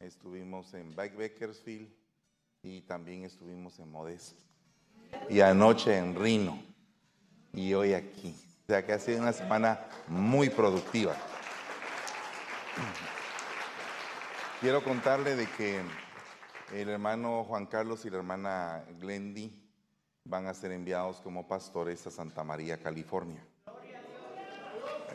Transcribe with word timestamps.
estuvimos 0.00 0.72
en 0.74 0.94
Bakersfield 0.94 1.88
y 2.62 2.82
también 2.82 3.24
estuvimos 3.24 3.78
en 3.78 3.90
Modesto. 3.90 4.42
Y 5.28 5.40
anoche 5.40 5.96
en 5.96 6.14
Rino 6.14 6.62
y 7.52 7.72
hoy 7.74 7.94
aquí. 7.94 8.34
O 8.64 8.66
sea 8.66 8.84
que 8.84 8.92
ha 8.92 8.98
sido 8.98 9.20
una 9.20 9.32
semana 9.32 9.80
muy 10.08 10.50
productiva. 10.50 11.14
Quiero 14.60 14.82
contarle 14.82 15.36
de 15.36 15.46
que 15.46 15.80
el 16.72 16.88
hermano 16.88 17.44
Juan 17.44 17.66
Carlos 17.66 18.04
y 18.04 18.10
la 18.10 18.16
hermana 18.18 18.84
Glendy 19.00 19.52
van 20.24 20.46
a 20.46 20.54
ser 20.54 20.72
enviados 20.72 21.20
como 21.20 21.46
pastores 21.46 22.06
a 22.06 22.10
Santa 22.10 22.42
María, 22.42 22.82
California. 22.82 23.44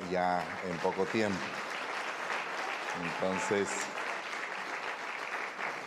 Ya 0.09 0.43
en 0.69 0.77
poco 0.77 1.05
tiempo. 1.05 1.37
Entonces, 3.03 3.67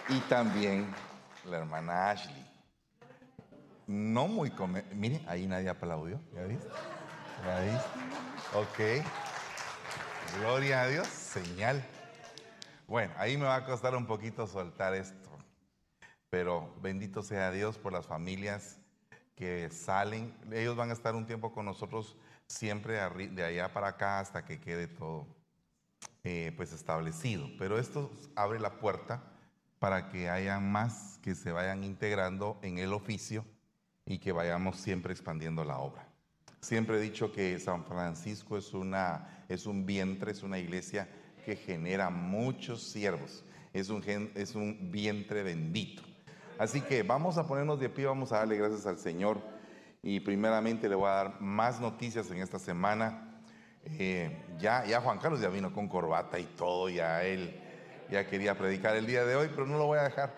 y 0.09 0.19
también 0.21 0.93
la 1.45 1.59
hermana 1.59 2.11
Ashley. 2.11 2.45
No 3.87 4.29
muy 4.29 4.51
come 4.51 4.83
Mire, 4.93 5.23
ahí 5.27 5.47
nadie 5.47 5.69
aplaudió. 5.69 6.21
¿Ya 6.33 6.43
viste? 6.45 6.69
¿Ya? 7.45 7.85
Ok. 8.55 9.05
Gloria 10.39 10.83
a 10.83 10.89
Dios. 10.89 11.07
Señal. 11.07 11.85
Bueno, 12.87 13.13
ahí 13.17 13.37
me 13.37 13.45
va 13.45 13.57
a 13.57 13.65
costar 13.65 13.95
un 13.95 14.07
poquito 14.07 14.47
soltar 14.47 14.95
esto. 14.95 15.31
Pero 16.31 16.75
bendito 16.81 17.23
sea 17.23 17.51
Dios 17.51 17.79
por 17.79 17.93
las 17.93 18.07
familias 18.07 18.79
que 19.37 19.71
salen. 19.71 20.35
Ellos 20.53 20.77
van 20.77 20.91
a 20.91 20.95
estar 20.95 21.15
un 21.15 21.27
tiempo 21.27 21.53
con 21.53 21.67
nosotros 21.67 22.17
siempre 22.47 22.95
de 23.29 23.45
allá 23.45 23.73
para 23.73 23.89
acá 23.89 24.21
hasta 24.21 24.45
que 24.45 24.61
quede 24.61 24.87
todo 24.87 25.27
eh, 26.25 26.53
pues 26.57 26.73
establecido. 26.73 27.49
Pero 27.59 27.79
esto 27.79 28.11
abre 28.35 28.61
la 28.61 28.79
puerta 28.79 29.34
para 29.79 30.09
que 30.09 30.29
haya 30.31 30.61
más 30.61 31.19
que 31.23 31.35
se 31.35 31.53
vayan 31.53 31.85
integrando 31.85 32.59
en 32.63 32.79
el 32.79 32.93
oficio 32.93 33.45
y 34.07 34.19
que 34.19 34.33
vayamos 34.33 34.77
siempre 34.77 35.13
expandiendo 35.13 35.65
la 35.65 35.79
obra. 35.79 36.07
Siempre 36.61 36.97
he 36.97 37.01
dicho 37.01 37.33
que 37.33 37.59
San 37.59 37.85
Francisco 37.85 38.57
es, 38.57 38.73
una, 38.73 39.45
es 39.49 39.67
un 39.67 39.85
vientre, 39.85 40.33
es 40.33 40.43
una 40.43 40.59
iglesia 40.59 41.09
que 41.45 41.57
genera 41.57 42.09
muchos 42.11 42.83
siervos, 42.83 43.45
es 43.73 43.91
un, 43.91 44.03
es 44.35 44.55
un 44.55 44.91
vientre 44.91 45.43
bendito. 45.43 46.03
Así 46.59 46.81
que 46.81 47.03
vamos 47.03 47.37
a 47.37 47.47
ponernos 47.47 47.81
de 47.81 47.89
pie, 47.89 48.07
vamos 48.07 48.33
a 48.33 48.39
darle 48.39 48.57
gracias 48.57 48.87
al 48.87 48.99
Señor 48.99 49.43
y 50.03 50.21
primeramente 50.21 50.89
le 50.89 50.95
voy 50.95 51.09
a 51.09 51.15
dar 51.15 51.41
más 51.41 51.81
noticias 51.81 52.31
en 52.31 52.39
esta 52.39 52.59
semana. 52.59 53.43
Eh, 53.85 54.45
ya, 54.59 54.85
ya 54.87 55.01
Juan 55.01 55.19
Carlos 55.19 55.41
ya 55.41 55.49
vino 55.49 55.73
con 55.73 55.89
corbata 55.89 56.39
y 56.39 56.45
todo, 56.45 56.89
ya 56.89 57.23
él 57.25 57.61
ya 58.11 58.27
quería 58.27 58.57
predicar 58.57 58.97
el 58.97 59.07
día 59.07 59.25
de 59.25 59.37
hoy, 59.37 59.49
pero 59.49 59.67
no 59.67 59.79
lo 59.79 59.87
voy 59.87 59.99
a 59.99 60.05
dejar. 60.05 60.35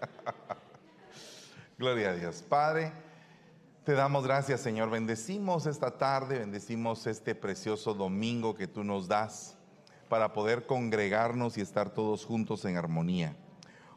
Gloria 1.78 2.10
a 2.10 2.14
Dios. 2.14 2.42
Padre, 2.48 2.92
te 3.84 3.92
damos 3.92 4.24
gracias, 4.24 4.60
Señor. 4.60 4.90
Bendecimos 4.90 5.66
esta 5.66 5.98
tarde, 5.98 6.38
bendecimos 6.38 7.06
este 7.06 7.34
precioso 7.34 7.94
domingo 7.94 8.54
que 8.54 8.66
tú 8.66 8.84
nos 8.84 9.08
das 9.08 9.56
para 10.08 10.32
poder 10.32 10.66
congregarnos 10.66 11.58
y 11.58 11.60
estar 11.60 11.90
todos 11.90 12.24
juntos 12.24 12.64
en 12.64 12.76
armonía. 12.76 13.36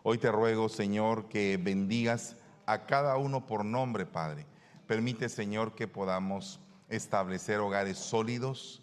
Hoy 0.03 0.17
te 0.17 0.31
ruego, 0.31 0.69
Señor, 0.69 1.27
que 1.27 1.57
bendigas 1.57 2.35
a 2.65 2.85
cada 2.85 3.17
uno 3.17 3.45
por 3.45 3.65
nombre, 3.65 4.05
Padre. 4.05 4.45
Permite, 4.87 5.29
Señor, 5.29 5.75
que 5.75 5.87
podamos 5.87 6.59
establecer 6.87 7.59
hogares 7.59 7.97
sólidos, 7.97 8.81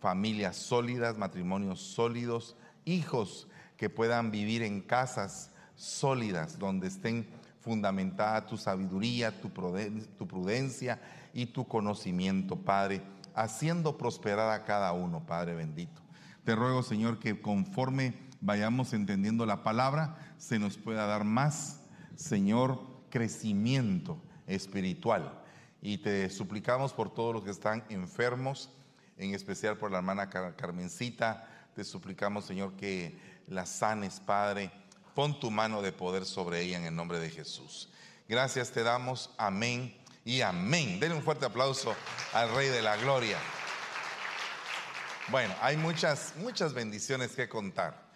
familias 0.00 0.56
sólidas, 0.56 1.18
matrimonios 1.18 1.80
sólidos, 1.80 2.56
hijos 2.84 3.48
que 3.76 3.90
puedan 3.90 4.30
vivir 4.30 4.62
en 4.62 4.80
casas 4.80 5.50
sólidas 5.74 6.58
donde 6.58 6.88
estén 6.88 7.26
fundamentada 7.60 8.46
tu 8.46 8.56
sabiduría, 8.56 9.40
tu 9.40 9.50
prudencia 9.50 11.00
y 11.32 11.46
tu 11.46 11.66
conocimiento, 11.66 12.56
Padre, 12.56 13.02
haciendo 13.34 13.96
prosperar 13.98 14.50
a 14.50 14.64
cada 14.64 14.92
uno, 14.92 15.24
Padre 15.26 15.54
bendito. 15.54 16.00
Te 16.44 16.54
ruego, 16.54 16.82
Señor, 16.82 17.18
que 17.18 17.40
conforme 17.40 18.14
vayamos 18.40 18.92
entendiendo 18.92 19.44
la 19.46 19.62
palabra, 19.62 20.16
se 20.38 20.58
nos 20.58 20.78
pueda 20.78 21.06
dar 21.06 21.24
más, 21.24 21.80
Señor, 22.16 22.80
crecimiento 23.10 24.18
espiritual. 24.46 25.42
Y 25.82 25.98
te 25.98 26.30
suplicamos 26.30 26.92
por 26.92 27.12
todos 27.12 27.34
los 27.34 27.44
que 27.44 27.50
están 27.50 27.84
enfermos, 27.88 28.70
en 29.18 29.34
especial 29.34 29.76
por 29.76 29.90
la 29.90 29.98
hermana 29.98 30.30
Carmencita. 30.30 31.46
Te 31.74 31.84
suplicamos, 31.84 32.46
Señor, 32.46 32.74
que 32.76 33.18
la 33.48 33.66
sanes, 33.66 34.20
Padre. 34.20 34.70
Pon 35.14 35.38
tu 35.38 35.50
mano 35.50 35.82
de 35.82 35.92
poder 35.92 36.24
sobre 36.24 36.62
ella 36.62 36.78
en 36.78 36.84
el 36.84 36.94
nombre 36.94 37.18
de 37.18 37.30
Jesús. 37.30 37.90
Gracias 38.28 38.70
te 38.70 38.82
damos. 38.82 39.30
Amén 39.36 39.96
y 40.24 40.42
amén. 40.42 41.00
Denle 41.00 41.16
un 41.16 41.22
fuerte 41.22 41.46
aplauso 41.46 41.94
al 42.32 42.54
Rey 42.54 42.68
de 42.68 42.82
la 42.82 42.96
Gloria. 42.96 43.38
Bueno, 45.28 45.54
hay 45.60 45.76
muchas, 45.76 46.34
muchas 46.36 46.72
bendiciones 46.72 47.32
que 47.32 47.48
contar. 47.48 48.08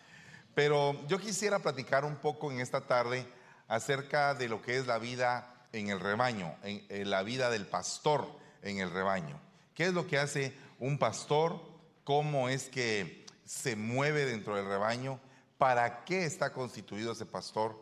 Pero 0.55 1.07
yo 1.09 1.19
quisiera 1.19 1.59
platicar 1.59 2.05
un 2.05 2.17
poco 2.17 2.53
en 2.53 2.61
esta 2.61 2.87
tarde 2.87 3.27
acerca 3.69 4.35
de 4.35 4.49
lo 4.49 4.61
que 4.61 4.77
es 4.77 4.87
la 4.87 4.99
vida 4.99 5.67
en 5.73 5.89
el 5.89 6.01
rebaño, 6.01 6.55
en, 6.63 7.11
la 7.11 7.23
vida 7.23 7.51
del 7.51 7.67
pastor 7.67 8.27
en 8.63 8.79
el 8.79 8.91
rebaño. 8.91 9.41
¿Qué 9.75 9.87
es 9.87 9.95
lo 9.95 10.07
que 10.07 10.19
hace 10.19 10.55
un 10.83 10.99
pastor, 10.99 11.61
cómo 12.03 12.49
es 12.49 12.69
que 12.69 13.25
se 13.45 13.77
mueve 13.77 14.25
dentro 14.25 14.57
del 14.57 14.67
rebaño, 14.67 15.21
para 15.57 16.05
qué 16.05 16.25
está 16.25 16.53
constituido 16.53 17.13
ese 17.13 17.25
pastor. 17.25 17.81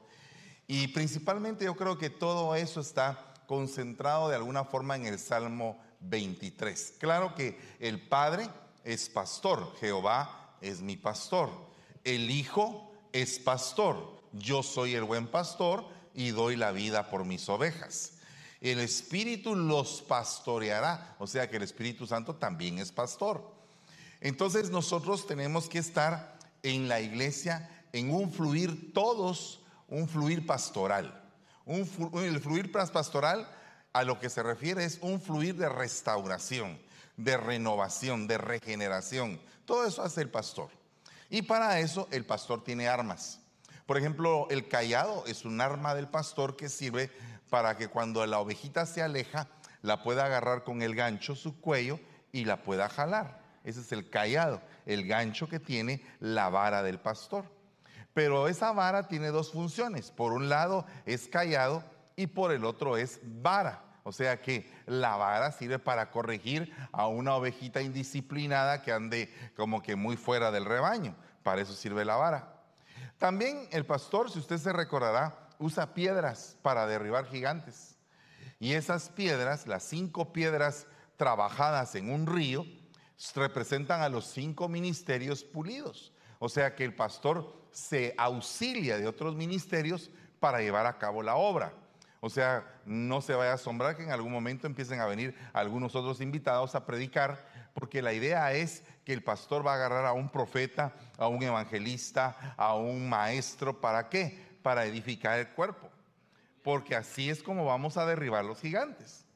Y 0.67 0.89
principalmente 0.89 1.65
yo 1.65 1.75
creo 1.77 1.97
que 1.97 2.11
todo 2.11 2.55
eso 2.55 2.83
está 2.83 3.33
concentrado 3.47 4.29
de 4.29 4.37
alguna 4.37 4.65
forma 4.65 4.97
en 4.97 5.07
el 5.07 5.19
Salmo 5.19 5.83
23. 6.01 6.97
Claro 6.99 7.35
que 7.35 7.59
el 7.81 8.07
Padre 8.07 8.51
es 8.85 9.09
pastor, 9.09 9.75
Jehová 9.81 10.59
es 10.61 10.83
mi 10.83 10.99
pastor, 10.99 11.49
el 12.05 12.31
Hijo 12.31 12.93
es 13.15 13.39
pastor, 13.39 14.21
yo 14.35 14.63
soy 14.63 14.95
el 14.95 15.05
buen 15.05 15.27
pastor 15.27 15.87
y 16.13 16.33
doy 16.33 16.55
la 16.55 16.71
vida 16.71 17.09
por 17.09 17.25
mis 17.25 17.49
ovejas 17.49 18.20
el 18.61 18.81
Espíritu 18.81 19.55
los 19.55 20.03
pastoreará. 20.03 21.17
O 21.19 21.27
sea 21.27 21.49
que 21.49 21.57
el 21.57 21.63
Espíritu 21.63 22.07
Santo 22.07 22.35
también 22.35 22.79
es 22.79 22.93
pastor. 22.93 23.43
Entonces 24.21 24.71
nosotros 24.71 25.27
tenemos 25.27 25.69
que 25.69 25.79
estar 25.79 26.39
en 26.63 26.89
la 26.89 27.01
iglesia 27.01 27.69
en 27.93 28.13
un 28.13 28.33
fluir 28.33 28.93
todos, 28.93 29.61
un 29.89 30.09
fluir 30.09 30.47
pastoral. 30.47 31.25
Un, 31.65 31.89
el 32.15 32.41
fluir 32.41 32.71
pastoral 32.71 33.49
a 33.93 34.05
lo 34.05 34.21
que 34.21 34.31
se 34.31 34.43
refiere 34.43 34.85
es 34.85 34.99
un 35.01 35.21
fluir 35.21 35.57
de 35.57 35.69
restauración, 35.69 36.79
de 37.17 37.37
renovación, 37.37 38.27
de 38.27 38.39
regeneración. 38.39 39.41
Todo 39.65 39.87
eso 39.87 40.03
hace 40.03 40.21
el 40.21 40.31
pastor. 40.31 40.69
Y 41.31 41.43
para 41.43 41.81
eso 41.81 42.09
el 42.11 42.27
pastor 42.27 42.63
tiene 42.63 42.89
armas. 42.89 43.41
Por 43.87 43.99
ejemplo, 43.99 44.47
el 44.51 44.69
callado 44.69 45.25
es 45.27 45.45
un 45.45 45.61
arma 45.61 45.95
del 45.95 46.09
pastor 46.09 46.57
que 46.57 46.69
sirve 46.69 47.11
para 47.51 47.77
que 47.77 47.89
cuando 47.89 48.25
la 48.27 48.39
ovejita 48.39 48.87
se 48.87 49.03
aleja, 49.03 49.49
la 49.83 50.03
pueda 50.03 50.25
agarrar 50.25 50.65
con 50.65 50.83
el 50.83 50.95
gancho, 50.95 51.35
su 51.35 51.61
cuello, 51.61 52.01
y 52.33 52.45
la 52.45 52.63
pueda 52.63 52.89
jalar. 52.89 53.41
Ese 53.65 53.81
es 53.81 53.93
el 53.93 54.09
callado, 54.09 54.63
el 54.87 55.07
gancho 55.07 55.49
que 55.49 55.61
tiene 55.61 56.03
la 56.21 56.49
vara 56.49 56.83
del 56.83 56.99
pastor. 56.99 57.45
Pero 58.15 58.49
esa 58.49 58.73
vara 58.73 59.09
tiene 59.09 59.29
dos 59.29 59.53
funciones. 59.53 60.11
Por 60.11 60.33
un 60.33 60.49
lado 60.49 60.87
es 61.07 61.29
callado 61.29 61.85
y 62.17 62.27
por 62.27 62.53
el 62.53 62.65
otro 62.65 62.97
es 62.97 63.21
vara. 63.23 63.83
O 64.03 64.13
sea 64.13 64.41
que 64.41 64.71
la 64.87 65.17
vara 65.17 65.53
sirve 65.53 65.79
para 65.79 66.11
corregir 66.11 66.75
a 66.93 67.07
una 67.07 67.35
ovejita 67.37 67.83
indisciplinada 67.83 68.83
que 68.83 68.93
ande 68.93 69.33
como 69.57 69.83
que 69.83 69.95
muy 69.95 70.17
fuera 70.17 70.51
del 70.51 70.65
rebaño. 70.65 71.15
Para 71.43 71.61
eso 71.61 71.75
sirve 71.75 72.05
la 72.05 72.17
vara. 72.17 72.55
También 73.19 73.69
el 73.71 73.85
pastor, 73.85 74.31
si 74.31 74.39
usted 74.39 74.57
se 74.57 74.73
recordará, 74.73 75.50
usa 75.61 75.95
piedras 75.95 76.57
para 76.63 76.87
derribar 76.87 77.27
gigantes. 77.27 77.97
Y 78.59 78.73
esas 78.73 79.11
piedras, 79.11 79.67
las 79.67 79.85
cinco 79.85 80.33
piedras 80.33 80.87
trabajadas 81.17 81.95
en 81.95 82.11
un 82.11 82.27
río, 82.27 82.67
representan 83.35 84.01
a 84.01 84.09
los 84.09 84.27
cinco 84.27 84.69
ministerios 84.69 85.45
pulidos. 85.45 86.13
O 86.39 86.49
sea 86.49 86.75
que 86.75 86.85
el 86.85 86.95
pastor 86.95 87.61
se 87.71 88.15
auxilia 88.17 88.99
de 88.99 89.07
otros 89.07 89.37
ministerios 89.37 90.11
para 90.41 90.61
llevar 90.61 90.87
a 90.87 90.99
cabo 90.99 91.23
la 91.23 91.37
obra. 91.37 91.75
O 92.21 92.29
sea, 92.29 92.67
no 92.85 93.21
se 93.23 93.35
vaya 93.35 93.53
a 93.53 93.55
asombrar 93.55 93.97
que 93.97 94.03
en 94.03 94.13
algún 94.13 94.33
momento 94.33 94.67
empiecen 94.67 95.01
a 95.01 95.07
venir 95.07 95.35
algunos 95.53 95.95
otros 95.95 96.21
invitados 96.21 96.75
a 96.75 96.85
predicar, 96.85 97.47
porque 97.73 98.03
la 98.03 98.13
idea 98.13 98.53
es 98.53 98.83
que 99.05 99.15
el 99.15 99.23
pastor 99.23 99.67
va 99.67 99.73
a 99.73 99.77
agarrar 99.77 100.05
a 100.05 100.13
un 100.13 100.29
profeta, 100.29 100.95
a 101.17 101.29
un 101.29 101.43
evangelista, 101.43 102.55
a 102.59 102.75
un 102.75 103.09
maestro, 103.09 103.81
¿para 103.81 104.11
qué? 104.11 104.50
Para 104.63 104.85
edificar 104.85 105.39
el 105.39 105.49
cuerpo, 105.51 105.91
porque 106.63 106.97
así 106.97 107.31
es 107.31 107.43
como 107.43 107.65
vamos 107.65 107.97
a 107.97 108.07
derribar 108.07 108.45
los 108.45 108.61
gigantes. 108.61 109.27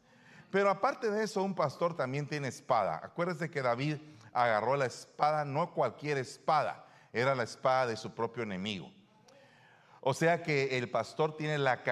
Pero 0.50 0.71
aparte 0.71 1.11
de 1.11 1.25
eso, 1.25 1.43
un 1.43 1.55
pastor 1.55 1.97
también 1.97 2.29
tiene 2.29 2.49
espada. 2.49 3.00
Acuérdese 3.03 3.50
que 3.50 3.62
David 3.62 3.97
agarró 4.32 4.76
la 4.76 4.87
espada, 4.87 5.44
no 5.44 5.73
cualquier 5.73 6.19
espada, 6.19 6.87
era 7.12 7.35
la 7.35 7.43
espada 7.43 7.87
de 7.87 7.97
su 7.97 8.15
propio 8.15 8.43
enemigo. 8.43 8.93
O 10.00 10.12
sea 10.12 10.43
que 10.43 10.76
el 10.76 10.91
pastor 10.91 11.37
tiene 11.37 11.56
la, 11.56 11.82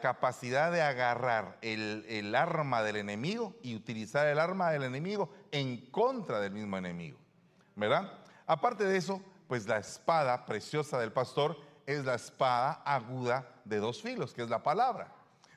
capacidad 0.00 0.72
de 0.72 0.80
agarrar 0.80 1.58
el, 1.60 2.06
el, 2.08 2.34
arma 2.34 2.82
del 2.82 2.96
enemigo 2.96 3.54
y 3.62 3.76
utilizar 3.76 4.26
el 4.26 4.38
arma 4.38 4.70
del 4.70 4.84
enemigo 4.84 5.30
en 5.52 5.90
contra 5.90 6.40
del 6.40 6.52
mismo 6.52 6.78
enemigo. 6.78 7.18
¿Verdad? 7.76 8.10
Aparte 8.46 8.84
de 8.84 8.96
eso, 8.96 9.20
pues 9.48 9.68
la 9.68 9.76
espada 9.76 10.46
preciosa 10.46 10.98
del 10.98 11.12
pastor 11.12 11.58
es 11.88 12.04
la 12.04 12.16
espada 12.16 12.82
aguda 12.84 13.48
de 13.64 13.78
dos 13.78 14.02
filos, 14.02 14.34
que 14.34 14.42
es 14.42 14.50
la 14.50 14.62
palabra. 14.62 15.10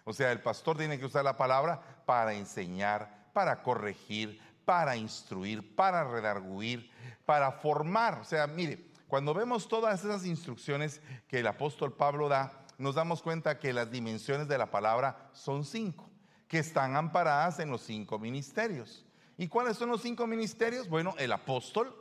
O 0.05 0.13
sea, 0.13 0.31
el 0.31 0.39
pastor 0.39 0.77
tiene 0.77 0.97
que 0.97 1.05
usar 1.05 1.25
la 1.25 1.35
palabra 1.35 1.81
para 2.05 2.33
enseñar, 2.33 3.27
para 3.33 3.61
corregir, 3.61 4.41
para 4.63 4.95
instruir, 4.95 5.75
para 5.75 6.05
redarguir, 6.05 6.89
para 7.25 7.51
formar. 7.51 8.19
O 8.21 8.23
sea, 8.23 8.47
mire, 8.47 8.91
cuando 9.09 9.33
vemos 9.33 9.67
todas 9.67 10.05
esas 10.05 10.25
instrucciones 10.25 11.01
que 11.27 11.39
el 11.39 11.47
apóstol 11.47 11.91
Pablo 11.91 12.29
da, 12.29 12.53
nos 12.77 12.95
damos 12.95 13.21
cuenta 13.21 13.59
que 13.59 13.73
las 13.73 13.91
dimensiones 13.91 14.47
de 14.47 14.57
la 14.57 14.71
palabra 14.71 15.29
son 15.33 15.65
cinco, 15.65 16.09
que 16.47 16.59
están 16.59 16.95
amparadas 16.95 17.59
en 17.59 17.69
los 17.69 17.81
cinco 17.81 18.17
ministerios. 18.19 19.05
¿Y 19.37 19.49
cuáles 19.49 19.75
son 19.75 19.89
los 19.89 20.01
cinco 20.01 20.25
ministerios? 20.27 20.87
Bueno, 20.87 21.13
el 21.17 21.33
apóstol, 21.33 21.93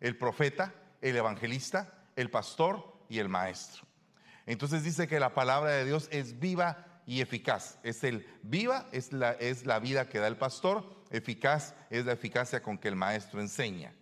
el 0.00 0.18
profeta, 0.18 0.74
el 1.00 1.14
evangelista, 1.14 1.92
el 2.16 2.32
pastor 2.32 2.95
y 3.08 3.18
el 3.18 3.28
maestro. 3.28 3.86
Entonces 4.46 4.84
dice 4.84 5.08
que 5.08 5.20
la 5.20 5.34
palabra 5.34 5.70
de 5.70 5.84
Dios 5.84 6.08
es 6.12 6.38
viva 6.38 7.00
y 7.06 7.20
eficaz. 7.20 7.78
Es 7.82 8.04
el 8.04 8.26
viva, 8.42 8.86
es 8.92 9.12
la, 9.12 9.32
es 9.32 9.66
la 9.66 9.78
vida 9.78 10.08
que 10.08 10.18
da 10.18 10.26
el 10.26 10.36
pastor, 10.36 11.04
eficaz 11.10 11.74
es 11.90 12.04
la 12.04 12.12
eficacia 12.12 12.62
con 12.62 12.78
que 12.78 12.88
el 12.88 12.96
maestro 12.96 13.40
enseña 13.40 13.92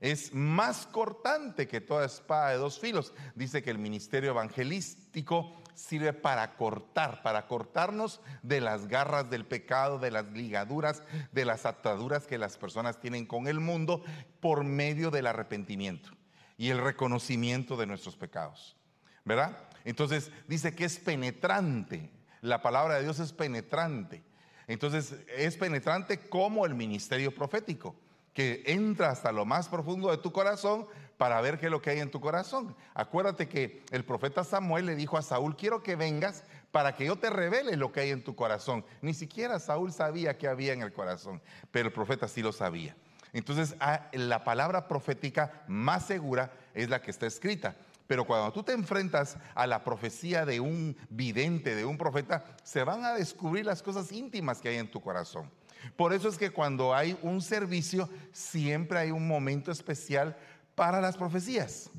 es 0.00 0.32
más 0.32 0.86
cortante 0.86 1.66
que 1.66 1.80
toda 1.80 2.06
espada 2.06 2.50
de 2.50 2.56
dos 2.56 2.78
filos. 2.78 3.12
Dice 3.34 3.62
que 3.62 3.70
el 3.70 3.78
ministerio 3.78 4.30
evangelístico 4.30 5.56
sirve 5.74 6.12
para 6.12 6.56
cortar, 6.56 7.22
para 7.22 7.46
cortarnos 7.46 8.20
de 8.42 8.60
las 8.60 8.88
garras 8.88 9.30
del 9.30 9.44
pecado, 9.44 9.98
de 9.98 10.10
las 10.10 10.26
ligaduras, 10.32 11.02
de 11.32 11.44
las 11.44 11.66
ataduras 11.66 12.26
que 12.26 12.38
las 12.38 12.58
personas 12.58 13.00
tienen 13.00 13.26
con 13.26 13.46
el 13.46 13.60
mundo 13.60 14.02
por 14.40 14.64
medio 14.64 15.10
del 15.10 15.26
arrepentimiento 15.26 16.17
y 16.58 16.68
el 16.68 16.78
reconocimiento 16.78 17.76
de 17.78 17.86
nuestros 17.86 18.16
pecados. 18.16 18.76
¿Verdad? 19.24 19.56
Entonces 19.84 20.30
dice 20.46 20.74
que 20.74 20.84
es 20.84 20.98
penetrante. 20.98 22.10
La 22.42 22.60
palabra 22.60 22.96
de 22.96 23.04
Dios 23.04 23.18
es 23.20 23.32
penetrante. 23.32 24.22
Entonces 24.66 25.14
es 25.34 25.56
penetrante 25.56 26.28
como 26.28 26.66
el 26.66 26.74
ministerio 26.74 27.34
profético 27.34 27.96
que 28.34 28.62
entra 28.66 29.10
hasta 29.10 29.32
lo 29.32 29.44
más 29.44 29.68
profundo 29.68 30.10
de 30.10 30.18
tu 30.18 30.30
corazón 30.30 30.86
para 31.16 31.40
ver 31.40 31.58
qué 31.58 31.66
es 31.66 31.72
lo 31.72 31.82
que 31.82 31.90
hay 31.90 31.98
en 31.98 32.10
tu 32.10 32.20
corazón. 32.20 32.76
Acuérdate 32.94 33.48
que 33.48 33.82
el 33.90 34.04
profeta 34.04 34.44
Samuel 34.44 34.86
le 34.86 34.94
dijo 34.94 35.18
a 35.18 35.22
Saúl, 35.22 35.56
quiero 35.56 35.82
que 35.82 35.96
vengas 35.96 36.44
para 36.70 36.94
que 36.94 37.06
yo 37.06 37.16
te 37.16 37.30
revele 37.30 37.76
lo 37.76 37.90
que 37.90 38.00
hay 38.00 38.10
en 38.10 38.22
tu 38.22 38.36
corazón. 38.36 38.84
Ni 39.02 39.14
siquiera 39.14 39.58
Saúl 39.58 39.92
sabía 39.92 40.38
qué 40.38 40.46
había 40.46 40.72
en 40.72 40.82
el 40.82 40.92
corazón, 40.92 41.42
pero 41.72 41.88
el 41.88 41.92
profeta 41.92 42.28
sí 42.28 42.42
lo 42.42 42.52
sabía. 42.52 42.94
Entonces, 43.32 43.74
ah, 43.80 44.08
la 44.12 44.44
palabra 44.44 44.88
profética 44.88 45.62
más 45.66 46.06
segura 46.06 46.52
es 46.74 46.88
la 46.88 47.00
que 47.00 47.10
está 47.10 47.26
escrita. 47.26 47.74
Pero 48.06 48.24
cuando 48.24 48.50
tú 48.52 48.62
te 48.62 48.72
enfrentas 48.72 49.36
a 49.54 49.66
la 49.66 49.84
profecía 49.84 50.46
de 50.46 50.60
un 50.60 50.96
vidente, 51.10 51.74
de 51.74 51.84
un 51.84 51.98
profeta, 51.98 52.42
se 52.64 52.82
van 52.82 53.04
a 53.04 53.12
descubrir 53.12 53.66
las 53.66 53.82
cosas 53.82 54.10
íntimas 54.12 54.60
que 54.60 54.70
hay 54.70 54.76
en 54.76 54.90
tu 54.90 55.00
corazón. 55.00 55.50
Por 55.94 56.14
eso 56.14 56.28
es 56.28 56.38
que 56.38 56.50
cuando 56.50 56.94
hay 56.94 57.18
un 57.22 57.42
servicio, 57.42 58.08
siempre 58.32 58.98
hay 58.98 59.10
un 59.10 59.28
momento 59.28 59.70
especial 59.70 60.36
para 60.74 61.00
las 61.02 61.16
profecías, 61.16 61.90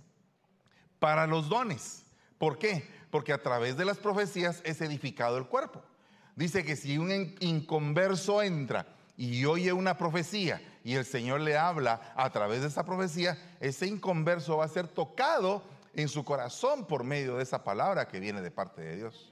para 0.98 1.28
los 1.28 1.48
dones. 1.48 2.04
¿Por 2.40 2.58
qué? 2.58 2.90
Porque 3.12 3.32
a 3.32 3.44
través 3.44 3.78
de 3.78 3.86
las 3.86 3.98
profecías 3.98 4.62
es 4.66 4.82
edificado 4.82 5.38
el 5.38 5.46
cuerpo. 5.46 5.84
Dice 6.36 6.64
que 6.64 6.76
si 6.76 6.98
un 6.98 7.36
inconverso 7.40 8.42
entra 8.42 8.88
y 9.16 9.46
oye 9.46 9.74
una 9.74 9.98
profecía 9.98 10.62
y 10.84 10.96
el 10.96 11.06
Señor 11.06 11.42
le 11.42 11.58
habla 11.58 12.14
a 12.16 12.30
través 12.30 12.62
de 12.62 12.68
esa 12.68 12.86
profecía, 12.86 13.38
ese 13.60 13.88
inconverso 13.88 14.58
va 14.58 14.66
a 14.66 14.70
ser 14.70 14.88
tocado 14.88 15.64
en 15.94 16.08
su 16.08 16.24
corazón 16.24 16.86
por 16.86 17.04
medio 17.04 17.38
de 17.38 17.44
esa 17.44 17.64
palabra 17.64 18.08
que 18.08 18.20
viene 18.20 18.42
de 18.42 18.52
parte 18.52 18.82
de 18.82 18.96
Dios. 18.96 19.32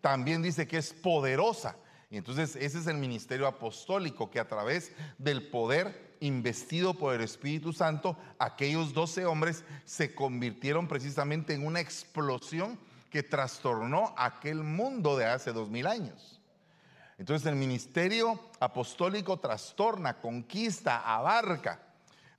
También 0.00 0.42
dice 0.42 0.66
que 0.66 0.78
es 0.78 0.92
poderosa. 0.92 1.76
Y 2.10 2.16
entonces 2.16 2.54
ese 2.56 2.78
es 2.78 2.86
el 2.86 2.96
ministerio 2.96 3.46
apostólico 3.46 4.30
que 4.30 4.38
a 4.38 4.46
través 4.46 4.92
del 5.18 5.48
poder 5.48 6.16
investido 6.20 6.94
por 6.94 7.14
el 7.14 7.20
Espíritu 7.20 7.72
Santo, 7.72 8.16
aquellos 8.38 8.94
doce 8.94 9.26
hombres 9.26 9.64
se 9.84 10.14
convirtieron 10.14 10.88
precisamente 10.88 11.52
en 11.54 11.66
una 11.66 11.80
explosión 11.80 12.78
que 13.10 13.22
trastornó 13.22 14.14
aquel 14.16 14.62
mundo 14.62 15.16
de 15.16 15.26
hace 15.26 15.52
dos 15.52 15.70
mil 15.70 15.86
años. 15.86 16.35
Entonces 17.18 17.46
el 17.46 17.56
ministerio 17.56 18.38
apostólico 18.60 19.38
trastorna, 19.38 20.20
conquista, 20.20 21.00
abarca. 21.00 21.80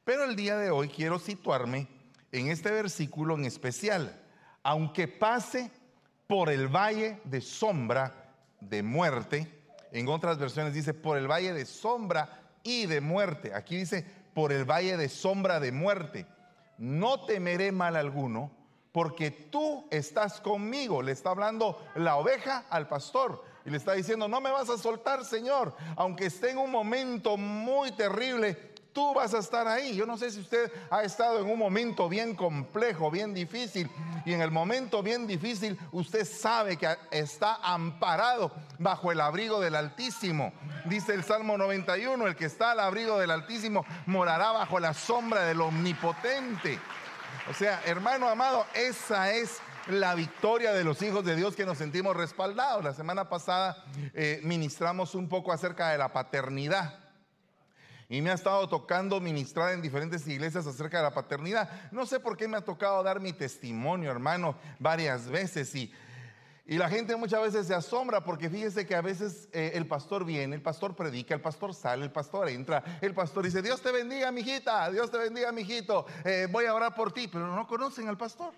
Pero 0.03 0.23
el 0.23 0.35
día 0.35 0.55
de 0.57 0.69
hoy 0.69 0.87
quiero 0.87 1.19
situarme 1.19 1.87
en 2.31 2.49
este 2.49 2.71
versículo 2.71 3.35
en 3.35 3.45
especial. 3.45 4.21
Aunque 4.61 5.07
pase 5.07 5.71
por 6.27 6.49
el 6.49 6.67
valle 6.67 7.19
de 7.23 7.41
sombra 7.41 8.33
de 8.59 8.83
muerte, 8.83 9.51
en 9.91 10.07
otras 10.09 10.37
versiones 10.37 10.73
dice 10.73 10.93
por 10.93 11.17
el 11.17 11.29
valle 11.29 11.53
de 11.53 11.65
sombra 11.65 12.41
y 12.61 12.85
de 12.85 13.01
muerte. 13.01 13.53
Aquí 13.55 13.77
dice 13.77 14.05
por 14.33 14.51
el 14.51 14.65
valle 14.65 14.97
de 14.97 15.09
sombra 15.09 15.59
de 15.59 15.71
muerte. 15.71 16.27
No 16.77 17.25
temeré 17.25 17.71
mal 17.71 17.95
alguno 17.95 18.51
porque 18.91 19.31
tú 19.31 19.87
estás 19.89 20.39
conmigo. 20.39 21.01
Le 21.01 21.13
está 21.13 21.31
hablando 21.31 21.83
la 21.95 22.17
oveja 22.17 22.65
al 22.69 22.87
pastor 22.87 23.43
y 23.67 23.69
le 23.69 23.77
está 23.77 23.91
diciendo, 23.91 24.29
no 24.29 24.39
me 24.39 24.49
vas 24.49 24.69
a 24.69 24.77
soltar, 24.77 25.25
Señor, 25.25 25.75
aunque 25.97 26.27
esté 26.27 26.51
en 26.51 26.57
un 26.57 26.71
momento 26.71 27.35
muy 27.35 27.91
terrible, 27.91 28.53
tú 28.93 29.13
vas 29.13 29.33
a 29.33 29.39
estar 29.39 29.67
ahí. 29.67 29.93
Yo 29.93 30.05
no 30.05 30.17
sé 30.17 30.31
si 30.31 30.39
usted 30.39 30.71
ha 30.89 31.03
estado 31.03 31.39
en 31.39 31.51
un 31.51 31.59
momento 31.59 32.07
bien 32.07 32.33
complejo, 32.33 33.11
bien 33.11 33.33
difícil, 33.33 33.91
y 34.25 34.31
en 34.31 34.39
el 34.39 34.51
momento 34.51 35.03
bien 35.03 35.27
difícil 35.27 35.77
usted 35.91 36.23
sabe 36.25 36.77
que 36.77 36.95
está 37.11 37.55
amparado 37.55 38.53
bajo 38.79 39.11
el 39.11 39.19
abrigo 39.19 39.59
del 39.59 39.75
Altísimo. 39.75 40.53
Dice 40.85 41.13
el 41.13 41.25
Salmo 41.25 41.57
91, 41.57 42.25
el 42.25 42.37
que 42.37 42.45
está 42.45 42.71
al 42.71 42.79
abrigo 42.79 43.19
del 43.19 43.31
Altísimo 43.31 43.85
morará 44.05 44.53
bajo 44.53 44.79
la 44.79 44.93
sombra 44.93 45.43
del 45.43 45.59
Omnipotente. 45.59 46.79
O 47.51 47.53
sea, 47.53 47.81
hermano 47.85 48.29
amado, 48.29 48.65
esa 48.73 49.31
es 49.31 49.59
la 49.89 50.15
victoria 50.15 50.73
de 50.73 50.83
los 50.83 51.01
hijos 51.01 51.23
de 51.23 51.35
Dios 51.35 51.55
que 51.55 51.65
nos 51.65 51.77
sentimos 51.77 52.15
respaldados. 52.15 52.83
La 52.83 52.93
semana 52.93 53.29
pasada 53.29 53.83
eh, 54.13 54.41
ministramos 54.43 55.15
un 55.15 55.29
poco 55.29 55.51
acerca 55.51 55.89
de 55.89 55.97
la 55.97 56.11
paternidad 56.11 56.99
y 58.09 58.21
me 58.21 58.31
ha 58.31 58.33
estado 58.33 58.67
tocando 58.69 59.19
ministrar 59.19 59.73
en 59.73 59.81
diferentes 59.81 60.27
iglesias 60.27 60.65
acerca 60.65 60.97
de 60.97 61.03
la 61.03 61.13
paternidad. 61.13 61.69
No 61.91 62.05
sé 62.05 62.19
por 62.19 62.37
qué 62.37 62.47
me 62.47 62.57
ha 62.57 62.61
tocado 62.61 63.03
dar 63.03 63.19
mi 63.19 63.33
testimonio, 63.33 64.11
hermano, 64.11 64.55
varias 64.79 65.27
veces 65.27 65.73
y, 65.75 65.93
y 66.65 66.77
la 66.77 66.89
gente 66.89 67.15
muchas 67.15 67.41
veces 67.41 67.67
se 67.67 67.73
asombra 67.73 68.23
porque 68.23 68.49
fíjese 68.49 68.85
que 68.85 68.95
a 68.95 69.01
veces 69.01 69.49
eh, 69.51 69.71
el 69.73 69.87
pastor 69.87 70.25
viene, 70.25 70.55
el 70.55 70.61
pastor 70.61 70.95
predica, 70.95 71.33
el 71.33 71.41
pastor 71.41 71.73
sale, 71.73 72.03
el 72.03 72.11
pastor 72.11 72.49
entra, 72.49 72.83
el 73.01 73.13
pastor 73.13 73.45
dice, 73.45 73.61
Dios 73.61 73.81
te 73.81 73.91
bendiga, 73.91 74.31
mijita, 74.31 74.89
Dios 74.91 75.11
te 75.11 75.17
bendiga, 75.17 75.51
mijito, 75.51 76.05
eh, 76.23 76.47
voy 76.49 76.65
a 76.65 76.73
orar 76.73 76.95
por 76.95 77.11
ti, 77.11 77.27
pero 77.27 77.47
no 77.53 77.67
conocen 77.67 78.07
al 78.07 78.17
pastor. 78.17 78.53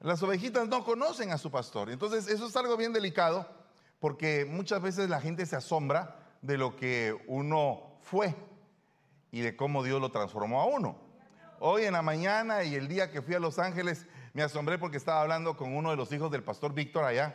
Las 0.00 0.22
ovejitas 0.22 0.68
no 0.68 0.84
conocen 0.84 1.32
a 1.32 1.38
su 1.38 1.50
pastor. 1.50 1.90
Entonces, 1.90 2.28
eso 2.28 2.46
es 2.46 2.56
algo 2.56 2.76
bien 2.76 2.92
delicado 2.92 3.48
porque 3.98 4.44
muchas 4.44 4.82
veces 4.82 5.08
la 5.08 5.20
gente 5.20 5.46
se 5.46 5.56
asombra 5.56 6.16
de 6.42 6.58
lo 6.58 6.76
que 6.76 7.16
uno 7.26 7.98
fue 8.02 8.34
y 9.30 9.40
de 9.40 9.56
cómo 9.56 9.82
Dios 9.82 10.00
lo 10.00 10.10
transformó 10.10 10.60
a 10.60 10.66
uno. 10.66 10.96
Hoy 11.58 11.84
en 11.84 11.94
la 11.94 12.02
mañana 12.02 12.62
y 12.64 12.74
el 12.74 12.88
día 12.88 13.10
que 13.10 13.22
fui 13.22 13.34
a 13.34 13.40
Los 13.40 13.58
Ángeles, 13.58 14.06
me 14.34 14.42
asombré 14.42 14.78
porque 14.78 14.98
estaba 14.98 15.22
hablando 15.22 15.56
con 15.56 15.74
uno 15.74 15.90
de 15.90 15.96
los 15.96 16.12
hijos 16.12 16.30
del 16.30 16.42
pastor 16.42 16.74
Víctor 16.74 17.04
allá. 17.04 17.34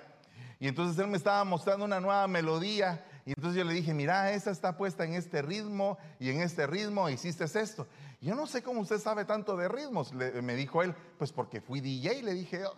Y 0.59 0.67
entonces 0.67 0.97
él 0.99 1.07
me 1.07 1.17
estaba 1.17 1.43
mostrando 1.43 1.83
una 1.85 1.99
nueva 1.99 2.27
melodía. 2.27 3.03
Y 3.25 3.31
entonces 3.31 3.57
yo 3.57 3.63
le 3.63 3.73
dije, 3.73 3.95
mira, 3.95 4.31
esa 4.31 4.51
está 4.51 4.77
puesta 4.77 5.03
en 5.03 5.15
este 5.15 5.41
ritmo 5.41 5.97
y 6.19 6.29
en 6.29 6.41
este 6.41 6.67
ritmo 6.67 7.09
hiciste 7.09 7.45
esto. 7.45 7.87
Yo 8.21 8.35
no 8.35 8.45
sé 8.45 8.61
cómo 8.61 8.81
usted 8.81 8.99
sabe 8.99 9.25
tanto 9.25 9.57
de 9.57 9.67
ritmos, 9.67 10.13
me 10.13 10.55
dijo 10.55 10.83
él, 10.83 10.93
pues 11.17 11.31
porque 11.31 11.59
fui 11.59 11.81
DJ, 11.81 12.21
le 12.21 12.33
dije 12.33 12.59
yo. 12.59 12.75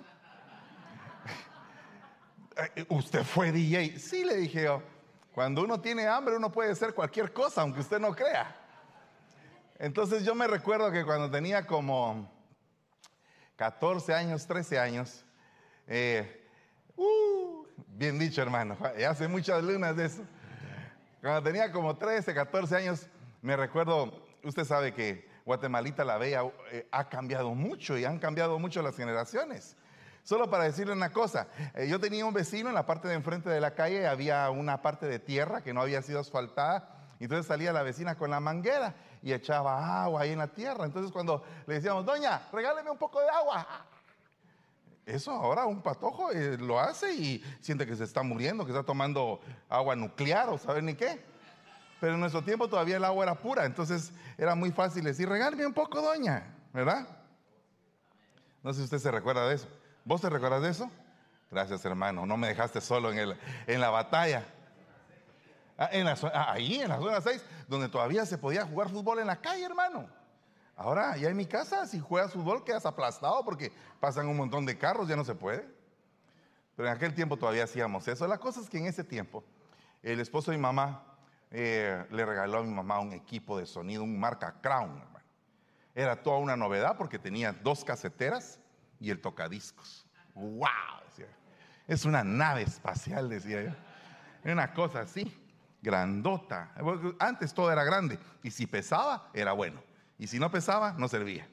¿Usted 2.88 3.24
fue 3.26 3.52
DJ? 3.52 4.00
Sí, 4.00 4.24
le 4.24 4.38
dije 4.38 4.64
yo. 4.64 4.82
Cuando 5.34 5.62
uno 5.62 5.82
tiene 5.82 6.08
hambre, 6.08 6.38
uno 6.38 6.50
puede 6.50 6.72
hacer 6.72 6.94
cualquier 6.94 7.34
cosa, 7.34 7.62
aunque 7.62 7.82
usted 7.82 8.00
no 8.00 8.16
crea. 8.16 8.56
Entonces 9.80 10.24
yo 10.24 10.34
me 10.34 10.48
recuerdo 10.48 10.90
que 10.94 11.04
cuando 11.04 11.30
tenía 11.30 11.68
como 11.68 12.32
14 13.58 14.14
años, 14.14 14.48
13 14.48 14.80
años, 14.80 15.26
eh, 15.88 16.48
uh, 16.96 17.66
bien 17.88 18.18
dicho 18.18 18.42
hermano, 18.42 18.78
hace 19.10 19.28
muchas 19.28 19.62
lunas 19.62 19.94
de 19.98 20.06
eso. 20.06 20.24
Cuando 21.20 21.44
tenía 21.44 21.70
como 21.70 21.98
13, 21.98 22.34
14 22.34 22.76
años, 22.78 23.08
me 23.42 23.58
recuerdo, 23.58 24.26
usted 24.44 24.64
sabe 24.64 24.94
que 24.94 25.33
Guatemalita 25.46 26.04
la 26.04 26.18
Bella 26.18 26.44
eh, 26.72 26.88
ha 26.92 27.10
cambiado 27.10 27.54
mucho 27.54 27.98
y 27.98 28.06
han 28.06 28.20
cambiado 28.20 28.60
mucho 28.60 28.82
las 28.82 28.96
generaciones. 28.96 29.76
Solo 30.24 30.50
para 30.50 30.64
decirle 30.64 30.94
una 30.94 31.12
cosa, 31.12 31.48
eh, 31.76 31.88
yo 31.90 32.00
tenía 32.00 32.26
un 32.26 32.34
vecino 32.34 32.70
en 32.70 32.76
la 32.76 32.86
parte 32.86 33.10
de 33.10 33.16
enfrente 33.16 33.50
de 33.50 33.60
la 33.60 33.76
calle, 33.76 34.08
había 34.08 34.50
una 34.50 34.82
parte 34.82 35.06
de 35.06 35.20
tierra 35.20 35.62
que 35.62 35.74
no 35.74 35.82
había 35.82 36.02
sido 36.02 36.22
asfaltada, 36.22 36.90
entonces 37.20 37.46
salía 37.46 37.74
la 37.74 37.84
vecina 37.84 38.16
con 38.16 38.30
la 38.30 38.40
manguera 38.40 38.96
y 39.22 39.34
echaba 39.34 40.04
agua 40.04 40.22
ahí 40.22 40.32
en 40.32 40.40
la 40.40 40.48
tierra. 40.48 40.86
Entonces 40.86 41.12
cuando 41.12 41.44
le 41.68 41.76
decíamos, 41.76 42.06
doña, 42.06 42.48
regáleme 42.52 42.90
un 42.90 42.98
poco 42.98 43.20
de 43.22 43.30
agua. 43.30 43.68
Eso 45.06 45.32
ahora 45.32 45.66
un 45.66 45.82
patojo 45.82 46.32
eh, 46.32 46.58
lo 46.58 46.80
hace 46.80 47.14
y 47.14 47.44
siente 47.60 47.86
que 47.86 47.96
se 47.96 48.06
está 48.06 48.24
muriendo, 48.24 48.66
que 48.66 48.72
está 48.72 48.84
tomando 48.84 49.42
agua 49.70 49.96
nuclear 49.96 50.50
o 50.50 50.58
saber 50.58 50.84
ni 50.84 50.96
qué. 50.96 51.33
Pero 52.04 52.16
en 52.16 52.20
nuestro 52.20 52.44
tiempo 52.44 52.68
todavía 52.68 52.98
el 52.98 53.06
agua 53.06 53.24
era 53.24 53.34
pura, 53.34 53.64
entonces 53.64 54.12
era 54.38 54.56
muy 54.56 54.74
fácil 54.74 55.06
decir, 55.06 55.30
regáleme 55.30 55.66
un 55.66 55.72
poco, 55.74 56.02
doña, 56.02 56.54
¿verdad? 56.74 57.08
No 58.62 58.74
sé 58.74 58.80
si 58.80 58.84
usted 58.84 59.00
se 59.00 59.10
recuerda 59.10 59.48
de 59.48 59.56
eso. 59.56 59.70
¿Vos 60.04 60.20
te 60.20 60.30
recuerdas 60.30 60.64
de 60.64 60.70
eso? 60.72 60.92
Gracias, 61.50 61.86
hermano. 61.86 62.26
No 62.26 62.36
me 62.36 62.50
dejaste 62.50 62.82
solo 62.82 63.10
en, 63.10 63.20
el, 63.20 63.40
en 63.68 63.80
la 63.80 63.90
batalla. 63.90 64.44
Ah, 65.78 65.92
ah, 66.34 66.52
ahí, 66.52 66.82
en 66.82 66.90
la 66.90 66.98
zona 66.98 67.22
6, 67.22 67.42
donde 67.70 67.88
todavía 67.88 68.26
se 68.26 68.38
podía 68.38 68.66
jugar 68.66 68.90
fútbol 68.90 69.20
en 69.20 69.28
la 69.28 69.40
calle, 69.40 69.64
hermano. 69.64 70.10
Ahora, 70.76 71.16
ya 71.16 71.30
en 71.30 71.38
mi 71.38 71.46
casa, 71.46 71.88
si 71.88 72.02
juegas 72.02 72.34
fútbol, 72.34 72.66
quedas 72.66 72.86
aplastado 72.86 73.46
porque 73.46 73.72
pasan 74.02 74.28
un 74.28 74.36
montón 74.36 74.66
de 74.66 74.78
carros, 74.78 75.08
ya 75.08 75.16
no 75.16 75.24
se 75.24 75.36
puede. 75.36 75.66
Pero 76.76 76.90
en 76.90 76.96
aquel 76.96 77.16
tiempo 77.16 77.38
todavía 77.38 77.64
hacíamos 77.64 78.06
eso. 78.10 78.28
La 78.28 78.40
cosa 78.40 78.60
es 78.60 78.70
que 78.70 78.78
en 78.78 78.88
ese 78.88 79.06
tiempo, 79.06 79.42
el 80.02 80.20
esposo 80.20 80.52
de 80.52 80.58
mi 80.58 80.62
mamá 80.64 81.13
eh, 81.54 82.06
le 82.12 82.26
regaló 82.26 82.58
a 82.58 82.64
mi 82.64 82.74
mamá 82.74 83.00
un 83.00 83.14
equipo 83.14 83.58
de 83.58 83.66
sonido, 83.66 84.04
un 84.04 84.20
marca 84.20 84.60
Crown, 84.60 84.98
hermano. 84.98 85.26
Era 85.96 86.22
toda 86.22 86.40
una 86.40 86.58
novedad 86.58 86.98
porque 86.98 87.20
tenía 87.20 87.54
dos 87.54 87.86
caseteras 87.86 88.60
y 89.00 89.12
el 89.12 89.22
tocadiscos. 89.22 90.06
¡Wow! 90.34 91.04
Es 91.88 92.06
una 92.06 92.24
nave 92.24 92.64
espacial, 92.64 93.30
decía 93.30 93.64
yo. 93.64 94.52
Una 94.52 94.74
cosa 94.74 95.02
así, 95.02 95.32
grandota. 95.82 96.72
Antes 97.20 97.54
todo 97.54 97.72
era 97.72 97.84
grande 97.84 98.18
y 98.42 98.52
si 98.52 98.66
pesaba, 98.66 99.30
era 99.34 99.52
bueno. 99.52 99.82
Y 100.18 100.28
si 100.28 100.40
no 100.40 100.50
pesaba, 100.50 100.94
no 100.94 101.08
servía. 101.08 101.48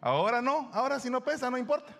Ahora 0.00 0.40
no, 0.40 0.70
ahora 0.72 0.98
si 0.98 1.10
no 1.10 1.22
pesa, 1.22 1.50
no 1.50 1.58
importa. 1.58 1.92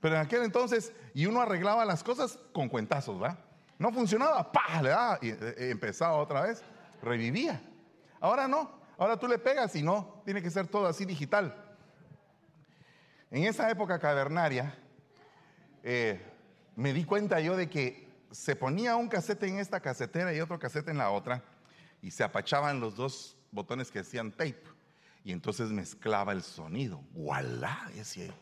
Pero 0.00 0.14
en 0.14 0.20
aquel 0.20 0.42
entonces, 0.42 0.92
y 1.14 1.26
uno 1.26 1.40
arreglaba 1.40 1.84
las 1.84 2.04
cosas 2.04 2.38
con 2.52 2.68
cuentazos, 2.68 3.20
¿va? 3.20 3.36
No 3.78 3.92
funcionaba, 3.92 4.50
¡pah! 4.50 4.82
Le 4.82 4.88
daba 4.90 5.18
y 5.22 5.30
eh, 5.30 5.70
empezaba 5.70 6.16
otra 6.16 6.42
vez, 6.42 6.62
revivía. 7.02 7.62
Ahora 8.20 8.48
no, 8.48 8.70
ahora 8.98 9.16
tú 9.16 9.28
le 9.28 9.38
pegas 9.38 9.74
y 9.76 9.82
no, 9.82 10.20
tiene 10.24 10.42
que 10.42 10.50
ser 10.50 10.66
todo 10.66 10.86
así 10.86 11.04
digital. 11.04 11.54
En 13.30 13.44
esa 13.44 13.70
época 13.70 13.98
cavernaria, 13.98 14.74
eh, 15.82 16.20
me 16.76 16.92
di 16.92 17.04
cuenta 17.04 17.40
yo 17.40 17.56
de 17.56 17.68
que 17.68 18.08
se 18.30 18.56
ponía 18.56 18.96
un 18.96 19.08
casete 19.08 19.46
en 19.46 19.58
esta 19.58 19.80
casetera 19.80 20.34
y 20.34 20.40
otro 20.40 20.58
casete 20.58 20.90
en 20.90 20.98
la 20.98 21.10
otra, 21.10 21.42
y 22.02 22.10
se 22.10 22.24
apachaban 22.24 22.80
los 22.80 22.96
dos 22.96 23.36
botones 23.50 23.90
que 23.90 24.00
decían 24.00 24.32
tape, 24.32 24.62
y 25.24 25.32
entonces 25.32 25.70
mezclaba 25.70 26.32
el 26.32 26.42
sonido. 26.42 27.02
¡Voilá! 27.12 27.90
Decía, 27.94 28.32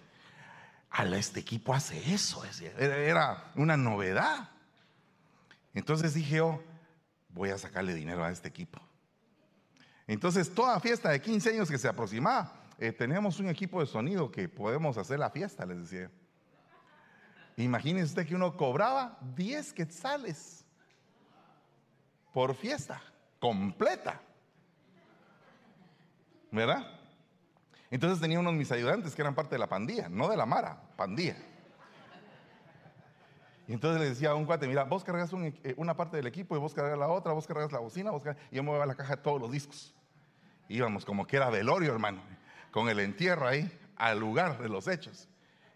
este 1.14 1.40
equipo 1.40 1.74
hace 1.74 2.14
eso, 2.14 2.42
era 2.78 3.52
una 3.54 3.76
novedad. 3.76 4.50
Entonces 5.76 6.14
dije 6.14 6.36
yo, 6.38 6.62
voy 7.28 7.50
a 7.50 7.58
sacarle 7.58 7.94
dinero 7.94 8.24
a 8.24 8.30
este 8.30 8.48
equipo. 8.48 8.80
Entonces, 10.06 10.52
toda 10.54 10.80
fiesta 10.80 11.10
de 11.10 11.20
15 11.20 11.50
años 11.50 11.70
que 11.70 11.76
se 11.76 11.86
aproximaba, 11.86 12.50
eh, 12.78 12.92
tenemos 12.92 13.38
un 13.40 13.50
equipo 13.50 13.80
de 13.80 13.86
sonido 13.86 14.32
que 14.32 14.48
podemos 14.48 14.96
hacer 14.96 15.18
la 15.18 15.28
fiesta, 15.28 15.66
les 15.66 15.82
decía. 15.82 16.10
Imagínense 17.58 18.06
usted 18.06 18.26
que 18.26 18.34
uno 18.34 18.56
cobraba 18.56 19.18
10 19.36 19.74
quetzales 19.74 20.64
por 22.32 22.54
fiesta 22.54 23.02
completa. 23.38 24.22
¿Verdad? 26.52 26.86
Entonces 27.90 28.18
tenía 28.18 28.40
unos 28.40 28.54
mis 28.54 28.72
ayudantes 28.72 29.14
que 29.14 29.20
eran 29.20 29.34
parte 29.34 29.56
de 29.56 29.58
la 29.58 29.68
pandilla, 29.68 30.08
no 30.08 30.28
de 30.28 30.38
la 30.38 30.46
Mara, 30.46 30.80
pandilla. 30.96 31.36
Y 33.68 33.72
entonces 33.72 34.00
le 34.00 34.08
decía 34.08 34.30
a 34.30 34.34
un 34.34 34.46
cuate, 34.46 34.68
mira, 34.68 34.84
vos 34.84 35.02
cargas 35.02 35.32
eh, 35.32 35.74
una 35.76 35.96
parte 35.96 36.16
del 36.16 36.26
equipo 36.26 36.56
y 36.56 36.58
vos 36.58 36.72
cargas 36.72 36.98
la 36.98 37.08
otra, 37.08 37.32
vos 37.32 37.46
cargas 37.46 37.72
la 37.72 37.80
bocina, 37.80 38.10
vos 38.10 38.22
y 38.50 38.56
yo 38.56 38.62
me 38.62 38.72
a 38.72 38.86
la 38.86 38.94
caja 38.94 39.16
de 39.16 39.22
todos 39.22 39.40
los 39.40 39.50
discos. 39.50 39.94
Íbamos 40.68 41.04
como 41.04 41.26
que 41.26 41.36
era 41.36 41.50
velorio, 41.50 41.92
hermano 41.92 42.20
con 42.76 42.90
el 42.90 43.00
entierro 43.00 43.48
ahí, 43.48 43.72
al 43.96 44.20
lugar 44.20 44.58
de 44.60 44.68
los 44.68 44.86
hechos. 44.86 45.30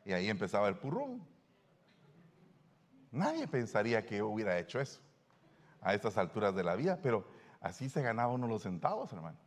Y 0.05 0.13
ahí 0.13 0.29
empezaba 0.29 0.69
el 0.69 0.77
purrún. 0.77 1.27
Nadie 3.11 3.49
pensaría 3.49 4.05
que 4.05 4.19
yo 4.19 4.29
hubiera 4.29 4.59
hecho 4.59 4.79
eso 4.79 5.01
a 5.81 5.95
estas 5.95 6.19
alturas 6.19 6.55
de 6.55 6.63
la 6.63 6.75
vida, 6.77 6.99
pero 7.03 7.27
así 7.63 7.89
se 7.89 8.03
ganaba 8.03 8.35
uno 8.35 8.47
los 8.47 8.65
centavos, 8.65 9.11
hermano. 9.15 9.39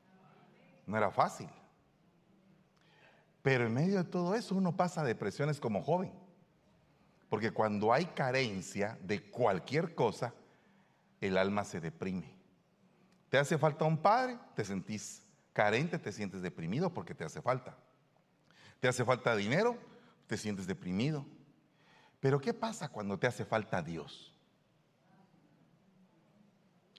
No 0.87 0.97
era 0.97 1.11
fácil. 1.11 1.47
Pero 3.43 3.67
en 3.67 3.73
medio 3.75 3.97
de 3.99 4.05
todo 4.05 4.33
eso 4.33 4.55
uno 4.55 4.75
pasa 4.75 5.03
depresiones 5.03 5.59
como 5.59 5.83
joven. 5.83 6.11
Porque 7.33 7.49
cuando 7.49 7.91
hay 7.91 8.05
carencia 8.05 8.95
de 9.01 9.31
cualquier 9.31 9.95
cosa, 9.95 10.35
el 11.19 11.35
alma 11.35 11.63
se 11.63 11.81
deprime. 11.81 12.31
Te 13.27 13.39
hace 13.39 13.57
falta 13.57 13.85
un 13.85 13.97
padre, 13.97 14.37
te 14.55 14.63
sentís 14.63 15.25
carente, 15.51 15.97
te 15.97 16.11
sientes 16.11 16.43
deprimido 16.43 16.93
porque 16.93 17.15
te 17.15 17.23
hace 17.23 17.41
falta. 17.41 17.75
Te 18.79 18.87
hace 18.87 19.03
falta 19.03 19.35
dinero, 19.35 19.79
te 20.27 20.37
sientes 20.37 20.67
deprimido. 20.67 21.25
Pero 22.19 22.39
¿qué 22.39 22.53
pasa 22.53 22.89
cuando 22.89 23.17
te 23.17 23.25
hace 23.25 23.45
falta 23.45 23.81
Dios? 23.81 24.39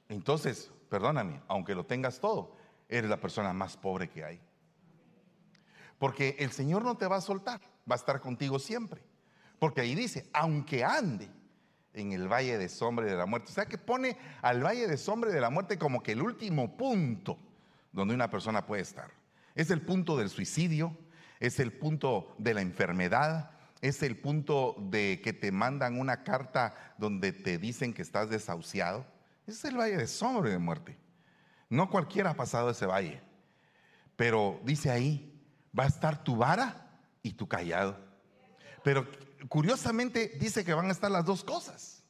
Entonces, 0.08 0.72
perdóname, 0.88 1.42
aunque 1.46 1.76
lo 1.76 1.86
tengas 1.86 2.18
todo, 2.18 2.56
eres 2.88 3.08
la 3.08 3.20
persona 3.20 3.52
más 3.52 3.76
pobre 3.76 4.10
que 4.10 4.24
hay. 4.24 4.40
Porque 5.96 6.34
el 6.40 6.50
Señor 6.50 6.82
no 6.82 6.96
te 6.96 7.06
va 7.06 7.18
a 7.18 7.20
soltar, 7.20 7.60
va 7.88 7.94
a 7.94 7.98
estar 7.98 8.20
contigo 8.20 8.58
siempre. 8.58 9.13
Porque 9.58 9.80
ahí 9.80 9.94
dice, 9.94 10.28
aunque 10.32 10.84
ande 10.84 11.28
en 11.94 12.12
el 12.12 12.28
valle 12.28 12.58
de 12.58 12.68
sombra 12.68 13.06
de 13.06 13.16
la 13.16 13.26
muerte. 13.26 13.50
O 13.50 13.54
sea 13.54 13.66
que 13.66 13.78
pone 13.78 14.18
al 14.42 14.62
valle 14.62 14.86
de 14.86 14.96
sombra 14.96 15.30
de 15.30 15.40
la 15.40 15.50
muerte 15.50 15.78
como 15.78 16.02
que 16.02 16.12
el 16.12 16.22
último 16.22 16.76
punto 16.76 17.38
donde 17.92 18.14
una 18.14 18.28
persona 18.28 18.66
puede 18.66 18.82
estar. 18.82 19.10
Es 19.54 19.70
el 19.70 19.80
punto 19.80 20.16
del 20.16 20.28
suicidio, 20.28 20.96
es 21.38 21.60
el 21.60 21.72
punto 21.72 22.34
de 22.38 22.54
la 22.54 22.60
enfermedad, 22.60 23.52
es 23.80 24.02
el 24.02 24.16
punto 24.16 24.76
de 24.90 25.20
que 25.22 25.32
te 25.32 25.52
mandan 25.52 25.98
una 25.98 26.24
carta 26.24 26.94
donde 26.98 27.32
te 27.32 27.58
dicen 27.58 27.94
que 27.94 28.02
estás 28.02 28.28
desahuciado. 28.28 29.06
Es 29.46 29.64
el 29.64 29.76
valle 29.76 29.96
de 29.96 30.08
sombra 30.08 30.48
y 30.48 30.52
de 30.52 30.58
muerte. 30.58 30.98
No 31.68 31.88
cualquiera 31.88 32.30
ha 32.30 32.34
pasado 32.34 32.70
ese 32.70 32.86
valle. 32.86 33.22
Pero 34.16 34.60
dice 34.64 34.90
ahí, 34.90 35.40
va 35.78 35.84
a 35.84 35.88
estar 35.88 36.24
tu 36.24 36.36
vara 36.36 36.88
y 37.22 37.32
tu 37.32 37.46
callado. 37.46 37.96
Pero 38.82 39.06
curiosamente 39.48 40.32
dice 40.40 40.64
que 40.64 40.74
van 40.74 40.88
a 40.88 40.92
estar 40.92 41.10
las 41.10 41.24
dos 41.24 41.44
cosas. 41.44 42.02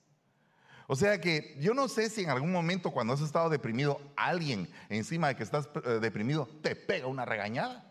O 0.86 0.96
sea 0.96 1.20
que 1.20 1.56
yo 1.60 1.72
no 1.72 1.88
sé 1.88 2.10
si 2.10 2.22
en 2.22 2.30
algún 2.30 2.52
momento 2.52 2.90
cuando 2.90 3.14
has 3.14 3.20
estado 3.20 3.48
deprimido, 3.48 4.00
alguien 4.16 4.68
encima 4.88 5.28
de 5.28 5.36
que 5.36 5.42
estás 5.42 5.68
eh, 5.84 5.98
deprimido 6.00 6.46
te 6.62 6.76
pega 6.76 7.06
una 7.06 7.24
regañada. 7.24 7.90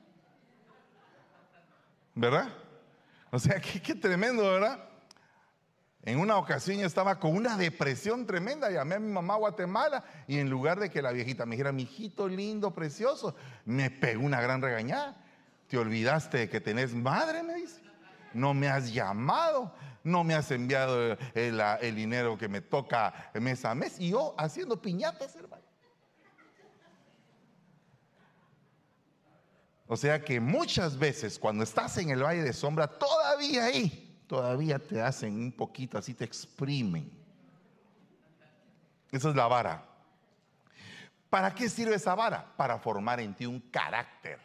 ¿Verdad? 2.13 2.53
O 3.31 3.39
sea, 3.39 3.59
qué, 3.61 3.81
qué 3.81 3.95
tremendo, 3.95 4.43
¿verdad? 4.43 4.89
En 6.05 6.19
una 6.19 6.37
ocasión 6.37 6.77
yo 6.77 6.85
estaba 6.85 7.17
con 7.17 7.33
una 7.33 7.57
depresión 7.57 8.27
tremenda, 8.27 8.69
llamé 8.69 8.95
a 8.95 8.99
mi 8.99 9.11
mamá 9.11 9.35
a 9.35 9.37
Guatemala 9.37 10.03
y 10.27 10.37
en 10.37 10.49
lugar 10.49 10.77
de 10.79 10.89
que 10.89 11.01
la 11.01 11.13
viejita 11.13 11.45
me 11.45 11.55
dijera, 11.55 11.71
mi 11.71 11.83
hijito 11.83 12.27
lindo, 12.27 12.71
precioso, 12.71 13.35
me 13.65 13.89
pegó 13.89 14.23
una 14.23 14.41
gran 14.41 14.61
regañada. 14.61 15.15
Te 15.67 15.77
olvidaste 15.77 16.39
de 16.39 16.49
que 16.49 16.59
tenés 16.59 16.93
madre, 16.93 17.41
me 17.41 17.55
dice. 17.55 17.82
No 18.33 18.53
me 18.53 18.67
has 18.67 18.93
llamado 18.93 19.73
no 20.03 20.23
me 20.23 20.35
has 20.35 20.51
enviado 20.51 21.17
el, 21.33 21.95
dinero 21.95 22.37
que 22.37 22.47
me 22.47 22.61
toca 22.61 23.31
mes 23.33 23.63
a 23.63 23.73
mes. 23.73 23.99
Y 23.99 24.09
yo 24.09 24.35
haciendo 24.37 24.81
piñatas, 24.81 25.35
hermano. 25.35 25.63
O 29.87 29.97
sea 29.97 30.23
que 30.23 30.39
muchas 30.39 30.97
veces 30.97 31.37
cuando 31.37 31.63
estás 31.63 31.97
en 31.97 32.09
el 32.09 32.23
valle 32.23 32.41
de 32.41 32.53
sombra, 32.53 32.87
todavía 32.87 33.65
ahí, 33.65 34.23
todavía 34.27 34.79
te 34.79 35.01
hacen 35.01 35.35
un 35.35 35.51
poquito, 35.51 35.97
así 35.97 36.13
te 36.13 36.25
exprimen. 36.25 37.11
Esa 39.11 39.29
es 39.29 39.35
la 39.35 39.47
vara. 39.47 39.85
¿Para 41.29 41.53
qué 41.53 41.69
sirve 41.69 41.95
esa 41.95 42.15
vara? 42.15 42.53
Para 42.57 42.79
formar 42.79 43.19
en 43.19 43.33
ti 43.35 43.45
un 43.45 43.59
carácter 43.59 44.39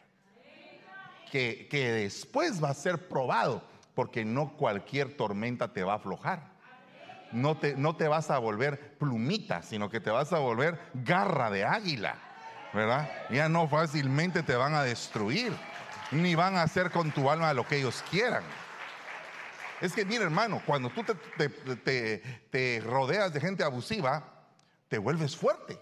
que, 1.30 1.66
que 1.71 1.92
después 1.92 2.62
va 2.62 2.71
a 2.71 2.75
ser 2.75 3.09
probado 3.09 3.62
porque 3.98 4.24
no 4.24 4.52
cualquier 4.56 5.16
tormenta 5.16 5.72
te 5.72 5.82
va 5.82 5.94
a 5.94 5.96
aflojar. 5.96 6.52
No 7.32 7.56
te, 7.56 7.74
no 7.74 7.96
te 7.96 8.06
vas 8.06 8.30
a 8.30 8.38
volver 8.38 8.96
plumita, 8.96 9.60
sino 9.62 9.90
que 9.90 9.98
te 9.98 10.08
vas 10.08 10.32
a 10.32 10.38
volver 10.38 10.78
garra 10.94 11.50
de 11.50 11.64
águila. 11.64 12.16
¿verdad? 12.72 13.10
Ya 13.28 13.48
no 13.48 13.66
fácilmente 13.66 14.44
te 14.44 14.54
van 14.54 14.72
a 14.74 14.84
destruir, 14.84 15.52
ni 16.12 16.36
van 16.36 16.54
a 16.54 16.62
hacer 16.62 16.92
con 16.92 17.10
tu 17.10 17.28
alma 17.28 17.52
lo 17.52 17.66
que 17.66 17.78
ellos 17.78 18.04
quieran. 18.08 18.44
Es 19.80 19.94
que, 19.94 20.04
mira, 20.04 20.22
hermano, 20.22 20.62
cuando 20.64 20.90
tú 20.90 21.04
te, 22.52 22.82
rodeas 22.86 23.32
de 23.32 23.40
gente 23.40 23.64
abusiva, 23.64 24.22
te 24.86 24.98
vuelves 24.98 25.36
fuerte. 25.36 25.76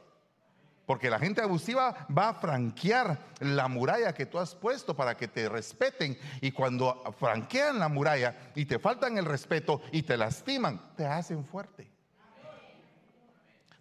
Porque 0.87 1.11
la 1.11 1.19
gente 1.19 1.43
abusiva 1.43 2.07
va 2.16 2.28
a 2.28 2.35
franquear 2.35 3.19
la 3.40 3.66
muralla 3.66 4.14
que 4.14 4.25
tú 4.25 4.38
has 4.38 4.55
puesto 4.55 4.95
para 4.95 5.16
que 5.16 5.26
te 5.26 5.49
respeten. 5.49 6.16
Y 6.40 6.52
cuando 6.52 7.02
franquean 7.19 7.81
la 7.81 7.88
muralla 7.88 8.52
y 8.55 8.66
te 8.66 8.78
faltan 8.78 9.19
el 9.19 9.25
respeto 9.25 9.83
y 9.90 10.05
te 10.05 10.16
lastiman, 10.16 10.81
te 10.97 11.05
hacen 11.05 11.45
fuerte. 11.45 11.90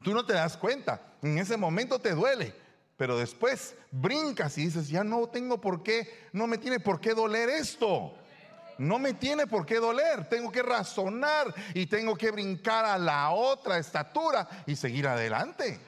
Tú 0.01 0.13
no 0.13 0.25
te 0.25 0.33
das 0.33 0.57
cuenta. 0.57 0.99
En 1.21 1.37
ese 1.37 1.57
momento 1.57 1.99
te 1.99 2.11
duele. 2.11 2.55
Pero 2.97 3.17
después 3.17 3.75
brincas 3.91 4.57
y 4.57 4.65
dices, 4.65 4.87
ya 4.87 5.03
no 5.03 5.27
tengo 5.27 5.59
por 5.59 5.83
qué, 5.83 6.29
no 6.31 6.47
me 6.47 6.57
tiene 6.57 6.79
por 6.79 6.99
qué 6.99 7.13
doler 7.13 7.49
esto. 7.49 8.13
No 8.77 8.99
me 8.99 9.13
tiene 9.13 9.47
por 9.47 9.65
qué 9.65 9.75
doler. 9.75 10.27
Tengo 10.27 10.51
que 10.51 10.63
razonar 10.63 11.53
y 11.73 11.85
tengo 11.85 12.15
que 12.15 12.31
brincar 12.31 12.85
a 12.85 12.97
la 12.97 13.29
otra 13.31 13.77
estatura 13.77 14.47
y 14.65 14.75
seguir 14.75 15.07
adelante. 15.07 15.79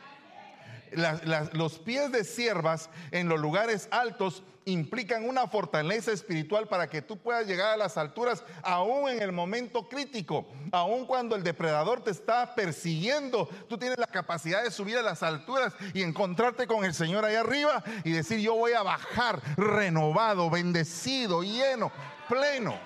Los 1.54 1.80
pies 1.80 2.12
de 2.12 2.24
siervas 2.24 2.90
en 3.12 3.30
los 3.30 3.40
lugares 3.40 3.88
altos 3.92 4.44
implican 4.68 5.28
una 5.28 5.48
fortaleza 5.48 6.12
espiritual 6.12 6.68
para 6.68 6.90
que 6.90 7.02
tú 7.02 7.18
puedas 7.18 7.48
llegar 7.48 7.74
a 7.74 7.78
las 7.78 7.96
alturas 7.96 8.44
aún 8.64 9.10
en 9.10 9.22
el 9.22 9.32
momento 9.32 9.88
crítico, 9.88 10.46
aún 10.74 11.06
cuando 11.06 11.38
el 11.38 11.44
depredador 11.44 12.04
te 12.04 12.12
está 12.12 12.54
persiguiendo, 12.54 13.48
tú 13.70 13.78
tienes 13.78 13.98
la 13.98 14.08
capacidad 14.08 14.64
de 14.64 14.72
subir 14.72 14.98
a 14.98 15.02
las 15.02 15.24
alturas 15.24 15.74
y 15.94 16.04
encontrarte 16.04 16.68
con 16.68 16.84
el 16.84 16.94
Señor 16.94 17.24
ahí 17.24 17.36
arriba 17.36 17.82
y 18.04 18.12
decir 18.12 18.40
yo 18.40 18.56
voy 18.56 18.74
a 18.74 18.84
bajar 18.84 19.42
renovado, 19.56 20.50
bendecido, 20.50 21.44
lleno, 21.44 21.90
pleno. 22.28 22.78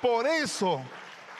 Por 0.00 0.28
eso 0.28 0.80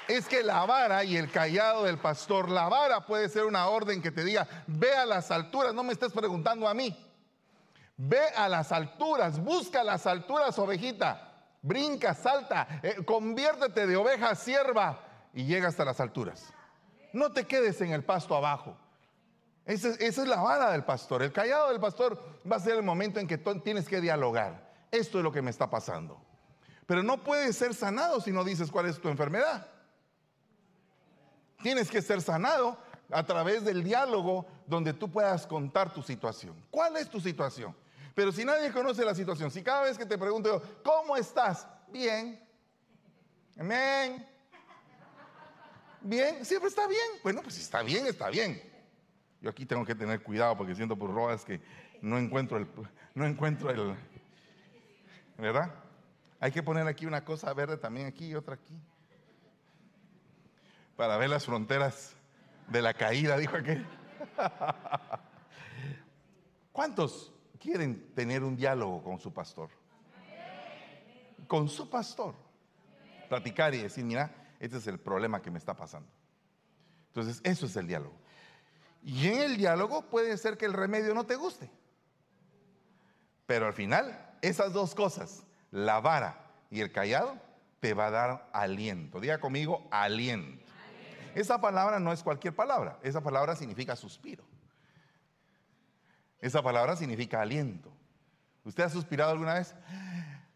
es 0.09 0.27
que 0.27 0.43
la 0.43 0.65
vara 0.65 1.05
y 1.05 1.17
el 1.17 1.31
callado 1.31 1.85
del 1.85 1.99
pastor, 1.99 2.51
la 2.51 2.69
vara 2.69 3.05
puede 3.05 3.29
ser 3.29 3.45
una 3.45 3.69
orden 3.69 4.01
que 4.01 4.11
te 4.11 4.25
diga, 4.25 4.49
ve 4.67 4.95
a 4.95 5.05
las 5.05 5.31
alturas, 5.31 5.75
no 5.75 5.85
me 5.85 5.93
estés 5.93 6.13
preguntando 6.13 6.67
a 6.67 6.75
mí. 6.75 6.97
Ve 7.97 8.29
a 8.37 8.49
las 8.49 8.73
alturas, 8.73 9.39
busca 9.39 9.85
las 9.85 10.07
alturas, 10.07 10.59
ovejita. 10.59 11.25
Brinca, 11.61 12.15
salta, 12.15 12.81
eh, 12.83 13.05
conviértete 13.05 13.87
de 13.87 13.97
oveja 13.97 14.35
sierva 14.35 15.01
y 15.35 15.45
llega 15.45 15.69
hasta 15.69 15.85
las 15.85 16.01
alturas. 16.01 16.47
No 17.13 17.33
te 17.33 17.45
quedes 17.45 17.81
en 17.81 17.93
el 17.93 18.05
pasto 18.05 18.35
abajo. 18.35 18.77
Esa, 19.67 19.89
esa, 19.89 20.23
es 20.23 20.29
la 20.29 20.41
vara 20.41 20.71
del 20.71 20.85
pastor. 20.85 21.23
El 21.23 21.33
callado 21.33 21.69
del 21.69 21.81
pastor 21.81 22.19
va 22.51 22.57
a 22.57 22.61
ser 22.61 22.77
el 22.77 22.83
momento 22.83 23.21
en 23.21 23.27
que 23.27 23.37
tienes 23.37 23.89
que 23.89 24.01
dialogar. 24.01 24.71
Esto 24.91 25.19
es 25.19 25.25
lo 25.25 25.33
que 25.33 25.43
me 25.43 25.51
está 25.51 25.69
pasando. 25.69 26.19
Pero 26.87 27.03
no 27.03 27.19
puedes 27.19 27.57
ser 27.57 27.75
sanado 27.75 28.21
si 28.21 28.33
no 28.33 28.45
dices 28.45 28.71
cuál 28.71 28.87
es 28.87 28.99
tu 28.99 29.09
enfermedad. 29.09 29.67
Tienes 31.63 31.91
que 31.91 32.01
ser 32.03 32.23
sanado 32.23 32.79
a 33.11 33.25
través 33.25 33.65
del 33.65 33.83
diálogo 33.83 34.47
donde 34.67 34.93
tú 34.93 35.11
puedas 35.11 35.47
contar 35.47 35.93
tu 35.93 36.03
situación. 36.03 36.55
¿Cuál 36.71 36.97
es 36.97 37.09
tu 37.09 37.21
situación? 37.21 37.75
Pero 38.15 38.33
si 38.33 38.45
nadie 38.45 38.73
conoce 38.73 39.05
la 39.05 39.15
situación, 39.15 39.51
si 39.51 39.63
cada 39.63 39.83
vez 39.83 39.97
que 39.97 40.07
te 40.07 40.19
pregunto, 40.19 40.63
¿cómo 40.83 41.17
estás? 41.17 41.67
Bien. 41.89 42.45
Amén. 43.59 44.27
Bien, 46.01 46.45
siempre 46.45 46.69
está 46.69 46.87
bien. 46.87 47.01
Bueno, 47.23 47.43
pues 47.43 47.55
si 47.55 47.63
está 47.63 47.83
bien, 47.83 48.07
está 48.07 48.29
bien. 48.29 48.63
Yo 49.41 49.51
aquí 49.51 49.67
tengo 49.67 49.85
que 49.85 49.95
tener 49.95 50.23
cuidado 50.23 50.57
porque 50.57 50.75
siento 50.75 50.97
por 50.97 51.13
robas 51.13 51.45
que 51.45 51.61
no 52.01 52.19
encuentro 52.19 52.59
el, 52.59 52.67
no 53.15 53.27
encuentro 53.27 53.71
el, 53.71 53.97
¿verdad? 55.37 55.73
Hay 56.41 56.53
que 56.53 56.63
poner 56.63 56.87
aquí 56.87 57.07
una 57.07 57.25
cosa 57.25 57.53
verde 57.53 57.77
también 57.77 58.07
aquí 58.07 58.29
y 58.29 58.35
otra 58.35 58.55
aquí. 58.55 58.81
Para 60.99 61.17
ver 61.17 61.31
las 61.31 61.47
fronteras 61.47 62.17
de 62.67 62.83
la 62.83 62.93
caída, 62.93 63.37
dijo 63.37 63.57
aquel. 63.57 63.87
¿Cuántos 66.73 67.33
quieren 67.61 68.13
tener 68.17 68.43
un 68.43 68.57
diálogo 68.57 69.05
con 69.05 69.21
su 69.21 69.33
pastor. 69.33 69.71
Con 71.47 71.69
su 71.69 71.89
pastor. 71.89 72.35
Platicar 73.29 73.77
y 73.77 73.83
decir, 73.83 74.05
mira, 74.05 74.35
este 74.59 74.79
es 74.79 74.89
el 74.89 74.99
problema 74.99 75.41
que 75.41 75.53
me 75.53 75.61
está 75.61 75.77
pasando. 75.77 76.11
Entonces, 77.11 77.41
eso 77.45 77.67
es 77.67 77.77
el 77.77 77.87
diálogo. 77.87 78.17
Y 79.05 79.29
en 79.29 79.39
el 79.39 79.57
diálogo 79.57 80.03
puede 80.03 80.37
ser 80.37 80.59
que 80.59 80.67
el 80.67 80.73
remedio 80.73 81.15
no 81.15 81.27
te 81.27 81.37
guste. 81.37 81.71
Pero 83.47 83.67
al 83.67 83.73
final, 83.73 84.35
esas 84.43 84.73
dos 84.73 84.97
cosas, 84.97 85.45
la 85.71 86.01
vara 86.01 86.45
y 86.73 86.81
el 86.81 86.91
callado, 86.91 87.39
te 87.79 87.95
va 87.95 88.09
a 88.09 88.11
dar 88.11 88.51
aliento. 88.53 89.21
Diga 89.21 89.39
conmigo, 89.39 89.87
aliento. 89.93 90.68
Esa 91.39 91.61
palabra 91.61 92.01
no 92.01 92.13
es 92.13 92.25
cualquier 92.25 92.53
palabra. 92.53 92.99
Esa 93.01 93.23
palabra 93.23 93.55
significa 93.55 93.95
suspiro. 93.95 94.45
Esa 96.41 96.63
palabra 96.63 96.97
significa 96.97 97.41
aliento. 97.41 97.93
¿Usted 98.65 98.83
ha 98.83 98.89
suspirado 98.89 99.31
alguna 99.31 99.55
vez? 99.55 99.73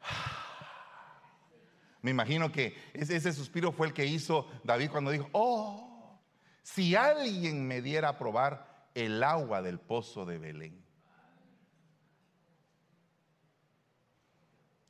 Me 2.03 2.11
imagino 2.11 2.51
que 2.51 2.77
ese, 2.95 3.33
suspiro 3.33 3.71
fue 3.71 3.87
el 3.87 3.92
que 3.92 4.07
hizo 4.07 4.49
David 4.64 4.90
cuando 4.90 5.12
dijo, 5.12 5.29
oh, 5.31 6.21
si 6.64 6.97
alguien 6.97 7.64
me 7.64 7.81
diera 7.81 8.09
a 8.09 8.18
probar 8.18 8.88
el 8.92 9.23
agua 9.23 9.62
del 9.62 9.79
pozo 9.79 10.25
de 10.25 10.38
Belén. 10.38 10.85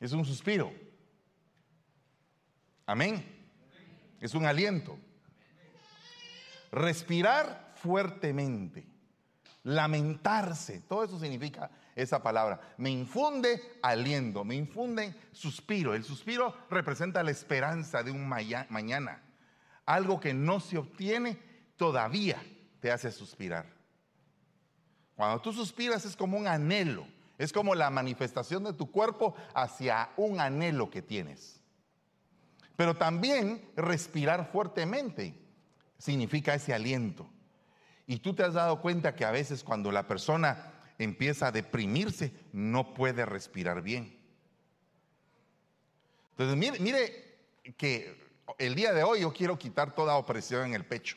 Es 0.00 0.12
un 0.12 0.24
suspiro. 0.24 0.72
Amén. 2.86 3.22
Es 4.22 4.32
un 4.32 4.46
aliento. 4.46 4.98
Respirar 6.72 7.72
fuertemente 7.76 8.92
lamentarse, 9.64 10.80
todo 10.80 11.04
eso 11.04 11.18
significa 11.18 11.70
esa 11.94 12.22
palabra. 12.22 12.74
Me 12.78 12.90
infunde 12.90 13.78
aliento, 13.82 14.44
me 14.44 14.54
infunde 14.54 15.14
suspiro. 15.32 15.94
El 15.94 16.04
suspiro 16.04 16.54
representa 16.70 17.22
la 17.22 17.30
esperanza 17.30 18.02
de 18.02 18.10
un 18.10 18.28
mañana. 18.28 19.22
Algo 19.86 20.20
que 20.20 20.34
no 20.34 20.60
se 20.60 20.78
obtiene 20.78 21.38
todavía 21.76 22.42
te 22.80 22.90
hace 22.90 23.10
suspirar. 23.12 23.66
Cuando 25.14 25.40
tú 25.40 25.52
suspiras 25.52 26.04
es 26.04 26.16
como 26.16 26.38
un 26.38 26.46
anhelo, 26.46 27.06
es 27.38 27.52
como 27.52 27.74
la 27.74 27.90
manifestación 27.90 28.64
de 28.64 28.72
tu 28.72 28.90
cuerpo 28.90 29.34
hacia 29.54 30.10
un 30.16 30.40
anhelo 30.40 30.90
que 30.90 31.02
tienes. 31.02 31.60
Pero 32.76 32.96
también 32.96 33.70
respirar 33.76 34.50
fuertemente 34.50 35.34
significa 36.02 36.52
ese 36.52 36.74
aliento. 36.74 37.30
Y 38.08 38.18
tú 38.18 38.34
te 38.34 38.42
has 38.42 38.54
dado 38.54 38.80
cuenta 38.80 39.14
que 39.14 39.24
a 39.24 39.30
veces 39.30 39.62
cuando 39.62 39.92
la 39.92 40.08
persona 40.08 40.72
empieza 40.98 41.46
a 41.46 41.52
deprimirse, 41.52 42.32
no 42.52 42.92
puede 42.92 43.24
respirar 43.24 43.82
bien. 43.82 44.18
Entonces, 46.30 46.56
mire, 46.56 46.80
mire 46.80 47.38
que 47.76 48.20
el 48.58 48.74
día 48.74 48.92
de 48.92 49.04
hoy 49.04 49.20
yo 49.20 49.32
quiero 49.32 49.56
quitar 49.56 49.94
toda 49.94 50.16
opresión 50.16 50.66
en 50.66 50.74
el 50.74 50.84
pecho. 50.84 51.16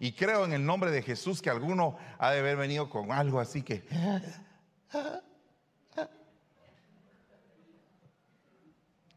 Y 0.00 0.12
creo 0.12 0.46
en 0.46 0.54
el 0.54 0.64
nombre 0.64 0.90
de 0.90 1.02
Jesús 1.02 1.42
que 1.42 1.50
alguno 1.50 1.98
ha 2.18 2.30
de 2.30 2.38
haber 2.38 2.56
venido 2.56 2.88
con 2.88 3.12
algo 3.12 3.40
así 3.40 3.60
que... 3.62 3.84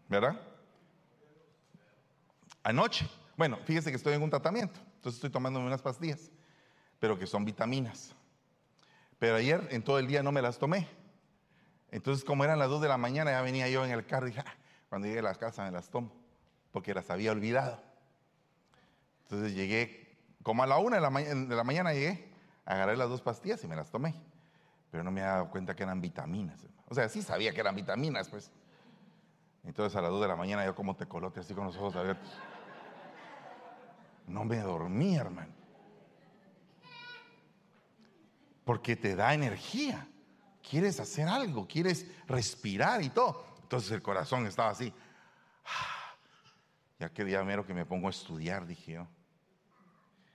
¿Verdad? 0.10 0.40
Anoche, 2.64 3.08
bueno, 3.38 3.58
fíjese 3.64 3.90
que 3.90 3.96
estoy 3.96 4.14
en 4.14 4.22
un 4.22 4.30
tratamiento, 4.30 4.80
entonces 5.08 5.18
estoy 5.18 5.30
tomándome 5.30 5.66
unas 5.66 5.82
pastillas 5.82 6.32
pero 7.00 7.18
que 7.18 7.28
son 7.28 7.46
vitaminas. 7.46 8.16
Pero 9.20 9.36
ayer 9.36 9.68
en 9.72 9.84
todo 9.84 10.00
el 10.00 10.08
día 10.08 10.24
no 10.24 10.32
me 10.32 10.42
las 10.42 10.58
tomé. 10.58 10.88
Entonces, 11.92 12.24
como 12.24 12.44
eran 12.44 12.60
las 12.60 12.70
2 12.70 12.82
de 12.82 12.88
la 12.88 12.98
mañana, 12.98 13.32
ya 13.32 13.42
venía 13.42 13.70
yo 13.70 13.86
en 13.86 13.92
el 13.92 14.06
carro 14.06 14.28
y 14.28 14.32
dije, 14.32 14.44
ah, 14.46 14.54
cuando 14.90 15.08
llegue 15.08 15.20
a 15.20 15.24
la 15.24 15.36
casa 15.36 15.64
me 15.64 15.72
las 15.72 15.90
tomo, 15.90 16.12
porque 16.72 16.94
las 16.94 17.10
había 17.10 17.32
olvidado. 17.32 17.82
Entonces 19.24 19.54
llegué, 19.54 20.18
como 20.44 20.64
a 20.64 20.68
la 20.68 20.78
1 20.78 20.96
de 20.96 21.02
la, 21.02 21.64
mañana 21.64 21.94
llegué, 21.94 22.32
agarré 22.66 22.98
las 22.98 23.10
dos 23.10 23.22
pastillas 23.22 23.64
y 23.64 23.68
me 23.68 23.76
las 23.76 23.90
tomé. 23.90 24.16
Pero 24.92 25.04
no 25.04 25.12
me 25.12 25.22
había 25.22 25.34
dado 25.34 25.50
cuenta 25.50 25.76
que 25.76 25.84
eran 25.84 26.02
vitaminas. 26.02 26.66
O 26.88 26.96
sea, 26.96 27.10
sí 27.10 27.22
sabía 27.22 27.54
que 27.54 27.60
eran 27.60 27.76
vitaminas, 27.76 28.30
pues. 28.30 28.52
Entonces 29.64 29.98
a 29.98 30.02
las 30.02 30.12
2 30.12 30.22
de 30.22 30.28
la 30.28 30.36
mañana 30.36 30.66
yo 30.66 30.76
como 30.76 30.96
tecolote 30.96 31.40
así 31.40 31.54
con 31.54 31.66
los 31.66 31.76
ojos 31.76 31.96
abiertos. 31.96 32.30
No 34.28 34.46
me 34.46 34.58
dormí, 34.58 35.16
hermano 35.16 35.58
porque 38.68 38.98
te 38.98 39.16
da 39.16 39.34
energía. 39.34 40.06
Quieres 40.70 41.00
hacer 41.00 41.30
algo, 41.30 41.66
quieres 41.66 42.06
respirar 42.28 43.02
y 43.02 43.10
todo. 43.10 43.46
Entonces 43.62 43.90
el 43.92 44.02
corazón 44.02 44.46
estaba 44.46 44.72
así. 44.72 44.94
Ya 47.00 47.08
que 47.08 47.24
día 47.24 47.42
mero 47.46 47.66
que 47.66 47.74
me 47.74 47.86
pongo 47.86 48.08
a 48.08 48.10
estudiar, 48.10 48.68
dije 48.68 48.94
yo. 48.94 49.08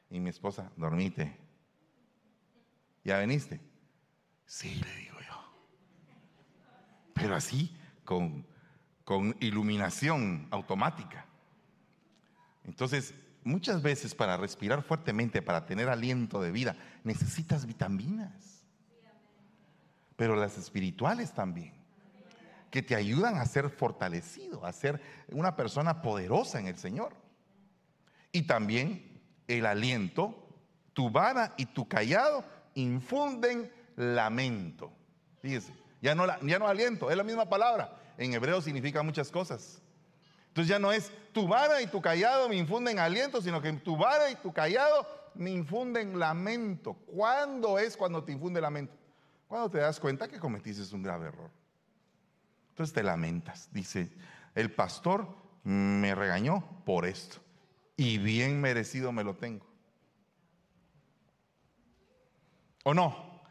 Y 0.08 0.18
mi 0.18 0.30
esposa, 0.30 0.72
dormite. 0.76 1.36
¿Ya 3.04 3.18
veniste? 3.18 3.60
Sí, 4.46 4.76
le 4.76 4.96
digo 4.96 5.18
yo. 5.20 6.14
Pero 7.12 7.34
así, 7.34 7.76
con, 8.02 8.46
con 9.04 9.36
iluminación 9.40 10.48
automática. 10.50 11.26
Entonces, 12.64 13.12
muchas 13.44 13.82
veces 13.82 14.14
para 14.14 14.36
respirar 14.36 14.82
fuertemente, 14.82 15.42
para 15.42 15.66
tener 15.66 15.88
aliento 15.88 16.40
de 16.40 16.50
vida, 16.50 16.76
necesitas 17.04 17.66
vitaminas. 17.66 18.64
Pero 20.16 20.36
las 20.36 20.58
espirituales 20.58 21.32
también, 21.32 21.72
que 22.70 22.82
te 22.82 22.94
ayudan 22.94 23.36
a 23.36 23.46
ser 23.46 23.70
fortalecido, 23.70 24.64
a 24.64 24.72
ser 24.72 25.00
una 25.30 25.56
persona 25.56 26.02
poderosa 26.02 26.58
en 26.58 26.68
el 26.68 26.76
Señor. 26.76 27.14
Y 28.30 28.42
también 28.42 29.20
el 29.48 29.66
aliento, 29.66 30.48
tu 30.92 31.10
vara 31.10 31.54
y 31.56 31.66
tu 31.66 31.88
callado 31.88 32.44
infunden 32.74 33.70
lamento. 33.96 34.92
Fíjese, 35.40 35.72
ya 36.00 36.14
no, 36.14 36.26
ya 36.42 36.58
no 36.58 36.66
aliento, 36.66 37.10
es 37.10 37.16
la 37.16 37.24
misma 37.24 37.48
palabra. 37.48 37.98
En 38.16 38.32
hebreo 38.32 38.60
significa 38.60 39.02
muchas 39.02 39.30
cosas. 39.30 39.82
Entonces 40.48 40.68
ya 40.68 40.78
no 40.78 40.92
es 40.92 41.10
tu 41.32 41.48
vara 41.48 41.80
y 41.80 41.86
tu 41.86 42.00
callado 42.00 42.48
me 42.48 42.56
infunden 42.56 42.98
aliento, 42.98 43.40
sino 43.40 43.60
que 43.60 43.72
tu 43.74 43.96
vara 43.96 44.30
y 44.30 44.36
tu 44.36 44.52
callado 44.52 45.06
me 45.34 45.50
infunden 45.50 46.18
lamento. 46.18 46.94
¿Cuándo 47.06 47.78
es 47.78 47.96
cuando 47.96 48.22
te 48.22 48.32
infunde 48.32 48.60
lamento? 48.60 48.94
Cuando 49.48 49.70
te 49.70 49.78
das 49.78 49.98
cuenta 49.98 50.28
que 50.28 50.38
cometiste 50.38 50.94
un 50.94 51.02
grave 51.02 51.28
error. 51.28 51.50
Entonces 52.70 52.94
te 52.94 53.02
lamentas. 53.02 53.68
Dice, 53.72 54.12
el 54.54 54.72
pastor 54.72 55.28
me 55.64 56.14
regañó 56.14 56.82
por 56.84 57.06
esto 57.06 57.38
y 57.96 58.18
bien 58.18 58.60
merecido 58.60 59.12
me 59.12 59.24
lo 59.24 59.34
tengo. 59.34 59.66
¿O 62.84 62.94
no? 62.94 63.42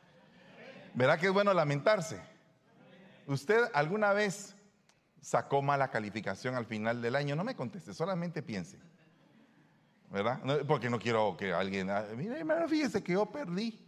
¿Verdad 0.94 1.20
que 1.20 1.28
es 1.28 1.34
bueno 1.34 1.54
lamentarse? 1.54 2.22
¿Usted 3.28 3.63
alguna 3.74 4.12
vez 4.12 4.56
sacó 5.21 5.62
mala 5.62 5.89
calificación 5.89 6.55
al 6.55 6.65
final 6.65 7.01
del 7.01 7.15
año, 7.15 7.36
no 7.36 7.43
me 7.43 7.55
conteste, 7.55 7.93
solamente 7.93 8.41
piense. 8.41 8.79
¿Verdad? 10.10 10.41
porque 10.67 10.89
no 10.89 10.99
quiero 10.99 11.38
que 11.38 11.53
alguien, 11.53 11.89
ah, 11.89 12.05
mire 12.17 12.39
hermano, 12.39 12.67
fíjese 12.67 13.01
que 13.01 13.13
yo 13.13 13.25
perdí. 13.27 13.79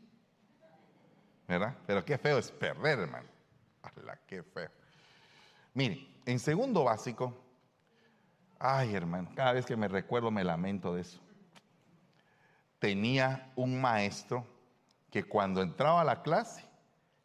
¿Verdad? 1.46 1.76
Pero 1.86 2.06
qué 2.06 2.17
feo 2.17 2.38
es 2.38 2.50
perder, 2.50 3.00
hermano. 3.00 3.28
¡Hala, 3.82 4.17
qué 4.26 4.41
feo! 4.41 4.69
Mire, 5.74 6.08
en 6.26 6.39
segundo 6.39 6.86
básico, 6.86 7.38
ay 8.58 8.96
hermano, 8.96 9.30
cada 9.36 9.52
vez 9.52 9.65
que 9.65 9.76
me 9.76 9.89
recuerdo 9.89 10.32
me 10.32 10.46
lamento 10.46 10.96
de 10.96 11.02
eso. 11.02 11.19
Tenía 12.80 13.52
un 13.58 13.82
maestro 13.82 14.48
que 15.12 15.26
cuando 15.26 15.62
entraba 15.62 16.02
a 16.02 16.06
la 16.06 16.22
clase 16.22 16.63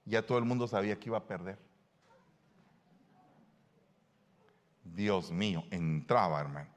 ya 0.05 0.27
todo 0.27 0.39
el 0.39 0.45
mundo 0.45 0.67
sabía 0.67 0.99
que 0.99 1.11
iba 1.11 1.19
a 1.19 1.27
perder. 1.27 1.68
Dios 4.95 5.31
mío, 5.31 5.65
entraba, 5.71 6.41
hermano. 6.41 6.71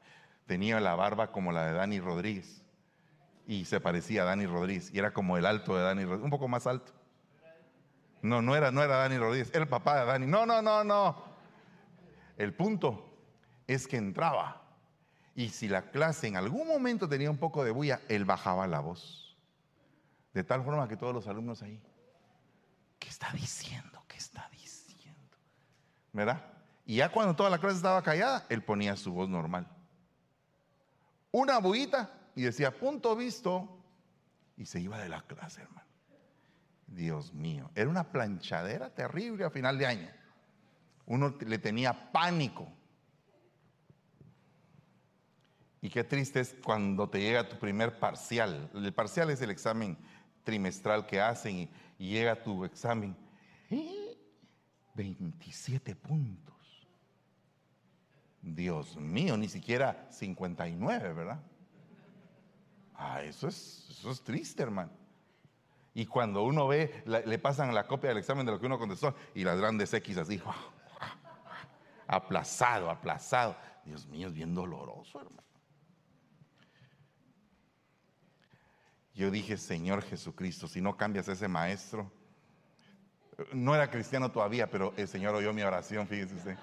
Tenía 0.46 0.80
la 0.80 0.96
barba 0.96 1.32
como 1.32 1.52
la 1.52 1.66
de 1.66 1.74
Dani 1.74 2.00
Rodríguez. 2.00 2.64
Y 3.48 3.66
se 3.66 3.80
parecía 3.80 4.24
a 4.24 4.26
Dani 4.26 4.46
Rodríguez. 4.46 4.94
Y 4.94 5.00
era 5.00 5.14
como 5.14 5.38
el 5.38 5.46
alto 5.46 5.76
de 5.76 5.84
Dani 5.84 6.04
Rodríguez, 6.04 6.24
un 6.26 6.30
poco 6.30 6.48
más 6.48 6.68
alto. 6.68 6.94
No, 8.22 8.42
no 8.42 8.56
era, 8.56 8.72
no 8.72 8.84
era 8.84 8.98
Dani 8.98 9.18
Rodríguez, 9.18 9.50
era 9.50 9.64
el 9.64 9.70
papá 9.70 10.00
de 10.00 10.06
Dani. 10.06 10.28
No, 10.28 10.46
no, 10.46 10.62
no, 10.62 10.84
no. 10.84 11.24
El 12.38 12.54
punto 12.54 13.12
es 13.68 13.88
que 13.88 13.98
entraba. 13.98 14.62
Y 15.36 15.50
si 15.50 15.68
la 15.68 15.90
clase 15.90 16.28
en 16.28 16.36
algún 16.36 16.68
momento 16.68 17.08
tenía 17.08 17.32
un 17.32 17.38
poco 17.38 17.64
de 17.64 17.72
bulla, 17.72 18.02
él 18.10 18.26
bajaba 18.26 18.68
la 18.68 18.80
voz. 18.80 19.38
De 20.34 20.44
tal 20.44 20.64
forma 20.64 20.88
que 20.88 20.98
todos 20.98 21.14
los 21.14 21.28
alumnos 21.28 21.62
ahí, 21.62 21.82
¿qué 23.00 23.10
está 23.10 23.32
diciendo? 23.32 24.04
¿Qué 24.08 24.18
está 24.18 24.50
diciendo? 24.52 25.38
¿Verdad? 26.14 26.51
Y 26.92 26.98
ya 26.98 27.10
cuando 27.10 27.34
toda 27.34 27.50
la 27.50 27.58
clase 27.58 27.78
estaba 27.78 28.04
callada, 28.04 28.46
él 28.50 28.64
ponía 28.64 28.98
su 28.98 29.14
voz 29.14 29.30
normal. 29.30 29.66
Una 31.32 31.58
buita 31.60 32.12
y 32.36 32.42
decía, 32.42 32.78
punto 32.78 33.16
visto. 33.16 33.82
Y 34.58 34.66
se 34.66 34.82
iba 34.82 34.98
de 34.98 35.08
la 35.08 35.22
clase, 35.22 35.62
hermano. 35.62 35.88
Dios 36.88 37.34
mío, 37.34 37.72
era 37.76 37.90
una 37.90 38.12
planchadera 38.12 38.94
terrible 38.94 39.46
a 39.46 39.50
final 39.50 39.78
de 39.78 39.86
año. 39.86 40.10
Uno 41.06 41.34
le 41.40 41.58
tenía 41.60 42.12
pánico. 42.12 42.68
Y 45.80 45.90
qué 45.90 46.04
triste 46.04 46.42
es 46.42 46.58
cuando 46.62 47.10
te 47.10 47.22
llega 47.22 47.48
tu 47.48 47.58
primer 47.58 48.00
parcial. 48.00 48.70
El 48.74 48.94
parcial 48.94 49.30
es 49.30 49.42
el 49.42 49.52
examen 49.52 49.98
trimestral 50.44 51.06
que 51.06 51.22
hacen 51.22 51.70
y, 51.98 52.10
llega 52.10 52.44
tu 52.44 52.66
examen. 52.66 53.16
27 54.94 55.96
puntos. 55.96 56.51
Dios 58.42 58.98
mío, 58.98 59.38
ni 59.38 59.48
siquiera 59.48 60.08
59, 60.10 61.14
¿verdad? 61.14 61.40
Ah, 62.96 63.22
eso 63.22 63.48
es, 63.48 63.88
eso 63.90 64.12
es 64.12 64.22
triste, 64.22 64.64
hermano. 64.64 64.92
Y 65.94 66.06
cuando 66.06 66.44
uno 66.44 66.68
ve, 66.68 67.04
le 67.06 67.40
pasan 67.40 67.74
la 67.74 67.86
copia 67.86 68.10
del 68.10 68.20
examen 68.20 68.46
de 68.46 68.54
lo 68.54 68.60
que 68.60 68.66
uno 68.66 68.80
contestó 68.80 69.14
y 69.36 69.44
las 69.44 69.60
grandes 69.60 69.94
X 69.94 70.18
así, 70.18 70.42
aplazado, 72.08 72.90
aplazado. 72.90 73.56
Dios 73.86 74.08
mío, 74.08 74.28
es 74.28 74.34
bien 74.34 74.56
doloroso, 74.56 75.20
hermano. 75.20 75.42
Yo 79.14 79.30
dije, 79.30 79.58
Señor 79.58 80.02
Jesucristo, 80.04 80.68
si 80.68 80.80
no 80.80 80.96
cambias 80.96 81.28
ese 81.28 81.48
maestro, 81.48 82.10
no 83.52 83.76
era 83.76 83.92
cristiano 83.92 84.32
todavía, 84.32 84.70
pero 84.70 84.94
el 84.96 85.08
Señor 85.08 85.36
oyó 85.36 85.54
mi 85.54 85.62
oración, 85.62 86.08
fíjese 86.08 86.36
usted 86.36 86.58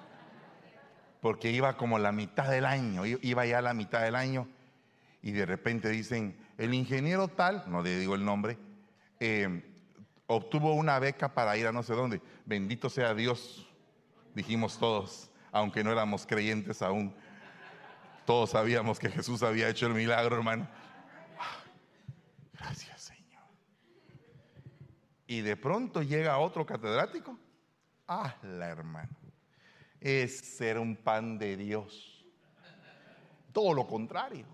porque 1.21 1.51
iba 1.51 1.75
como 1.77 1.99
la 1.99 2.11
mitad 2.11 2.49
del 2.49 2.65
año, 2.65 3.05
iba 3.05 3.45
ya 3.45 3.61
la 3.61 3.73
mitad 3.73 4.01
del 4.01 4.15
año 4.15 4.47
y 5.21 5.31
de 5.31 5.45
repente 5.45 5.89
dicen, 5.89 6.37
el 6.57 6.73
ingeniero 6.73 7.27
tal, 7.27 7.63
no 7.67 7.81
le 7.81 7.97
digo 7.97 8.15
el 8.15 8.23
nombre, 8.23 8.57
eh, 9.19 9.63
obtuvo 10.27 10.73
una 10.73 10.97
beca 10.99 11.33
para 11.33 11.57
ir 11.57 11.67
a 11.67 11.71
no 11.71 11.83
sé 11.83 11.93
dónde. 11.93 12.21
Bendito 12.45 12.89
sea 12.89 13.13
Dios, 13.13 13.67
dijimos 14.33 14.79
todos, 14.79 15.29
aunque 15.51 15.83
no 15.83 15.91
éramos 15.91 16.25
creyentes 16.25 16.81
aún. 16.81 17.13
Todos 18.25 18.51
sabíamos 18.51 18.99
que 18.99 19.09
Jesús 19.09 19.43
había 19.43 19.67
hecho 19.67 19.87
el 19.87 19.95
milagro, 19.95 20.37
hermano. 20.37 20.67
Gracias, 22.53 23.01
Señor. 23.01 23.43
Y 25.27 25.41
de 25.41 25.57
pronto 25.57 26.01
llega 26.01 26.37
otro 26.37 26.65
catedrático. 26.65 27.37
Ah, 28.07 28.35
la 28.43 28.69
hermana 28.69 29.18
es 30.01 30.37
ser 30.37 30.77
un 30.77 30.95
pan 30.95 31.37
de 31.37 31.57
Dios. 31.57 32.25
Todo 33.51 33.73
lo 33.73 33.87
contrario. 33.87 34.45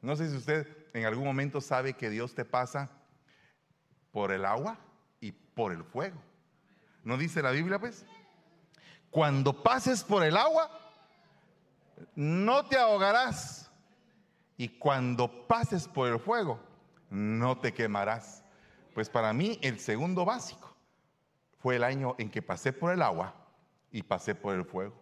No 0.00 0.16
sé 0.16 0.28
si 0.28 0.36
usted 0.36 0.66
en 0.92 1.04
algún 1.04 1.24
momento 1.24 1.60
sabe 1.60 1.94
que 1.94 2.10
Dios 2.10 2.34
te 2.34 2.44
pasa 2.44 2.90
por 4.12 4.32
el 4.32 4.44
agua 4.44 4.78
y 5.20 5.32
por 5.32 5.72
el 5.72 5.84
fuego. 5.84 6.20
¿No 7.02 7.16
dice 7.16 7.42
la 7.42 7.50
Biblia 7.50 7.78
pues? 7.78 8.04
Cuando 9.10 9.62
pases 9.62 10.02
por 10.02 10.24
el 10.24 10.36
agua, 10.36 10.70
no 12.14 12.66
te 12.66 12.76
ahogarás. 12.76 13.70
Y 14.56 14.68
cuando 14.68 15.46
pases 15.46 15.88
por 15.88 16.08
el 16.08 16.18
fuego, 16.18 16.60
no 17.10 17.58
te 17.58 17.72
quemarás. 17.72 18.44
Pues 18.94 19.10
para 19.10 19.32
mí 19.32 19.58
el 19.62 19.80
segundo 19.80 20.24
básico 20.24 20.74
fue 21.58 21.76
el 21.76 21.84
año 21.84 22.14
en 22.18 22.30
que 22.30 22.42
pasé 22.42 22.72
por 22.72 22.92
el 22.92 23.02
agua 23.02 23.43
y 23.94 24.02
pasé 24.02 24.34
por 24.34 24.56
el 24.56 24.64
fuego. 24.64 24.92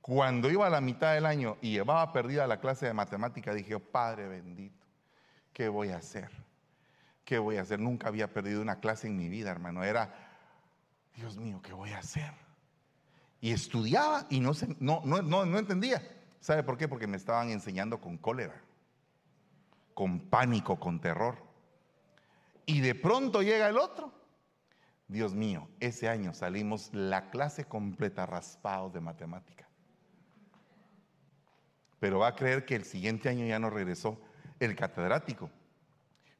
Cuando 0.00 0.50
iba 0.50 0.66
a 0.66 0.70
la 0.70 0.80
mitad 0.80 1.12
del 1.12 1.26
año 1.26 1.58
y 1.60 1.72
llevaba 1.72 2.14
perdida 2.14 2.46
la 2.46 2.60
clase 2.60 2.86
de 2.86 2.94
matemática, 2.94 3.52
dije, 3.52 3.74
oh, 3.74 3.80
Padre 3.80 4.26
bendito, 4.26 4.86
¿qué 5.52 5.68
voy 5.68 5.90
a 5.90 5.98
hacer? 5.98 6.30
¿Qué 7.26 7.38
voy 7.38 7.58
a 7.58 7.60
hacer? 7.60 7.78
Nunca 7.78 8.08
había 8.08 8.32
perdido 8.32 8.62
una 8.62 8.80
clase 8.80 9.06
en 9.06 9.18
mi 9.18 9.28
vida, 9.28 9.50
hermano. 9.50 9.84
Era, 9.84 10.14
Dios 11.14 11.36
mío, 11.36 11.60
¿qué 11.62 11.74
voy 11.74 11.90
a 11.90 11.98
hacer? 11.98 12.32
Y 13.42 13.52
estudiaba 13.52 14.26
y 14.30 14.40
no, 14.40 14.52
no, 14.80 15.02
no, 15.04 15.20
no, 15.20 15.44
no 15.44 15.58
entendía. 15.58 16.02
¿Sabe 16.40 16.62
por 16.62 16.78
qué? 16.78 16.88
Porque 16.88 17.06
me 17.06 17.18
estaban 17.18 17.50
enseñando 17.50 18.00
con 18.00 18.16
cólera, 18.16 18.62
con 19.92 20.20
pánico, 20.20 20.80
con 20.80 21.02
terror. 21.02 21.36
Y 22.64 22.80
de 22.80 22.94
pronto 22.94 23.42
llega 23.42 23.68
el 23.68 23.76
otro 23.76 24.17
Dios 25.08 25.34
mío, 25.34 25.66
ese 25.80 26.06
año 26.06 26.34
salimos 26.34 26.90
la 26.92 27.30
clase 27.30 27.64
completa 27.64 28.26
raspados 28.26 28.92
de 28.92 29.00
matemática. 29.00 29.66
Pero 31.98 32.18
va 32.18 32.28
a 32.28 32.36
creer 32.36 32.66
que 32.66 32.76
el 32.76 32.84
siguiente 32.84 33.30
año 33.30 33.46
ya 33.46 33.58
no 33.58 33.70
regresó 33.70 34.20
el 34.60 34.76
catedrático. 34.76 35.50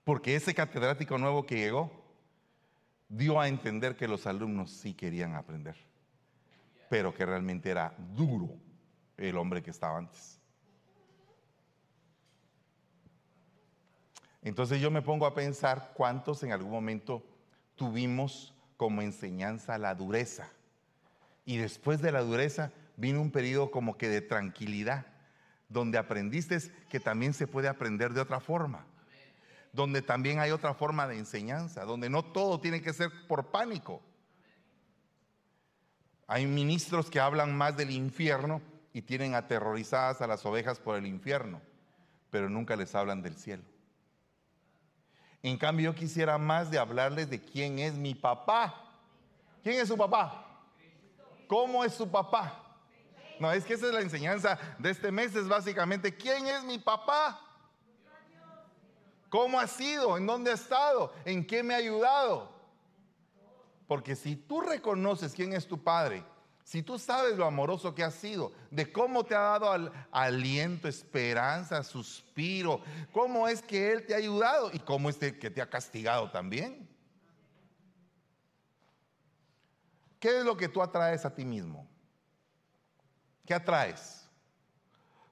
Porque 0.05 0.37
ese 0.37 0.55
catedrático 0.55 1.17
nuevo 1.17 1.47
que 1.47 1.57
llegó 1.57 1.91
dio 3.09 3.41
a 3.41 3.49
entender 3.49 3.97
que 3.97 4.07
los 4.07 4.27
alumnos 4.27 4.71
sí 4.71 4.93
querían 4.93 5.35
aprender. 5.35 5.77
Pero 6.91 7.15
que 7.15 7.25
realmente 7.25 7.71
era 7.71 7.95
duro 8.15 8.51
el 9.17 9.37
hombre 9.39 9.63
que 9.63 9.71
estaba 9.71 9.97
antes. 9.97 10.39
Entonces 14.43 14.81
yo 14.81 14.91
me 14.91 15.03
pongo 15.03 15.27
a 15.27 15.35
pensar 15.35 15.93
cuántos 15.95 16.43
en 16.43 16.53
algún 16.53 16.71
momento 16.71 17.25
tuvimos 17.75 18.55
como 18.79 19.03
enseñanza 19.03 19.77
la 19.77 19.95
dureza. 19.95 20.49
Y 21.45 21.59
después 21.59 22.01
de 22.01 22.13
la 22.13 22.23
dureza 22.23 22.73
vino 22.97 23.21
un 23.21 23.31
periodo 23.31 23.71
como 23.71 23.99
que 23.99 24.09
de 24.09 24.23
tranquilidad, 24.23 25.05
donde 25.69 25.99
aprendiste 25.99 26.59
que 26.89 27.01
también 27.01 27.35
se 27.35 27.47
puede 27.47 27.69
aprender 27.69 28.15
de 28.15 28.23
otra 28.23 28.41
forma, 28.41 28.87
donde 29.73 30.01
también 30.01 30.39
hay 30.39 30.53
otra 30.53 30.73
forma 30.73 31.07
de 31.07 31.19
enseñanza, 31.19 31.85
donde 31.85 32.09
no 32.09 32.25
todo 32.25 32.61
tiene 32.61 32.81
que 32.81 32.95
ser 32.95 33.11
por 33.27 33.51
pánico. 33.51 34.01
Hay 36.29 36.47
ministros 36.47 37.11
que 37.11 37.21
hablan 37.21 37.57
más 37.57 37.77
del 37.77 37.91
infierno 37.91 38.63
y 38.93 39.03
tienen 39.03 39.35
aterrorizadas 39.35 40.23
a 40.23 40.27
las 40.29 40.47
ovejas 40.47 40.79
por 40.79 40.97
el 40.97 41.07
infierno, 41.07 41.61
pero 42.31 42.49
nunca 42.49 42.77
les 42.77 42.95
hablan 42.95 43.23
del 43.23 43.35
cielo. 43.37 43.65
En 45.43 45.57
cambio, 45.57 45.93
yo 45.93 45.99
quisiera 45.99 46.37
más 46.37 46.71
de 46.71 46.79
hablarles 46.79 47.31
de 47.31 47.41
quién 47.41 47.79
es 47.79 47.95
mi 47.95 48.15
papá. 48.15 48.75
¿Quién 49.63 49.81
es 49.81 49.89
su 49.89 49.97
papá? 49.97 50.45
¿Cómo 51.47 51.85
es 51.85 51.95
su 51.95 52.11
papá? 52.11 52.65
No, 53.39 53.53
es 53.53 53.65
que 53.65 53.75
esa 53.75 53.87
es 53.87 53.95
la 53.95 54.01
enseñanza 54.01 54.59
de 54.79 54.91
este 54.91 55.13
mes, 55.13 55.35
es 55.35 55.47
básicamente, 55.47 56.17
¿quién 56.17 56.47
es 56.47 56.65
mi 56.65 56.79
papá? 56.79 57.41
¿Cómo 59.29 59.61
ha 59.61 59.67
sido? 59.67 60.17
¿En 60.17 60.27
dónde 60.27 60.51
ha 60.51 60.55
estado? 60.55 61.13
¿En 61.25 61.47
qué 61.47 61.63
me 61.63 61.75
ha 61.75 61.79
ayudado? 61.79 62.51
Porque 63.87 64.17
si 64.17 64.37
tú 64.37 64.61
reconoces 64.61 65.33
quién 65.33 65.53
es 65.53 65.67
tu 65.67 65.83
padre, 65.83 66.25
si 66.69 66.83
tú 66.83 66.99
sabes 66.99 67.39
lo 67.39 67.47
amoroso 67.47 67.95
que 67.95 68.05
ha 68.05 68.11
sido, 68.11 68.53
de 68.71 68.93
cómo 68.93 69.25
te 69.25 69.35
ha 69.35 69.59
dado 69.59 69.91
aliento, 70.13 70.87
esperanza, 70.87 71.83
suspiro, 71.83 72.83
cómo 73.11 73.49
es 73.49 73.63
que 73.63 73.91
Él 73.91 74.05
te 74.05 74.13
ha 74.13 74.19
ayudado 74.19 74.71
y 74.75 74.79
cómo 74.79 75.09
es 75.09 75.17
que 75.17 75.33
te 75.33 75.63
ha 75.63 75.71
castigado 75.71 76.31
también. 76.31 76.87
¿Qué 80.21 80.41
es 80.41 80.45
lo 80.45 80.59
que 80.59 80.69
tú 80.69 80.83
atraes 80.83 81.25
a 81.25 81.35
ti 81.35 81.47
mismo? 81.47 81.89
¿Qué 83.47 83.55
atraes? 83.55 84.29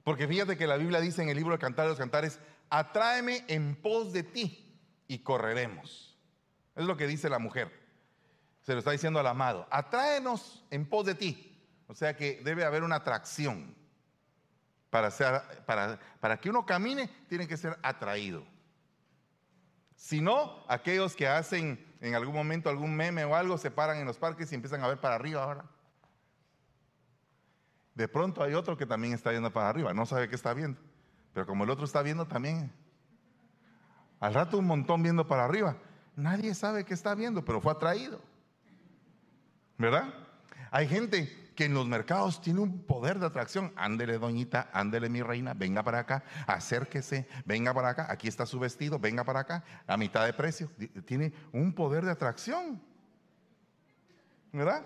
Porque 0.03 0.27
fíjate 0.27 0.57
que 0.57 0.65
la 0.65 0.77
Biblia 0.77 0.99
dice 0.99 1.21
en 1.21 1.29
el 1.29 1.37
libro 1.37 1.53
de 1.53 1.59
Cantar 1.59 1.85
de 1.85 1.89
los 1.89 1.99
Cantares, 1.99 2.39
atráeme 2.71 3.45
en 3.47 3.75
pos 3.75 4.11
de 4.11 4.23
ti 4.23 4.75
y 5.07 5.19
correremos. 5.19 6.17
Es 6.75 6.85
lo 6.85 6.97
que 6.97 7.05
dice 7.05 7.29
la 7.29 7.37
mujer 7.37 7.86
se 8.67 8.73
lo 8.73 8.79
está 8.79 8.91
diciendo 8.91 9.17
al 9.17 9.27
amado, 9.27 9.65
atráenos 9.71 10.61
en 10.71 10.85
pos 10.85 11.05
de 11.05 11.15
ti. 11.15 11.57
O 11.87 11.93
sea 11.93 12.17
que 12.17 12.41
debe 12.43 12.65
haber 12.65 12.83
una 12.83 12.97
atracción. 12.97 13.73
Para, 14.89 16.37
que 16.41 16.49
uno 16.49 16.65
camine, 16.65 17.09
tiene 17.29 17.47
que 17.47 17.55
ser 17.55 17.79
atraído. 17.81 18.43
Si 19.95 20.19
no, 20.19 20.65
aquellos 20.67 21.15
que 21.15 21.29
hacen 21.29 21.81
en 22.01 22.13
algún 22.13 22.35
momento 22.35 22.69
algún 22.69 22.93
meme 22.93 23.23
o 23.23 23.37
algo, 23.37 23.57
se 23.57 23.71
paran 23.71 23.99
en 23.99 24.05
los 24.05 24.17
parques 24.17 24.51
y 24.51 24.55
empiezan 24.55 24.83
a 24.83 24.89
ver 24.89 24.99
para 24.99 25.15
arriba 25.15 25.43
ahora. 25.43 25.63
De 27.95 28.09
pronto 28.09 28.43
hay 28.43 28.53
otro 28.53 28.75
que 28.75 28.85
también 28.85 29.13
está 29.13 29.29
viendo 29.29 29.53
para 29.53 29.69
arriba, 29.69 29.93
no 29.93 30.05
sabe 30.05 30.27
qué 30.27 30.35
está 30.35 30.53
viendo. 30.53 30.81
Pero 31.31 31.47
como 31.47 31.63
el 31.63 31.69
otro 31.69 31.85
está 31.85 32.01
viendo 32.01 32.27
también, 32.27 32.73
al 34.19 34.33
rato 34.33 34.57
un 34.57 34.65
montón 34.65 35.03
viendo 35.03 35.25
para 35.25 35.45
arriba, 35.45 35.77
nadie 36.17 36.53
sabe 36.53 36.83
qué 36.83 36.93
está 36.93 37.15
viendo, 37.15 37.45
pero 37.45 37.61
fue 37.61 37.71
atraído. 37.71 38.19
¿Verdad? 39.77 40.13
Hay 40.71 40.87
gente 40.87 41.51
que 41.55 41.65
en 41.65 41.73
los 41.73 41.87
mercados 41.87 42.39
tiene 42.39 42.59
un 42.59 42.83
poder 42.83 43.17
de 43.19 43.25
atracción. 43.25 43.73
Ándele, 43.75 44.19
doñita, 44.19 44.69
ándele, 44.73 45.09
mi 45.09 45.23
reina, 45.23 45.55
venga 45.55 45.81
para 45.81 45.99
acá, 45.99 46.23
acérquese, 46.45 47.27
venga 47.45 47.73
para 47.73 47.89
acá, 47.89 48.11
aquí 48.11 48.27
está 48.27 48.45
su 48.45 48.59
vestido, 48.59 48.99
venga 48.99 49.23
para 49.23 49.39
acá, 49.39 49.63
a 49.87 49.97
mitad 49.97 50.25
de 50.25 50.33
precio. 50.33 50.69
Tiene 51.05 51.33
un 51.51 51.73
poder 51.73 52.05
de 52.05 52.11
atracción, 52.11 52.79
¿verdad? 54.51 54.85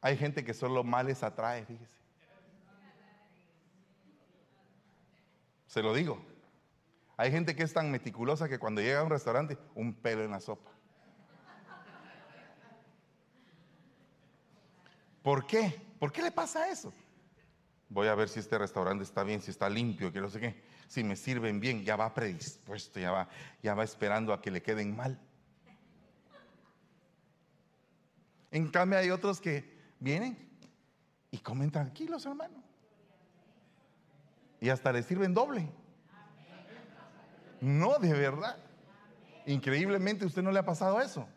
Hay 0.00 0.16
gente 0.16 0.44
que 0.44 0.54
solo 0.54 0.84
males 0.84 1.22
atrae, 1.22 1.64
fíjese. 1.66 1.98
Se 5.66 5.82
lo 5.82 5.94
digo. 5.94 6.24
Hay 7.16 7.30
gente 7.30 7.54
que 7.54 7.64
es 7.64 7.72
tan 7.72 7.90
meticulosa 7.90 8.48
que 8.48 8.58
cuando 8.58 8.80
llega 8.80 9.00
a 9.00 9.04
un 9.04 9.10
restaurante, 9.10 9.58
un 9.74 9.94
pelo 9.94 10.24
en 10.24 10.30
la 10.30 10.40
sopa. 10.40 10.70
¿Por 15.22 15.46
qué? 15.46 15.80
¿Por 15.98 16.12
qué 16.12 16.22
le 16.22 16.30
pasa 16.30 16.70
eso? 16.70 16.92
Voy 17.88 18.08
a 18.08 18.14
ver 18.14 18.28
si 18.28 18.38
este 18.40 18.56
restaurante 18.56 19.04
está 19.04 19.24
bien, 19.24 19.42
si 19.42 19.50
está 19.50 19.68
limpio, 19.68 20.12
que 20.12 20.20
no 20.20 20.30
sé 20.30 20.40
qué. 20.40 20.62
Si 20.86 21.04
me 21.04 21.16
sirven 21.16 21.60
bien, 21.60 21.84
ya 21.84 21.96
va 21.96 22.14
predispuesto, 22.14 23.00
ya 23.00 23.10
va, 23.10 23.28
ya 23.62 23.74
va 23.74 23.84
esperando 23.84 24.32
a 24.32 24.40
que 24.40 24.50
le 24.50 24.62
queden 24.62 24.96
mal. 24.96 25.18
En 28.50 28.68
cambio 28.70 28.98
hay 28.98 29.10
otros 29.10 29.40
que 29.40 29.78
vienen 29.98 30.36
y 31.30 31.38
comen 31.38 31.70
tranquilos, 31.70 32.26
hermano. 32.26 32.62
Y 34.60 34.68
hasta 34.68 34.92
le 34.92 35.02
sirven 35.02 35.34
doble. 35.34 35.68
No, 37.60 37.98
de 37.98 38.12
verdad. 38.12 38.56
Increíblemente, 39.46 40.24
¿usted 40.24 40.42
no 40.42 40.52
le 40.52 40.58
ha 40.58 40.64
pasado 40.64 41.00
eso? 41.00 41.28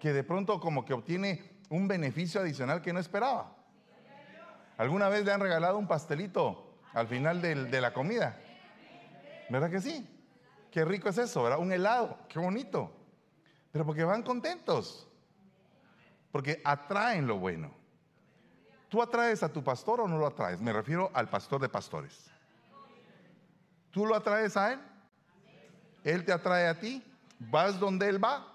Que 0.00 0.12
de 0.12 0.24
pronto 0.24 0.60
como 0.60 0.84
que 0.84 0.92
obtiene 0.92 1.49
un 1.70 1.88
beneficio 1.88 2.40
adicional 2.40 2.82
que 2.82 2.92
no 2.92 3.00
esperaba. 3.00 3.56
¿Alguna 4.76 5.08
vez 5.08 5.24
le 5.24 5.32
han 5.32 5.40
regalado 5.40 5.78
un 5.78 5.88
pastelito 5.88 6.74
al 6.92 7.06
final 7.06 7.40
de 7.40 7.80
la 7.80 7.92
comida? 7.92 8.38
¿Verdad 9.48 9.70
que 9.70 9.80
sí? 9.80 10.08
Qué 10.70 10.84
rico 10.84 11.08
es 11.08 11.18
eso, 11.18 11.42
¿verdad? 11.42 11.58
Un 11.58 11.72
helado, 11.72 12.18
qué 12.28 12.38
bonito. 12.38 12.92
Pero 13.72 13.86
porque 13.86 14.04
van 14.04 14.22
contentos. 14.22 15.08
Porque 16.30 16.60
atraen 16.64 17.26
lo 17.26 17.38
bueno. 17.38 17.72
¿Tú 18.88 19.02
atraes 19.02 19.42
a 19.42 19.52
tu 19.52 19.62
pastor 19.62 20.00
o 20.00 20.08
no 20.08 20.18
lo 20.18 20.26
atraes? 20.26 20.60
Me 20.60 20.72
refiero 20.72 21.10
al 21.14 21.28
pastor 21.28 21.60
de 21.60 21.68
pastores. 21.68 22.30
¿Tú 23.90 24.06
lo 24.06 24.14
atraes 24.14 24.56
a 24.56 24.72
él? 24.72 24.80
¿Él 26.02 26.24
te 26.24 26.32
atrae 26.32 26.68
a 26.68 26.78
ti? 26.78 27.04
¿Vas 27.38 27.78
donde 27.78 28.08
él 28.08 28.22
va? 28.22 28.49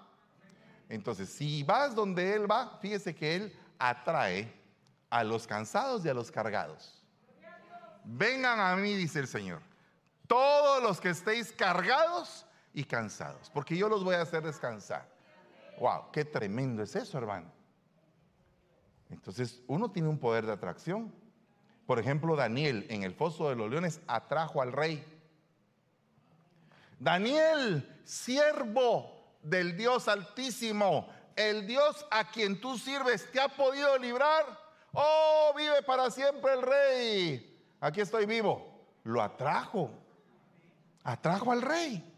Entonces, 0.88 1.28
si 1.28 1.62
vas 1.62 1.94
donde 1.94 2.34
Él 2.34 2.50
va, 2.50 2.78
fíjese 2.80 3.14
que 3.14 3.36
Él 3.36 3.58
atrae 3.78 4.52
a 5.10 5.24
los 5.24 5.46
cansados 5.46 6.04
y 6.04 6.08
a 6.08 6.14
los 6.14 6.30
cargados. 6.30 7.02
Vengan 8.04 8.60
a 8.60 8.76
mí, 8.76 8.94
dice 8.94 9.18
el 9.18 9.26
Señor, 9.26 9.60
todos 10.28 10.82
los 10.82 11.00
que 11.00 11.10
estéis 11.10 11.52
cargados 11.52 12.46
y 12.72 12.84
cansados, 12.84 13.50
porque 13.50 13.76
yo 13.76 13.88
los 13.88 14.04
voy 14.04 14.14
a 14.14 14.22
hacer 14.22 14.42
descansar. 14.44 15.08
Wow, 15.80 16.10
qué 16.12 16.24
tremendo 16.24 16.82
es 16.82 16.94
eso, 16.94 17.18
hermano. 17.18 17.50
Entonces, 19.10 19.60
uno 19.66 19.90
tiene 19.90 20.08
un 20.08 20.18
poder 20.18 20.46
de 20.46 20.52
atracción. 20.52 21.12
Por 21.86 21.98
ejemplo, 21.98 22.34
Daniel 22.34 22.86
en 22.88 23.02
el 23.02 23.14
foso 23.14 23.48
de 23.48 23.56
los 23.56 23.70
leones 23.70 24.00
atrajo 24.06 24.62
al 24.62 24.72
rey. 24.72 25.04
Daniel, 26.98 28.00
siervo 28.04 29.15
del 29.48 29.76
Dios 29.76 30.08
altísimo, 30.08 31.08
el 31.36 31.66
Dios 31.66 32.06
a 32.10 32.30
quien 32.30 32.60
tú 32.60 32.78
sirves, 32.78 33.30
¿te 33.30 33.40
ha 33.40 33.48
podido 33.48 33.96
librar? 33.98 34.44
Oh, 34.92 35.52
vive 35.56 35.82
para 35.82 36.10
siempre 36.10 36.52
el 36.52 36.62
rey. 36.62 37.76
Aquí 37.80 38.00
estoy 38.00 38.26
vivo. 38.26 38.76
Lo 39.04 39.22
atrajo. 39.22 39.90
Atrajo 41.04 41.52
al 41.52 41.62
rey. 41.62 42.12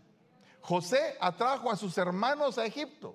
José 0.60 1.16
atrajo 1.20 1.70
a 1.70 1.76
sus 1.76 1.98
hermanos 1.98 2.56
a 2.58 2.64
Egipto. 2.64 3.14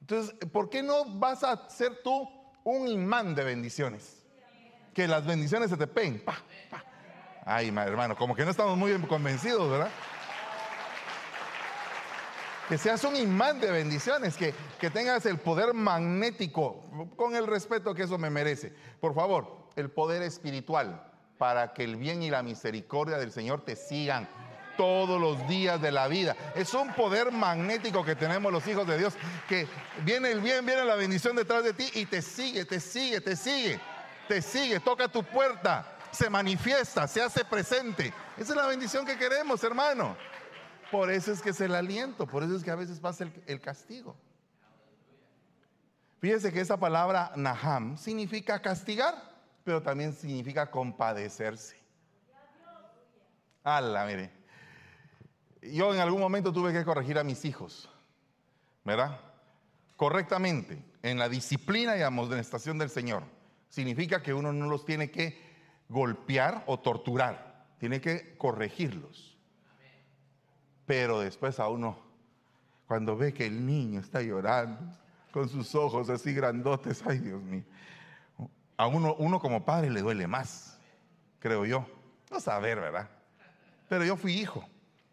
Entonces, 0.00 0.34
¿por 0.50 0.70
qué 0.70 0.82
no 0.82 1.04
vas 1.04 1.44
a 1.44 1.68
ser 1.68 2.02
tú 2.02 2.28
un 2.64 2.88
imán 2.88 3.34
de 3.34 3.44
bendiciones? 3.44 4.24
Que 4.94 5.06
las 5.06 5.26
bendiciones 5.26 5.70
se 5.70 5.76
te 5.76 5.86
peguen. 5.86 6.24
Ay, 7.44 7.68
hermano, 7.68 8.16
como 8.16 8.34
que 8.34 8.44
no 8.44 8.50
estamos 8.50 8.76
muy 8.76 8.98
convencidos, 9.02 9.70
¿verdad? 9.70 9.90
Que 12.68 12.76
seas 12.76 13.02
un 13.04 13.16
imán 13.16 13.60
de 13.60 13.70
bendiciones, 13.70 14.36
que, 14.36 14.54
que 14.78 14.90
tengas 14.90 15.24
el 15.26 15.38
poder 15.38 15.72
magnético, 15.72 16.84
con 17.16 17.34
el 17.34 17.46
respeto 17.46 17.94
que 17.94 18.02
eso 18.02 18.18
me 18.18 18.28
merece. 18.28 18.74
Por 19.00 19.14
favor, 19.14 19.68
el 19.76 19.90
poder 19.90 20.22
espiritual, 20.22 21.02
para 21.38 21.72
que 21.72 21.84
el 21.84 21.96
bien 21.96 22.22
y 22.22 22.30
la 22.30 22.42
misericordia 22.42 23.16
del 23.16 23.32
Señor 23.32 23.64
te 23.64 23.74
sigan 23.74 24.28
todos 24.76 25.20
los 25.20 25.48
días 25.48 25.80
de 25.80 25.90
la 25.90 26.08
vida. 26.08 26.36
Es 26.54 26.74
un 26.74 26.92
poder 26.92 27.32
magnético 27.32 28.04
que 28.04 28.14
tenemos 28.14 28.52
los 28.52 28.66
hijos 28.68 28.86
de 28.86 28.98
Dios, 28.98 29.14
que 29.48 29.66
viene 30.04 30.30
el 30.30 30.40
bien, 30.40 30.64
viene 30.66 30.84
la 30.84 30.94
bendición 30.94 31.36
detrás 31.36 31.64
de 31.64 31.72
ti 31.72 31.90
y 31.94 32.06
te 32.06 32.20
sigue, 32.20 32.64
te 32.64 32.80
sigue, 32.80 33.20
te 33.20 33.34
sigue, 33.34 33.80
te 34.28 34.42
sigue, 34.42 34.78
toca 34.78 35.08
tu 35.08 35.24
puerta, 35.24 35.96
se 36.12 36.28
manifiesta, 36.28 37.08
se 37.08 37.22
hace 37.22 37.44
presente. 37.44 38.12
Esa 38.36 38.52
es 38.52 38.56
la 38.56 38.66
bendición 38.66 39.06
que 39.06 39.16
queremos, 39.16 39.64
hermano. 39.64 40.16
Por 40.90 41.10
eso 41.10 41.32
es 41.32 41.42
que 41.42 41.50
es 41.50 41.60
el 41.60 41.74
aliento, 41.74 42.26
por 42.26 42.42
eso 42.42 42.56
es 42.56 42.64
que 42.64 42.70
a 42.70 42.74
veces 42.74 42.98
pasa 42.98 43.28
el, 43.46 43.60
castigo. 43.60 44.16
Fíjese 46.18 46.52
que 46.52 46.60
esa 46.60 46.78
palabra 46.78 47.32
Naham 47.36 47.98
significa 47.98 48.60
castigar, 48.60 49.14
pero 49.64 49.82
también 49.82 50.14
significa 50.14 50.70
compadecerse. 50.70 51.76
Ala, 53.62 54.06
mire. 54.06 54.32
Yo 55.60 55.92
en 55.92 56.00
algún 56.00 56.20
momento 56.20 56.52
tuve 56.52 56.72
que 56.72 56.84
corregir 56.84 57.18
a 57.18 57.24
mis 57.24 57.44
hijos, 57.44 57.90
¿verdad? 58.84 59.20
Correctamente, 59.96 60.82
en 61.02 61.18
la 61.18 61.28
disciplina 61.28 61.96
y 61.96 62.02
amonestación 62.02 62.78
del 62.78 62.88
Señor. 62.88 63.24
Significa 63.68 64.22
que 64.22 64.32
uno 64.32 64.52
no 64.52 64.68
los 64.68 64.86
tiene 64.86 65.10
que 65.10 65.38
golpear 65.88 66.64
o 66.66 66.78
torturar, 66.78 67.66
tiene 67.78 68.00
que 68.00 68.36
corregirlos. 68.38 69.37
Pero 70.88 71.20
después 71.20 71.60
a 71.60 71.68
uno, 71.68 71.98
cuando 72.86 73.14
ve 73.14 73.34
que 73.34 73.44
el 73.44 73.66
niño 73.66 74.00
está 74.00 74.22
llorando, 74.22 74.90
con 75.30 75.46
sus 75.46 75.74
ojos 75.74 76.08
así 76.08 76.32
grandotes, 76.32 77.02
ay 77.06 77.18
Dios 77.18 77.42
mío, 77.42 77.62
a 78.78 78.86
uno, 78.86 79.14
uno 79.18 79.38
como 79.38 79.66
padre 79.66 79.90
le 79.90 80.00
duele 80.00 80.26
más, 80.26 80.80
creo 81.40 81.66
yo. 81.66 81.86
No 82.30 82.40
saber, 82.40 82.80
¿verdad? 82.80 83.06
Pero 83.90 84.02
yo 84.02 84.16
fui 84.16 84.32
hijo 84.32 84.64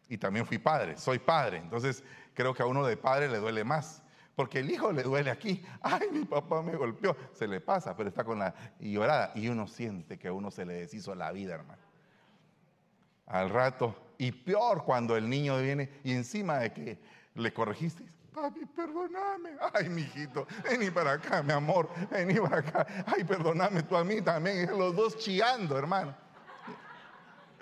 y 0.07 0.17
también 0.17 0.45
fui 0.45 0.59
padre, 0.59 0.97
soy 0.97 1.19
padre, 1.19 1.57
entonces 1.57 2.05
creo 2.33 2.53
que 2.53 2.63
a 2.63 2.67
uno 2.67 2.85
de 2.85 2.95
padre 2.95 3.27
le 3.27 3.39
duele 3.39 3.65
más. 3.65 4.01
Porque 4.33 4.59
el 4.59 4.71
hijo 4.71 4.93
le 4.93 5.03
duele 5.03 5.29
aquí. 5.29 5.65
Ay, 5.81 6.09
mi 6.11 6.23
papá 6.25 6.61
me 6.61 6.75
golpeó. 6.75 7.15
Se 7.31 7.47
le 7.47 7.61
pasa, 7.61 7.95
pero 7.95 8.09
está 8.09 8.25
con 8.25 8.39
la 8.39 8.53
llorada. 8.81 9.31
Y 9.33 9.47
uno 9.47 9.65
siente 9.65 10.19
que 10.19 10.27
a 10.27 10.33
uno 10.33 10.51
se 10.51 10.65
le 10.65 10.73
deshizo 10.73 11.15
la 11.15 11.31
vida, 11.31 11.55
hermano. 11.55 11.81
Al 13.27 13.49
rato. 13.49 14.04
Y 14.17 14.32
peor 14.32 14.84
cuando 14.84 15.15
el 15.17 15.30
niño 15.30 15.58
viene 15.62 15.89
y 16.04 16.13
encima 16.13 16.60
de 16.60 16.73
que 16.73 16.99
le 17.36 17.54
corregiste, 17.54 18.04
papi, 18.34 18.65
perdóname. 18.65 19.51
Ay, 19.73 19.89
mijito, 19.89 20.47
vení 20.63 20.91
para 20.91 21.13
acá, 21.13 21.41
mi 21.41 21.54
amor, 21.54 21.89
vení 22.12 22.36
para 22.36 22.58
acá. 22.58 22.88
Ay, 23.06 23.23
perdóname 23.23 23.84
tú 23.84 23.95
a 23.95 24.04
mí 24.04 24.21
también. 24.21 24.78
Los 24.78 24.95
dos 24.95 25.17
chillando, 25.17 25.78
hermano. 25.78 26.15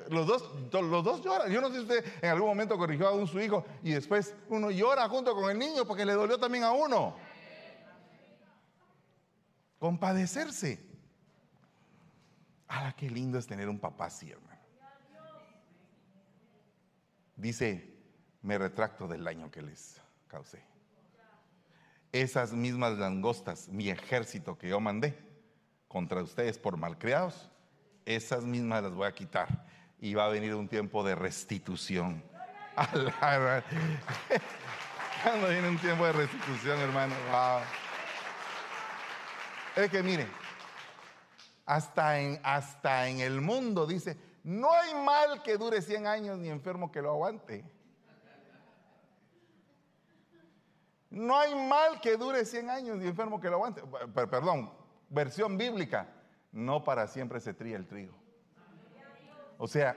Los 0.10 0.28
dos, 0.28 0.52
los 0.72 1.04
dos 1.04 1.24
lloran. 1.24 1.50
Yo 1.50 1.62
no 1.62 1.70
sé 1.70 1.76
si 1.76 1.82
usted 1.82 2.06
en 2.22 2.30
algún 2.30 2.50
momento 2.50 2.78
corrigió 2.78 3.08
a 3.08 3.13
un 3.13 3.28
su 3.28 3.39
hijo 3.39 3.66
y 3.84 3.92
después 3.92 4.36
uno 4.50 4.70
llora 4.70 5.08
junto 5.08 5.34
con 5.34 5.50
el 5.50 5.58
niño 5.58 5.86
porque 5.86 6.06
le 6.06 6.13
dolió 6.13 6.38
también 6.38 6.63
a 6.63 6.72
uno. 6.72 7.16
Compadecerse. 9.80 10.80
Ah, 12.68 12.94
qué 12.98 13.10
lindo 13.10 13.38
es 13.38 13.48
tener 13.48 13.70
un 13.70 13.80
papá 13.80 14.06
así, 14.06 14.32
hermano. 14.32 14.53
Dice, 17.36 17.93
me 18.41 18.58
retracto 18.58 19.08
del 19.08 19.24
daño 19.24 19.50
que 19.50 19.62
les 19.62 20.00
causé. 20.28 20.63
Esas 22.12 22.54
mismas 22.54 22.98
langostas, 22.98 23.69
mi 23.69 23.89
ejército 23.89 24.58
que 24.58 24.69
yo 24.69 24.80
mandé 24.80 25.17
contra 25.88 26.22
ustedes 26.22 26.60
por 26.60 26.78
malcriados, 26.78 27.50
esas 28.06 28.43
mismas 28.43 28.84
las 28.84 28.93
voy 28.93 29.08
a 29.08 29.13
quitar 29.13 29.65
y 30.00 30.13
va 30.13 30.26
a 30.26 30.30
venir 30.30 30.54
un 30.54 30.67
tiempo 30.67 31.04
de 31.04 31.15
restitución. 31.15 32.22
Cuando 35.24 35.48
viene 35.48 35.69
un 35.69 35.78
tiempo 35.78 36.06
de 36.06 36.12
restitución, 36.12 36.80
hermano, 36.80 37.15
Es 39.76 39.89
que 39.89 40.04
mire, 40.04 40.28
hasta 41.65 42.19
en, 42.19 42.39
hasta 42.43 43.08
en 43.08 43.22
el 43.22 43.39
mundo 43.41 43.88
dice, 43.88 44.17
no 44.43 44.71
hay 44.73 44.93
mal 44.93 45.41
que 45.41 45.58
dure 45.58 45.82
100 45.82 46.06
años 46.06 46.38
ni 46.38 46.49
enfermo 46.49 46.91
que 46.91 47.01
lo 47.01 47.12
aguante. 47.12 47.63
No 51.10 51.38
hay 51.38 51.56
mal 51.56 52.01
que 52.01 52.17
dure 52.17 52.43
100 52.43 52.69
años 52.69 52.97
ni 52.97 53.08
enfermo 53.08 53.39
que 53.39 53.49
lo 53.49 53.56
aguante. 53.56 53.82
Perdón, 54.13 54.73
versión 55.10 55.58
bíblica, 55.58 56.10
no 56.51 56.84
para 56.84 57.08
siempre 57.08 57.39
se 57.39 57.53
tría 57.53 57.77
el 57.77 57.88
trigo. 57.88 58.13
O 59.58 59.67
sea, 59.67 59.95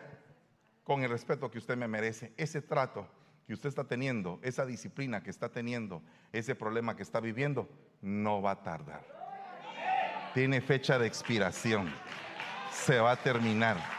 con 0.85 1.03
el 1.03 1.11
respeto 1.11 1.51
que 1.51 1.59
usted 1.59 1.77
me 1.77 1.89
merece, 1.89 2.33
ese 2.37 2.63
trato 2.63 3.09
que 3.47 3.55
usted 3.55 3.69
está 3.69 3.85
teniendo, 3.85 4.39
esa 4.43 4.65
disciplina 4.67 5.23
que 5.23 5.31
está 5.31 5.49
teniendo, 5.49 6.03
ese 6.33 6.55
problema 6.55 6.95
que 6.95 7.03
está 7.03 7.19
viviendo, 7.19 7.69
no 8.01 8.43
va 8.43 8.53
a 8.53 8.63
tardar. 8.63 9.05
Tiene 10.35 10.61
fecha 10.61 10.99
de 10.99 11.07
expiración. 11.07 11.93
Se 12.71 13.01
va 13.01 13.13
a 13.13 13.17
terminar. 13.17 13.96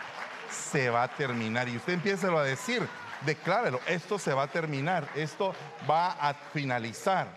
Se 0.49 0.89
va 0.89 1.03
a 1.03 1.07
terminar. 1.07 1.67
Y 1.69 1.77
usted 1.77 1.93
empieza 1.93 2.27
a 2.27 2.43
decir, 2.43 2.87
declárelo, 3.25 3.79
esto 3.87 4.17
se 4.19 4.33
va 4.33 4.43
a 4.43 4.47
terminar, 4.47 5.07
esto 5.15 5.53
va 5.89 6.11
a 6.11 6.33
finalizar. 6.33 7.27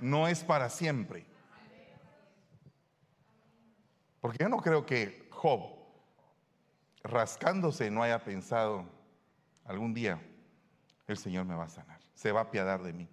No 0.00 0.28
es 0.28 0.44
para 0.44 0.68
siempre. 0.68 1.26
Porque 4.20 4.38
yo 4.40 4.48
no 4.48 4.58
creo 4.58 4.84
que 4.84 5.28
Job 5.30 5.76
rascándose 7.04 7.90
no 7.90 8.02
haya 8.02 8.24
pensado, 8.24 8.84
algún 9.64 9.94
día 9.94 10.20
el 11.06 11.16
Señor 11.16 11.44
me 11.44 11.54
va 11.54 11.64
a 11.64 11.68
sanar, 11.68 12.00
se 12.14 12.32
va 12.32 12.40
a 12.40 12.44
apiadar 12.44 12.82
de 12.82 12.92
mí. 12.92 13.08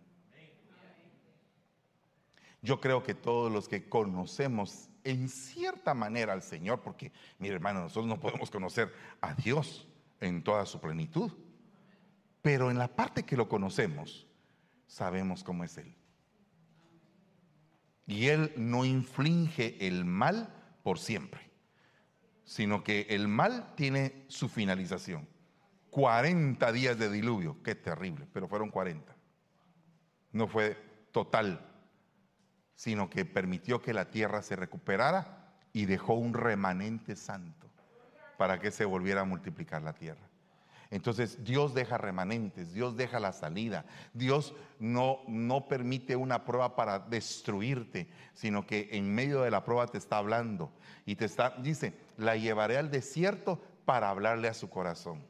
Yo 2.61 2.79
creo 2.79 3.03
que 3.03 3.13
todos 3.13 3.51
los 3.51 3.67
que 3.67 3.87
conocemos 3.87 4.89
en 5.03 5.29
cierta 5.29 5.93
manera 5.93 6.33
al 6.33 6.41
Señor, 6.41 6.81
porque 6.81 7.11
mi 7.39 7.49
hermano, 7.49 7.81
nosotros 7.81 8.07
no 8.07 8.19
podemos 8.19 8.49
conocer 8.49 8.93
a 9.21 9.33
Dios 9.33 9.87
en 10.19 10.43
toda 10.43 10.65
su 10.65 10.79
plenitud, 10.79 11.31
pero 12.41 12.71
en 12.71 12.77
la 12.77 12.87
parte 12.87 13.23
que 13.23 13.37
lo 13.37 13.49
conocemos, 13.49 14.27
sabemos 14.87 15.43
cómo 15.43 15.63
es 15.63 15.77
Él. 15.77 15.95
Y 18.05 18.27
Él 18.27 18.53
no 18.57 18.85
inflige 18.85 19.87
el 19.87 20.05
mal 20.05 20.53
por 20.83 20.99
siempre 20.99 21.53
sino 22.45 22.83
que 22.83 23.07
el 23.09 23.27
mal 23.27 23.73
tiene 23.75 24.25
su 24.27 24.49
finalización. 24.49 25.27
40 25.89 26.71
días 26.71 26.97
de 26.97 27.09
diluvio, 27.09 27.61
qué 27.63 27.75
terrible, 27.75 28.27
pero 28.33 28.47
fueron 28.47 28.69
40. 28.69 29.15
No 30.31 30.47
fue 30.47 30.77
total, 31.11 31.72
sino 32.75 33.09
que 33.09 33.25
permitió 33.25 33.81
que 33.81 33.93
la 33.93 34.09
tierra 34.09 34.41
se 34.41 34.55
recuperara 34.55 35.53
y 35.73 35.85
dejó 35.85 36.13
un 36.13 36.33
remanente 36.33 37.15
santo 37.15 37.67
para 38.37 38.59
que 38.59 38.71
se 38.71 38.85
volviera 38.85 39.21
a 39.21 39.25
multiplicar 39.25 39.81
la 39.81 39.93
tierra. 39.93 40.27
Entonces 40.89 41.43
Dios 41.43 41.73
deja 41.73 41.97
remanentes, 41.97 42.73
Dios 42.73 42.95
deja 42.95 43.19
la 43.19 43.33
salida, 43.33 43.83
Dios 44.13 44.53
no, 44.79 45.21
no 45.27 45.67
permite 45.67 46.15
una 46.15 46.45
prueba 46.45 46.75
para 46.75 46.99
destruirte, 46.99 48.07
sino 48.35 48.67
que 48.67 48.89
en 48.91 49.13
medio 49.13 49.41
de 49.41 49.49
la 49.49 49.63
prueba 49.65 49.87
te 49.87 49.97
está 49.97 50.17
hablando 50.17 50.71
y 51.05 51.15
te 51.15 51.25
está, 51.25 51.55
dice, 51.57 51.95
la 52.17 52.35
llevaré 52.35 52.77
al 52.77 52.91
desierto 52.91 53.59
para 53.85 54.09
hablarle 54.09 54.47
a 54.47 54.53
su 54.53 54.69
corazón. 54.69 55.23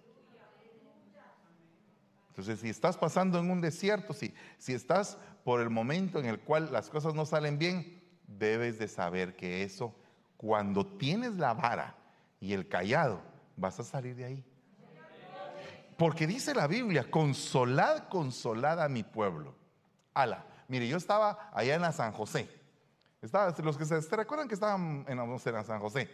Entonces, 2.27 2.59
si 2.59 2.69
estás 2.69 2.97
pasando 2.97 3.39
en 3.39 3.49
un 3.49 3.61
desierto, 3.61 4.11
si, 4.11 4.33
si 4.57 4.73
estás 4.73 5.17
por 5.43 5.61
el 5.61 5.69
momento 5.69 6.19
en 6.19 6.25
el 6.25 6.39
cual 6.39 6.71
las 6.71 6.89
cosas 6.89 7.13
no 7.13 7.25
salen 7.25 7.57
bien, 7.57 8.01
debes 8.27 8.79
de 8.79 8.87
saber 8.87 9.35
que 9.35 9.63
eso, 9.63 9.95
cuando 10.37 10.85
tienes 10.85 11.35
la 11.35 11.53
vara 11.53 11.95
y 12.39 12.53
el 12.53 12.67
callado, 12.67 13.21
vas 13.55 13.79
a 13.79 13.83
salir 13.83 14.15
de 14.15 14.25
ahí. 14.25 14.45
Porque 15.97 16.25
dice 16.27 16.53
la 16.53 16.67
Biblia, 16.67 17.09
consolad, 17.09 18.07
consolad 18.09 18.81
a 18.81 18.89
mi 18.89 19.03
pueblo. 19.03 19.55
Ala, 20.13 20.45
mire, 20.67 20.87
yo 20.87 20.97
estaba 20.97 21.49
allá 21.53 21.75
en 21.75 21.81
la 21.81 21.91
San 21.91 22.11
José. 22.13 22.49
Estaba, 23.21 23.55
los 23.63 23.77
que 23.77 23.85
se, 23.85 23.99
recuerdan 24.15 24.47
que 24.47 24.55
estaban 24.55 25.05
en, 25.07 25.19
en 25.19 25.65
San 25.65 25.79
José. 25.79 26.09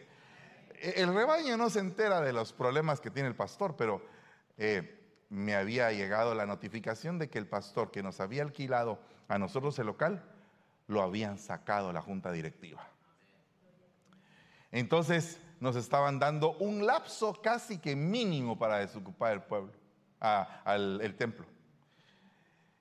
E, 0.75 1.01
el 1.01 1.13
rebaño 1.13 1.57
no 1.57 1.69
se 1.69 1.79
entera 1.79 2.21
de 2.21 2.33
los 2.33 2.53
problemas 2.53 2.99
que 2.99 3.09
tiene 3.09 3.29
el 3.29 3.35
pastor, 3.35 3.75
pero 3.75 4.01
eh, 4.57 4.99
me 5.29 5.55
había 5.55 5.91
llegado 5.91 6.35
la 6.35 6.45
notificación 6.45 7.17
de 7.17 7.29
que 7.29 7.39
el 7.39 7.47
pastor 7.47 7.91
que 7.91 8.03
nos 8.03 8.19
había 8.19 8.43
alquilado 8.43 8.99
a 9.29 9.37
nosotros 9.37 9.79
el 9.79 9.85
local, 9.85 10.21
lo 10.87 11.01
habían 11.01 11.37
sacado 11.37 11.93
la 11.93 12.01
junta 12.01 12.31
directiva. 12.31 12.85
Entonces 14.71 15.39
nos 15.59 15.75
estaban 15.75 16.19
dando 16.19 16.53
un 16.57 16.85
lapso 16.85 17.41
casi 17.41 17.77
que 17.77 17.95
mínimo 17.95 18.57
para 18.57 18.77
desocupar 18.77 19.33
el 19.33 19.43
pueblo 19.43 19.71
al 20.19 20.99
el 21.01 21.15
templo. 21.15 21.45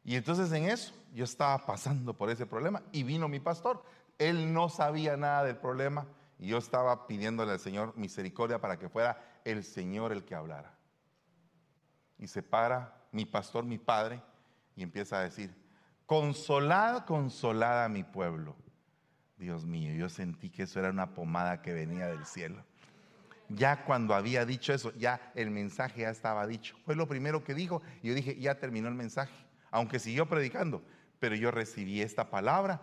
Y 0.04 0.16
entonces 0.16 0.50
en 0.52 0.64
eso 0.64 0.92
yo 1.14 1.24
estaba 1.24 1.66
pasando 1.66 2.14
por 2.14 2.30
ese 2.30 2.46
problema 2.46 2.82
y 2.92 3.02
vino 3.02 3.28
mi 3.28 3.40
pastor. 3.40 3.84
Él 4.16 4.52
no 4.52 4.68
sabía 4.68 5.16
nada 5.16 5.44
del 5.44 5.56
problema 5.56 6.06
y 6.38 6.48
yo 6.48 6.58
estaba 6.58 7.06
pidiéndole 7.06 7.52
al 7.52 7.60
Señor 7.60 7.96
misericordia 7.96 8.60
para 8.60 8.78
que 8.78 8.88
fuera 8.88 9.22
el 9.44 9.64
Señor 9.64 10.12
el 10.12 10.24
que 10.24 10.34
hablara. 10.34 10.74
Y 12.18 12.26
se 12.26 12.42
para 12.42 13.06
mi 13.12 13.26
pastor, 13.26 13.64
mi 13.64 13.78
padre, 13.78 14.22
y 14.76 14.82
empieza 14.82 15.18
a 15.18 15.22
decir, 15.22 15.54
consolad, 16.08 17.04
consolad 17.04 17.84
a 17.84 17.88
mi 17.88 18.02
pueblo. 18.02 18.56
Dios 19.36 19.64
mío, 19.64 19.94
yo 19.94 20.08
sentí 20.08 20.50
que 20.50 20.64
eso 20.64 20.80
era 20.80 20.90
una 20.90 21.14
pomada 21.14 21.62
que 21.62 21.72
venía 21.72 22.08
del 22.08 22.26
cielo 22.26 22.64
ya 23.48 23.84
cuando 23.84 24.14
había 24.14 24.44
dicho 24.44 24.72
eso, 24.72 24.92
ya 24.96 25.32
el 25.34 25.50
mensaje 25.50 26.02
ya 26.02 26.10
estaba 26.10 26.46
dicho. 26.46 26.76
Fue 26.84 26.94
lo 26.94 27.08
primero 27.08 27.44
que 27.44 27.54
dijo 27.54 27.82
y 28.02 28.08
yo 28.08 28.14
dije, 28.14 28.36
ya 28.38 28.56
terminó 28.56 28.88
el 28.88 28.94
mensaje, 28.94 29.32
aunque 29.70 29.98
siguió 29.98 30.26
predicando, 30.26 30.82
pero 31.18 31.34
yo 31.34 31.50
recibí 31.50 32.02
esta 32.02 32.30
palabra 32.30 32.80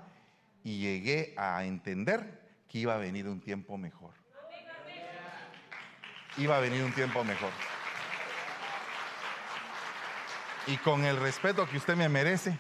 y 0.63 0.80
llegué 0.80 1.34
a 1.38 1.63
entender 1.65 2.41
que 2.67 2.80
iba 2.80 2.95
a 2.95 2.97
venir 2.97 3.28
un 3.28 3.39
tiempo 3.39 3.78
mejor. 3.78 4.13
Iba 6.38 6.57
a 6.57 6.59
venir 6.59 6.84
un 6.84 6.91
tiempo 6.91 7.23
mejor. 7.23 7.51
Y 10.67 10.78
con 10.78 11.05
el 11.05 11.17
respeto 11.17 11.67
que 11.69 11.78
usted 11.78 11.95
me 11.95 12.09
merece, 12.09 12.57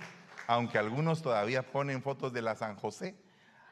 aunque 0.47 0.77
algunos 0.77 1.21
todavía 1.21 1.63
ponen 1.63 2.01
fotos 2.01 2.31
de 2.33 2.41
la 2.41 2.55
San 2.55 2.75
José, 2.75 3.15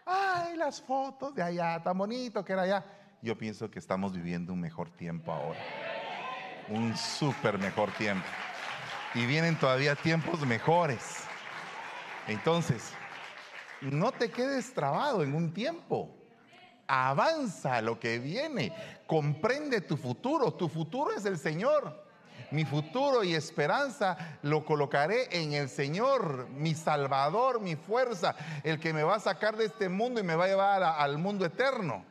ay, 0.06 0.56
las 0.58 0.82
fotos 0.82 1.34
de 1.36 1.44
allá, 1.44 1.82
tan 1.84 1.98
bonito 1.98 2.44
que 2.44 2.54
era 2.54 2.64
allá. 2.64 2.86
Yo 3.22 3.38
pienso 3.38 3.70
que 3.72 3.80
estamos 3.80 4.14
viviendo 4.14 4.52
un 4.54 4.60
mejor 4.60 4.90
tiempo 4.90 5.32
ahora. 5.32 5.60
Un 6.70 6.96
súper 6.98 7.58
mejor 7.58 7.92
tiempo. 7.92 8.26
Y 9.16 9.26
vienen 9.26 9.58
todavía 9.58 9.96
tiempos 9.96 10.46
mejores. 10.46 11.24
Entonces, 12.28 12.92
no 13.82 14.12
te 14.12 14.30
quedes 14.30 14.74
trabado 14.74 15.24
en 15.24 15.36
un 15.36 15.54
tiempo. 15.54 16.16
Avanza 16.88 17.82
lo 17.82 18.00
que 18.00 18.20
viene. 18.20 18.74
Comprende 19.08 19.82
tu 19.82 19.96
futuro. 19.96 20.54
Tu 20.54 20.68
futuro 20.68 21.12
es 21.16 21.26
el 21.26 21.38
Señor. 21.38 22.04
Mi 22.52 22.66
futuro 22.66 23.24
y 23.24 23.34
esperanza 23.34 24.18
lo 24.42 24.66
colocaré 24.66 25.28
en 25.32 25.54
el 25.54 25.70
Señor, 25.70 26.48
mi 26.50 26.76
Salvador, 26.76 27.60
mi 27.60 27.76
fuerza, 27.76 28.36
el 28.64 28.80
que 28.80 28.94
me 28.94 29.04
va 29.04 29.16
a 29.16 29.20
sacar 29.20 29.58
de 29.58 29.66
este 29.66 29.90
mundo 29.90 30.20
y 30.20 30.24
me 30.24 30.36
va 30.36 30.46
a 30.46 30.48
llevar 30.48 30.84
al 30.84 31.18
mundo 31.18 31.46
eterno. 31.46 32.06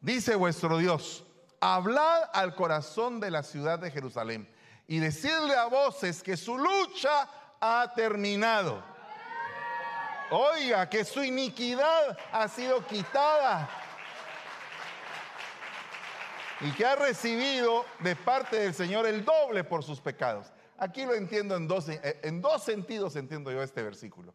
Dice 0.00 0.34
vuestro 0.34 0.78
Dios, 0.78 1.24
hablad 1.60 2.30
al 2.32 2.54
corazón 2.54 3.20
de 3.20 3.30
la 3.30 3.42
ciudad 3.42 3.78
de 3.78 3.90
Jerusalén 3.90 4.48
y 4.88 4.98
decirle 4.98 5.54
a 5.54 5.66
voces 5.66 6.22
que 6.22 6.36
su 6.36 6.56
lucha 6.56 7.28
ha 7.60 7.92
terminado. 7.94 8.82
Oiga, 10.30 10.88
que 10.88 11.04
su 11.04 11.22
iniquidad 11.22 12.16
ha 12.32 12.48
sido 12.48 12.86
quitada 12.86 13.68
y 16.60 16.72
que 16.72 16.84
ha 16.84 16.96
recibido 16.96 17.84
de 18.00 18.16
parte 18.16 18.56
del 18.56 18.74
Señor 18.74 19.06
el 19.06 19.24
doble 19.24 19.64
por 19.64 19.82
sus 19.82 20.00
pecados. 20.00 20.52
Aquí 20.78 21.04
lo 21.04 21.14
entiendo 21.14 21.56
en 21.56 21.68
dos, 21.68 21.88
eh, 21.88 22.20
en 22.22 22.40
dos 22.40 22.62
sentidos, 22.62 23.16
entiendo 23.16 23.50
yo 23.50 23.62
este 23.62 23.82
versículo. 23.82 24.34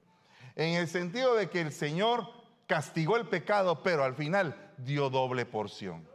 En 0.55 0.75
el 0.75 0.87
sentido 0.87 1.35
de 1.35 1.49
que 1.49 1.61
el 1.61 1.71
Señor 1.71 2.27
castigó 2.67 3.17
el 3.17 3.27
pecado, 3.27 3.83
pero 3.83 4.03
al 4.03 4.15
final 4.15 4.73
dio 4.77 5.09
doble 5.09 5.45
porción. 5.45 6.07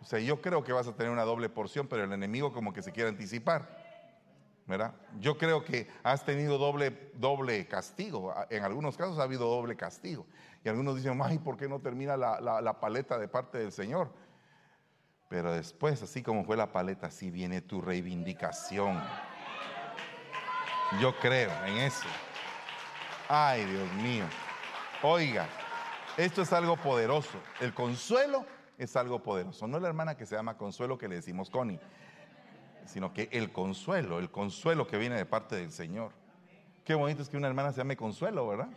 O 0.00 0.04
sea, 0.04 0.18
yo 0.20 0.40
creo 0.40 0.62
que 0.62 0.72
vas 0.72 0.86
a 0.86 0.94
tener 0.94 1.10
una 1.10 1.24
doble 1.24 1.48
porción, 1.48 1.86
pero 1.88 2.04
el 2.04 2.12
enemigo 2.12 2.52
como 2.52 2.72
que 2.72 2.82
se 2.82 2.92
quiere 2.92 3.08
anticipar. 3.08 3.82
¿verdad? 4.66 4.94
Yo 5.20 5.36
creo 5.36 5.62
que 5.62 5.88
has 6.02 6.24
tenido 6.24 6.56
doble, 6.56 7.10
doble 7.14 7.66
castigo. 7.66 8.34
En 8.48 8.64
algunos 8.64 8.96
casos 8.96 9.18
ha 9.18 9.24
habido 9.24 9.46
doble 9.46 9.76
castigo. 9.76 10.26
Y 10.64 10.68
algunos 10.68 10.96
dicen, 10.96 11.20
ay, 11.22 11.38
¿por 11.38 11.56
qué 11.56 11.68
no 11.68 11.80
termina 11.80 12.16
la, 12.16 12.40
la 12.40 12.80
paleta 12.80 13.18
de 13.18 13.28
parte 13.28 13.58
del 13.58 13.72
Señor? 13.72 14.10
Pero 15.34 15.52
después, 15.52 16.00
así 16.00 16.22
como 16.22 16.44
fue 16.44 16.56
la 16.56 16.70
paleta, 16.70 17.08
así 17.08 17.28
viene 17.28 17.60
tu 17.60 17.80
reivindicación. 17.80 19.02
Yo 21.00 21.18
creo 21.18 21.50
en 21.64 21.78
eso. 21.78 22.06
Ay, 23.28 23.64
Dios 23.64 23.92
mío. 23.94 24.26
Oiga, 25.02 25.48
esto 26.16 26.42
es 26.42 26.52
algo 26.52 26.76
poderoso. 26.76 27.36
El 27.60 27.74
consuelo 27.74 28.46
es 28.78 28.94
algo 28.94 29.24
poderoso. 29.24 29.66
No 29.66 29.80
la 29.80 29.88
hermana 29.88 30.16
que 30.16 30.24
se 30.24 30.36
llama 30.36 30.56
Consuelo 30.56 30.98
que 30.98 31.08
le 31.08 31.16
decimos 31.16 31.50
Connie, 31.50 31.80
sino 32.86 33.12
que 33.12 33.28
el 33.32 33.50
consuelo, 33.50 34.20
el 34.20 34.30
consuelo 34.30 34.86
que 34.86 34.98
viene 34.98 35.16
de 35.16 35.26
parte 35.26 35.56
del 35.56 35.72
Señor. 35.72 36.12
Qué 36.84 36.94
bonito 36.94 37.22
es 37.22 37.28
que 37.28 37.36
una 37.36 37.48
hermana 37.48 37.72
se 37.72 37.78
llame 37.78 37.96
Consuelo, 37.96 38.46
¿verdad? 38.46 38.68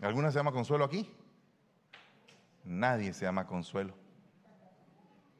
¿Alguna 0.00 0.30
se 0.30 0.38
llama 0.38 0.52
Consuelo 0.52 0.86
aquí? 0.86 1.14
Nadie 2.64 3.12
se 3.12 3.26
llama 3.26 3.46
Consuelo. 3.46 4.07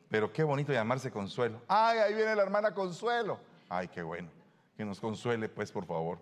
Pero 0.08 0.32
qué 0.32 0.42
bonito 0.42 0.72
llamarse 0.72 1.10
Consuelo. 1.10 1.60
Ay, 1.68 1.98
ahí 1.98 2.14
viene 2.14 2.34
la 2.34 2.42
hermana 2.42 2.72
Consuelo. 2.72 3.38
Ay, 3.68 3.88
qué 3.88 4.02
bueno. 4.02 4.30
Que 4.76 4.84
nos 4.84 5.00
consuele, 5.00 5.48
pues, 5.48 5.70
por 5.70 5.84
favor. 5.84 6.18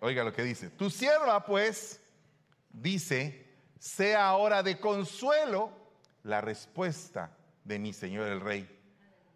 Oiga 0.00 0.24
lo 0.24 0.32
que 0.32 0.42
dice. 0.42 0.68
Tu 0.70 0.90
sierva, 0.90 1.44
pues, 1.44 2.00
dice, 2.70 3.46
sea 3.78 4.28
ahora 4.28 4.62
de 4.62 4.78
consuelo 4.78 5.70
la 6.22 6.40
respuesta 6.40 7.30
de 7.64 7.78
mi 7.78 7.92
Señor 7.92 8.28
el 8.28 8.40
Rey. 8.40 8.68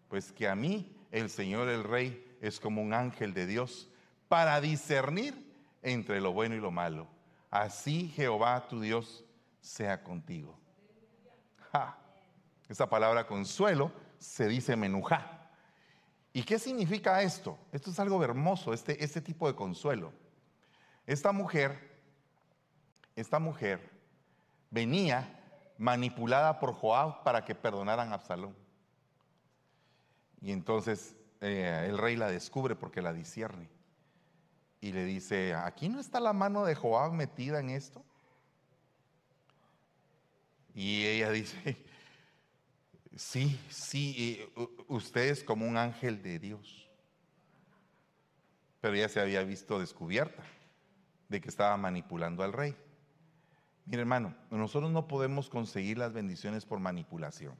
Pues 0.07 0.31
que 0.31 0.47
a 0.47 0.55
mí 0.55 0.95
el 1.11 1.29
Señor 1.29 1.69
el 1.69 1.83
Rey 1.83 2.37
es 2.41 2.59
como 2.59 2.81
un 2.81 2.93
ángel 2.93 3.33
de 3.33 3.45
Dios 3.45 3.89
para 4.27 4.61
discernir 4.61 5.51
entre 5.81 6.21
lo 6.21 6.33
bueno 6.33 6.55
y 6.55 6.59
lo 6.59 6.71
malo. 6.71 7.07
Así 7.49 8.09
Jehová 8.09 8.67
tu 8.67 8.81
Dios 8.81 9.23
sea 9.61 10.03
contigo. 10.03 10.57
Ja. 11.71 12.00
Esa 12.71 12.89
palabra 12.89 13.27
consuelo 13.27 13.91
se 14.17 14.47
dice 14.47 14.77
menujá. 14.77 15.49
¿Y 16.31 16.43
qué 16.43 16.57
significa 16.57 17.21
esto? 17.21 17.59
Esto 17.73 17.91
es 17.91 17.99
algo 17.99 18.23
hermoso, 18.23 18.71
este, 18.71 19.03
este 19.03 19.19
tipo 19.19 19.45
de 19.45 19.55
consuelo. 19.55 20.13
Esta 21.05 21.33
mujer, 21.33 21.99
esta 23.13 23.39
mujer 23.39 23.91
venía 24.69 25.37
manipulada 25.77 26.61
por 26.61 26.73
Joab 26.73 27.23
para 27.23 27.43
que 27.43 27.55
perdonaran 27.55 28.13
a 28.13 28.15
Absalón. 28.15 28.55
Y 30.39 30.53
entonces 30.53 31.13
eh, 31.41 31.87
el 31.89 31.97
rey 31.97 32.15
la 32.15 32.29
descubre 32.31 32.77
porque 32.77 33.01
la 33.01 33.11
discierne. 33.11 33.67
Y 34.79 34.93
le 34.93 35.03
dice, 35.03 35.55
¿aquí 35.55 35.89
no 35.89 35.99
está 35.99 36.21
la 36.21 36.31
mano 36.31 36.63
de 36.63 36.73
Joab 36.73 37.11
metida 37.11 37.59
en 37.59 37.69
esto? 37.69 38.01
Y 40.73 41.05
ella 41.05 41.29
dice, 41.31 41.90
Sí, 43.15 43.59
sí, 43.69 44.39
usted 44.87 45.29
es 45.29 45.43
como 45.43 45.67
un 45.67 45.77
ángel 45.77 46.21
de 46.23 46.39
Dios. 46.39 46.89
Pero 48.79 48.95
ya 48.95 49.09
se 49.09 49.19
había 49.19 49.43
visto 49.43 49.79
descubierta 49.79 50.43
de 51.27 51.41
que 51.41 51.49
estaba 51.49 51.75
manipulando 51.77 52.43
al 52.43 52.53
rey. 52.53 52.75
Mire 53.85 54.01
hermano, 54.01 54.33
nosotros 54.49 54.91
no 54.91 55.07
podemos 55.07 55.49
conseguir 55.49 55.97
las 55.97 56.13
bendiciones 56.13 56.65
por 56.65 56.79
manipulación. 56.79 57.55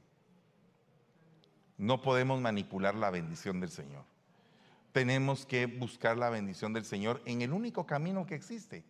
No 1.76 2.00
podemos 2.00 2.40
manipular 2.40 2.94
la 2.94 3.10
bendición 3.10 3.60
del 3.60 3.70
Señor. 3.70 4.04
Tenemos 4.92 5.46
que 5.46 5.66
buscar 5.66 6.16
la 6.16 6.30
bendición 6.30 6.72
del 6.72 6.84
Señor 6.84 7.22
en 7.24 7.42
el 7.42 7.52
único 7.52 7.86
camino 7.86 8.26
que 8.26 8.34
existe 8.34 8.84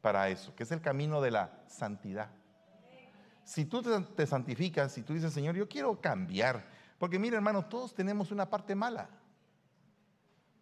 para 0.00 0.28
eso, 0.28 0.54
que 0.54 0.62
es 0.62 0.70
el 0.70 0.80
camino 0.80 1.20
de 1.20 1.30
la 1.30 1.64
santidad 1.66 2.30
si 3.46 3.64
tú 3.64 3.80
te 3.80 4.26
santificas, 4.26 4.90
si 4.90 5.02
tú 5.02 5.14
dices, 5.14 5.32
Señor, 5.32 5.54
yo 5.54 5.68
quiero 5.68 6.00
cambiar, 6.00 6.66
porque 6.98 7.16
mire 7.16 7.36
hermano, 7.36 7.64
todos 7.64 7.94
tenemos 7.94 8.32
una 8.32 8.50
parte 8.50 8.74
mala, 8.74 9.08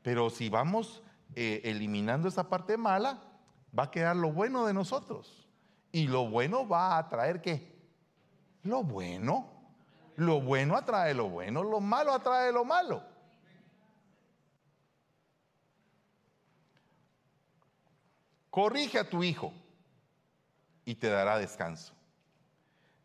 pero 0.03 0.29
si 0.29 0.51
vamos 0.51 1.03
eh, 1.35 1.63
eliminando 1.65 2.29
esa 2.29 2.51
parte 2.51 2.77
mala, 2.77 3.23
va 3.77 3.85
a 3.85 3.91
quedar 3.91 4.15
lo 4.17 4.33
bueno 4.33 4.67
de 4.67 4.75
nosotros. 4.75 5.49
Y 5.93 6.09
lo 6.09 6.29
bueno 6.29 6.69
va 6.69 6.99
a 6.99 7.09
traer 7.09 7.41
qué? 7.41 7.75
Lo 8.65 8.85
bueno. 8.85 9.51
Lo 10.17 10.43
bueno 10.43 10.77
atrae 10.77 11.15
lo 11.15 11.29
bueno, 11.29 11.65
lo 11.65 11.81
malo 11.81 12.13
atrae 12.13 12.53
lo 12.53 12.65
malo. 12.65 13.03
Corrige 18.51 18.99
a 18.99 19.09
tu 19.09 19.25
hijo 19.25 19.53
y 20.85 20.95
te 20.95 21.09
dará 21.09 21.39
descanso 21.39 21.95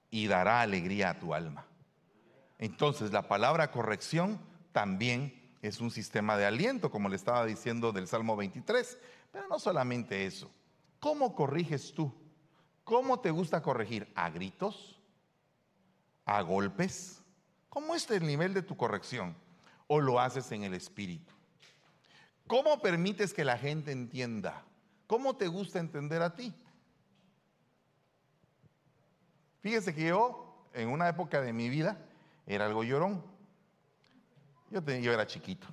y 0.10 0.28
dará 0.28 0.62
alegría 0.62 1.12
a 1.12 1.20
tu 1.20 1.34
alma. 1.34 1.66
Entonces 2.58 3.12
la 3.12 3.28
palabra 3.28 3.72
corrección 3.72 4.40
también 4.72 5.56
es 5.62 5.80
un 5.82 5.92
sistema 5.92 6.38
de 6.38 6.46
aliento, 6.46 6.92
como 6.92 7.10
le 7.10 7.16
estaba 7.16 7.46
diciendo 7.46 7.92
del 7.92 8.08
Salmo 8.08 8.36
23. 8.36 8.98
Pero 9.32 9.48
no 9.48 9.60
solamente 9.60 10.26
eso. 10.26 10.50
¿Cómo 11.00 11.36
corriges 11.36 11.94
tú? 11.94 12.14
¿Cómo 12.84 13.20
te 13.20 13.32
gusta 13.32 13.62
corregir? 13.62 14.12
¿A 14.16 14.30
gritos? 14.30 15.00
¿A 16.26 16.42
golpes? 16.42 17.22
¿Cómo 17.70 17.96
es 17.96 18.10
el 18.10 18.26
nivel 18.26 18.54
de 18.54 18.64
tu 18.64 18.76
corrección? 18.76 19.36
¿O 19.88 20.00
lo 20.00 20.20
haces 20.20 20.52
en 20.52 20.64
el 20.64 20.74
espíritu? 20.74 21.34
¿Cómo 22.48 22.82
permites 22.82 23.34
que 23.34 23.46
la 23.46 23.58
gente 23.58 23.92
entienda? 23.92 24.64
¿Cómo 25.08 25.36
te 25.36 25.48
gusta 25.48 25.80
entender 25.80 26.22
a 26.22 26.36
ti? 26.36 26.54
Fíjese 29.62 29.94
que 29.94 30.08
yo, 30.08 30.68
en 30.74 30.90
una 30.90 31.10
época 31.10 31.42
de 31.42 31.54
mi 31.54 31.70
vida, 31.70 31.98
era 32.46 32.66
algo 32.66 32.84
llorón. 32.84 33.24
Yo, 34.72 34.82
era 34.86 35.26
chiquito. 35.26 35.68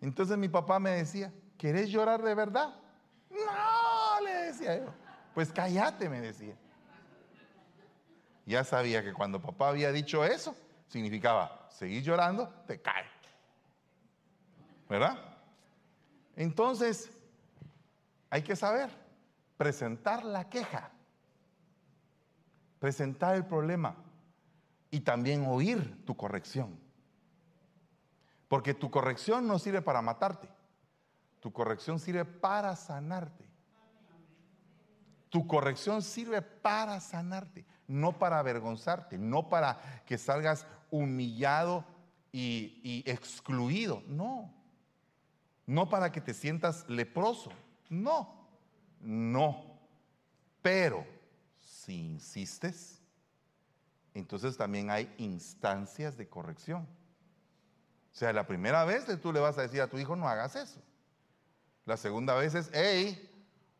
Entonces 0.00 0.36
mi 0.36 0.48
papá 0.48 0.78
me 0.78 0.90
decía, 0.90 1.32
¿querés 1.56 1.88
llorar 1.88 2.22
de 2.22 2.34
verdad? 2.34 2.74
No, 3.30 4.20
le 4.24 4.32
decía 4.46 4.78
yo. 4.78 4.92
Pues 5.34 5.52
cállate, 5.52 6.08
me 6.08 6.20
decía. 6.20 6.54
Ya 8.44 8.64
sabía 8.64 9.02
que 9.02 9.12
cuando 9.12 9.40
papá 9.40 9.68
había 9.68 9.92
dicho 9.92 10.24
eso, 10.24 10.54
significaba, 10.88 11.68
seguir 11.70 12.02
llorando, 12.02 12.48
te 12.66 12.80
cae. 12.80 13.04
¿Verdad? 14.88 15.16
Entonces, 16.36 17.10
hay 18.28 18.42
que 18.42 18.56
saber 18.56 18.90
presentar 19.56 20.24
la 20.24 20.48
queja 20.48 20.90
presentar 22.82 23.36
el 23.36 23.46
problema 23.46 23.94
y 24.90 25.02
también 25.02 25.46
oír 25.46 26.04
tu 26.04 26.16
corrección. 26.16 26.76
Porque 28.48 28.74
tu 28.74 28.90
corrección 28.90 29.46
no 29.46 29.60
sirve 29.60 29.82
para 29.82 30.02
matarte. 30.02 30.48
Tu 31.38 31.52
corrección 31.52 32.00
sirve 32.00 32.24
para 32.24 32.74
sanarte. 32.74 33.44
Tu 35.28 35.46
corrección 35.46 36.02
sirve 36.02 36.42
para 36.42 36.98
sanarte, 36.98 37.64
no 37.86 38.18
para 38.18 38.40
avergonzarte, 38.40 39.16
no 39.16 39.48
para 39.48 40.02
que 40.04 40.18
salgas 40.18 40.66
humillado 40.90 41.84
y, 42.32 43.04
excluido. 43.06 44.02
No. 44.08 44.52
No 45.66 45.88
para 45.88 46.10
que 46.10 46.20
te 46.20 46.34
sientas 46.34 46.84
leproso. 46.88 47.52
No. 47.88 48.48
No. 49.00 49.78
Pero 50.62 51.21
si 51.84 52.00
insistes, 52.00 53.00
entonces 54.14 54.56
también 54.56 54.90
hay 54.90 55.12
instancias 55.18 56.16
de 56.16 56.28
corrección. 56.28 56.82
O 58.12 58.14
sea, 58.14 58.32
la 58.32 58.46
primera 58.46 58.84
vez 58.84 59.04
tú 59.20 59.32
le 59.32 59.40
vas 59.40 59.58
a 59.58 59.62
decir 59.62 59.80
a 59.80 59.88
tu 59.88 59.98
hijo, 59.98 60.14
no 60.14 60.28
hagas 60.28 60.54
eso. 60.54 60.80
La 61.84 61.96
segunda 61.96 62.34
vez 62.34 62.54
es, 62.54 62.70
hey, 62.72 63.28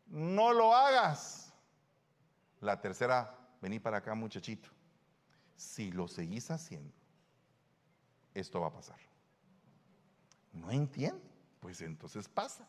no 0.07 0.51
lo 0.51 0.75
hagas. 0.75 1.53
La 2.59 2.81
tercera, 2.81 3.37
vení 3.61 3.79
para 3.79 3.97
acá 3.97 4.13
muchachito. 4.15 4.69
Si 5.55 5.91
lo 5.91 6.07
seguís 6.09 6.51
haciendo, 6.51 6.93
esto 8.33 8.59
va 8.59 8.67
a 8.67 8.73
pasar. 8.73 8.99
No 10.51 10.71
entiende, 10.71 11.23
pues 11.61 11.79
entonces 11.81 12.27
pasa. 12.27 12.67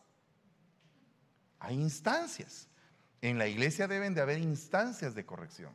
Hay 1.59 1.75
instancias. 1.75 2.69
En 3.21 3.37
la 3.37 3.47
iglesia 3.47 3.87
deben 3.87 4.13
de 4.13 4.21
haber 4.21 4.39
instancias 4.39 5.15
de 5.15 5.25
corrección. 5.25 5.71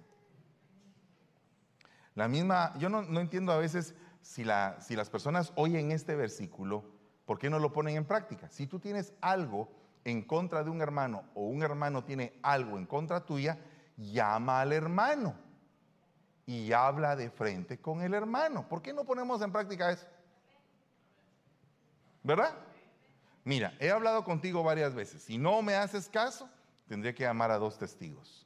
La 2.14 2.28
misma, 2.28 2.76
yo 2.78 2.88
no, 2.88 3.20
entiendo 3.20 3.52
a 3.52 3.58
veces 3.58 3.94
si, 4.20 4.44
si 4.80 4.96
las 4.96 5.10
personas 5.10 5.52
oyen 5.56 5.92
este 5.92 6.14
versículo, 6.14 6.84
¿por 7.24 7.38
qué 7.38 7.48
no 7.48 7.58
lo 7.58 7.72
ponen 7.72 7.96
en 7.96 8.04
práctica? 8.04 8.48
Si 8.50 8.66
tú 8.66 8.78
tienes 8.78 9.12
algo 9.20 9.68
en 10.04 10.22
contra 10.22 10.64
de 10.64 10.70
un 10.70 10.80
hermano 10.80 11.24
o 11.34 11.46
un 11.46 11.62
hermano 11.62 12.04
tiene 12.04 12.34
algo 12.42 12.78
en 12.78 12.86
contra 12.86 13.24
tuya, 13.24 13.58
llama 13.96 14.60
al 14.60 14.72
hermano 14.72 15.34
y 16.46 16.72
habla 16.72 17.14
de 17.16 17.30
frente 17.30 17.80
con 17.80 18.02
el 18.02 18.14
hermano. 18.14 18.68
¿Por 18.68 18.82
qué 18.82 18.92
no 18.92 19.04
ponemos 19.04 19.40
en 19.42 19.52
práctica 19.52 19.90
eso? 19.92 20.06
¿Verdad? 22.22 22.54
Mira, 23.44 23.74
he 23.78 23.90
hablado 23.90 24.24
contigo 24.24 24.62
varias 24.62 24.94
veces. 24.94 25.22
Si 25.22 25.38
no 25.38 25.62
me 25.62 25.74
haces 25.74 26.08
caso, 26.08 26.48
tendré 26.90 27.14
que 27.14 27.22
llamar 27.22 27.52
a 27.52 27.58
dos 27.58 27.78
testigos. 27.78 28.44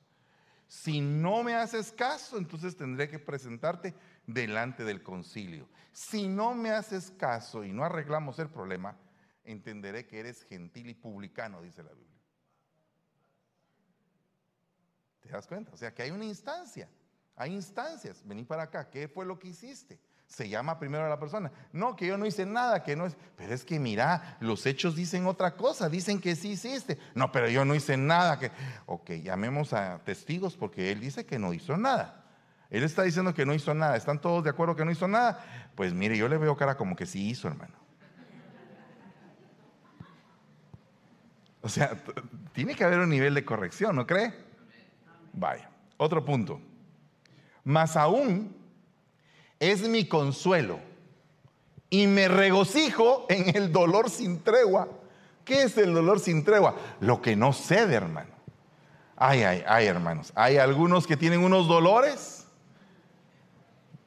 Si 0.69 1.01
no 1.01 1.43
me 1.43 1.55
haces 1.55 1.91
caso, 1.91 2.37
entonces 2.37 2.77
tendré 2.77 3.09
que 3.09 3.19
presentarte 3.19 3.95
delante 4.27 4.85
del 4.85 5.03
concilio. 5.03 5.67
Si 5.93 6.29
no 6.29 6.55
me 6.55 6.71
haces 6.71 7.11
caso 7.13 7.65
y 7.65 7.73
no 7.73 7.87
arreglamos 7.87 8.39
el 8.39 8.51
problema, 8.51 8.99
entenderé 9.45 10.07
que 10.07 10.21
eres 10.21 10.45
gentil 10.45 10.91
y 10.91 10.95
publicano, 10.95 11.63
dice 11.63 11.83
la 11.83 11.95
Biblia. 11.95 12.21
¿Te 15.21 15.31
das 15.31 15.47
cuenta? 15.47 15.73
O 15.73 15.79
sea 15.79 15.95
que 15.95 16.03
hay 16.03 16.11
una 16.11 16.27
instancia, 16.27 16.87
hay 17.37 17.55
instancias. 17.55 18.23
Vení 18.27 18.45
para 18.45 18.65
acá, 18.65 18.91
¿qué 18.91 19.09
fue 19.09 19.25
lo 19.25 19.39
que 19.39 19.49
hiciste? 19.49 19.99
Se 20.27 20.49
llama 20.49 20.79
primero 20.79 21.05
a 21.05 21.09
la 21.09 21.19
persona. 21.19 21.53
No, 21.73 21.95
que 21.95 22.07
yo 22.07 22.19
no 22.19 22.27
hice 22.27 22.45
nada, 22.45 22.83
que 22.83 22.97
no 22.97 23.07
es. 23.07 23.17
Pero 23.37 23.55
es 23.55 23.65
que 23.65 23.79
mira, 23.79 24.37
los 24.41 24.67
hechos 24.67 24.97
dicen 24.97 25.27
otra 25.27 25.55
cosa, 25.55 25.89
dicen 25.89 26.21
que 26.21 26.35
sí 26.35 26.53
hiciste. 26.53 26.99
No, 27.15 27.31
pero 27.31 27.49
yo 27.49 27.65
no 27.65 27.75
hice 27.75 27.97
nada. 27.97 28.39
Que... 28.39 28.51
Ok, 28.87 29.11
llamemos 29.23 29.73
a 29.73 30.01
testigos 30.05 30.57
porque 30.57 30.91
él 30.91 31.01
dice 31.01 31.25
que 31.25 31.39
no 31.39 31.53
hizo 31.53 31.77
nada. 31.77 32.25
Él 32.71 32.83
está 32.83 33.03
diciendo 33.03 33.33
que 33.35 33.47
no 33.47 33.55
hizo 33.55 33.75
nada. 33.75 33.97
¿Están 33.97 34.21
todos 34.21 34.43
de 34.43 34.51
acuerdo 34.51 34.75
que 34.75 34.85
no 34.85 34.91
hizo 34.91 35.07
nada? 35.07 35.71
Pues 35.77 35.93
mire, 35.93 36.17
yo 36.17 36.29
le 36.29 36.39
veo 36.39 36.57
cara 36.57 36.77
como 36.77 36.97
que 36.97 37.07
sí 37.07 37.29
hizo, 37.31 37.47
hermano. 37.47 37.75
O 41.61 41.69
sea, 41.69 41.97
tiene 42.53 42.75
que 42.75 42.85
haber 42.85 42.99
un 42.99 43.09
nivel 43.09 43.35
de 43.35 43.45
corrección, 43.45 43.95
¿no 43.95 44.07
cree? 44.07 44.35
Vaya. 45.33 45.71
Otro 45.97 46.25
punto. 46.25 46.61
Más 47.63 47.97
aún 47.97 48.64
es 49.71 49.89
mi 49.89 50.07
consuelo 50.07 50.79
y 51.91 52.07
me 52.07 52.29
regocijo 52.29 53.27
en 53.29 53.57
el 53.57 53.73
dolor 53.73 54.11
sin 54.11 54.43
tregua. 54.43 54.89
¿Qué 55.45 55.63
es 55.63 55.77
el 55.79 55.95
dolor 55.95 56.21
sin 56.21 56.45
tregua? 56.45 56.75
Lo 57.01 57.21
que 57.21 57.37
no 57.37 57.53
cede, 57.53 57.95
hermano. 57.95 58.35
Ay, 59.17 59.43
ay, 59.43 59.63
ay, 59.67 59.87
hermanos. 59.87 60.33
Hay 60.35 60.57
algunos 60.57 61.07
que 61.07 61.17
tienen 61.17 61.45
unos 61.45 61.69
dolores 61.69 62.47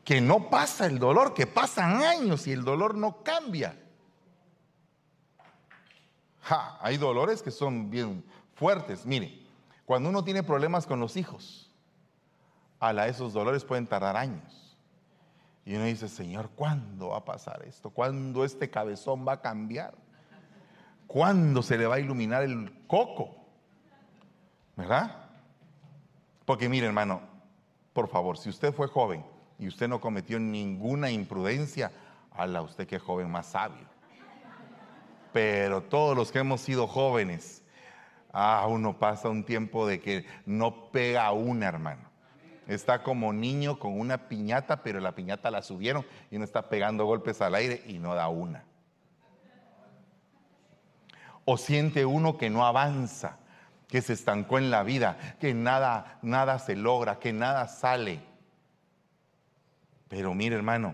que 0.03 0.21
no 0.21 0.49
pasa 0.49 0.85
el 0.85 0.99
dolor, 0.99 1.33
que 1.33 1.47
pasan 1.47 2.01
años 2.01 2.47
y 2.47 2.51
el 2.51 2.63
dolor 2.63 2.95
no 2.95 3.23
cambia. 3.23 3.77
hay 6.81 6.97
dolores 6.97 7.41
que 7.41 7.51
son 7.51 7.89
bien 7.89 8.23
fuertes. 8.55 9.05
Mire, 9.05 9.45
cuando 9.85 10.09
uno 10.09 10.23
tiene 10.23 10.43
problemas 10.43 10.85
con 10.85 10.99
los 10.99 11.15
hijos, 11.15 11.71
a 12.79 13.07
esos 13.07 13.33
dolores 13.33 13.63
pueden 13.63 13.87
tardar 13.87 14.17
años. 14.17 14.66
Y 15.67 15.75
uno 15.75 15.83
dice, 15.83 16.07
Señor, 16.07 16.49
¿cuándo 16.55 17.09
va 17.09 17.17
a 17.17 17.25
pasar 17.25 17.61
esto? 17.67 17.89
¿Cuándo 17.89 18.45
este 18.45 18.69
cabezón 18.69 19.27
va 19.27 19.33
a 19.33 19.41
cambiar? 19.41 19.95
¿Cuándo 21.07 21.61
se 21.61 21.77
le 21.77 21.85
va 21.85 21.95
a 21.95 21.99
iluminar 21.99 22.43
el 22.43 22.85
coco? 22.87 23.35
¿Verdad? 24.77 25.27
Porque 26.45 26.69
mire, 26.69 26.87
hermano, 26.87 27.19
por 27.91 28.07
favor, 28.07 28.37
si 28.37 28.47
usted 28.47 28.73
fue 28.73 28.87
joven 28.87 29.25
y 29.59 29.67
usted 29.67 29.89
no 29.89 29.99
cometió 29.99 30.39
ninguna 30.39 31.11
imprudencia, 31.11 31.91
ala 32.31 32.61
usted 32.61 32.87
que 32.87 32.97
joven 32.97 33.29
más 33.29 33.47
sabio. 33.47 33.89
Pero 35.33 35.83
todos 35.83 36.15
los 36.15 36.31
que 36.31 36.39
hemos 36.39 36.61
sido 36.61 36.87
jóvenes, 36.87 37.61
ah, 38.31 38.65
uno 38.69 38.97
pasa 38.97 39.27
un 39.27 39.43
tiempo 39.43 39.85
de 39.85 39.99
que 39.99 40.25
no 40.45 40.91
pega 40.91 41.25
a 41.25 41.33
una, 41.33 41.67
hermano. 41.67 42.06
Está 42.67 43.01
como 43.01 43.31
niño 43.31 43.79
con 43.79 43.97
una 43.97 44.27
piñata, 44.27 44.83
pero 44.83 44.99
la 44.99 45.15
piñata 45.15 45.49
la 45.49 45.61
subieron 45.61 46.05
y 46.29 46.35
uno 46.35 46.43
está 46.43 46.69
pegando 46.69 47.05
golpes 47.05 47.41
al 47.41 47.55
aire 47.55 47.81
y 47.87 47.97
no 47.97 48.13
da 48.13 48.27
una. 48.27 48.65
O 51.45 51.57
siente 51.57 52.05
uno 52.05 52.37
que 52.37 52.49
no 52.49 52.65
avanza, 52.65 53.37
que 53.87 54.01
se 54.01 54.11
estancó 54.11 54.57
en 54.57 54.69
la 54.69 54.83
vida, 54.83 55.17
que 55.39 55.53
nada, 55.53 56.19
nada 56.21 56.59
se 56.59 56.75
logra, 56.75 57.19
que 57.19 57.31
nada 57.31 57.69
sale. 57.69 58.19
Pero 60.09 60.33
mire, 60.33 60.57
hermano, 60.57 60.93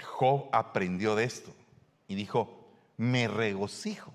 Job 0.00 0.48
aprendió 0.52 1.16
de 1.16 1.24
esto 1.24 1.52
y 2.06 2.14
dijo, 2.14 2.68
me 2.96 3.26
regocijo. 3.26 4.12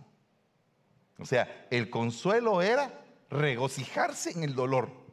O 1.19 1.25
sea, 1.25 1.67
el 1.71 1.89
consuelo 1.89 2.61
era 2.61 3.01
regocijarse 3.29 4.31
en 4.31 4.43
el 4.43 4.55
dolor. 4.55 5.04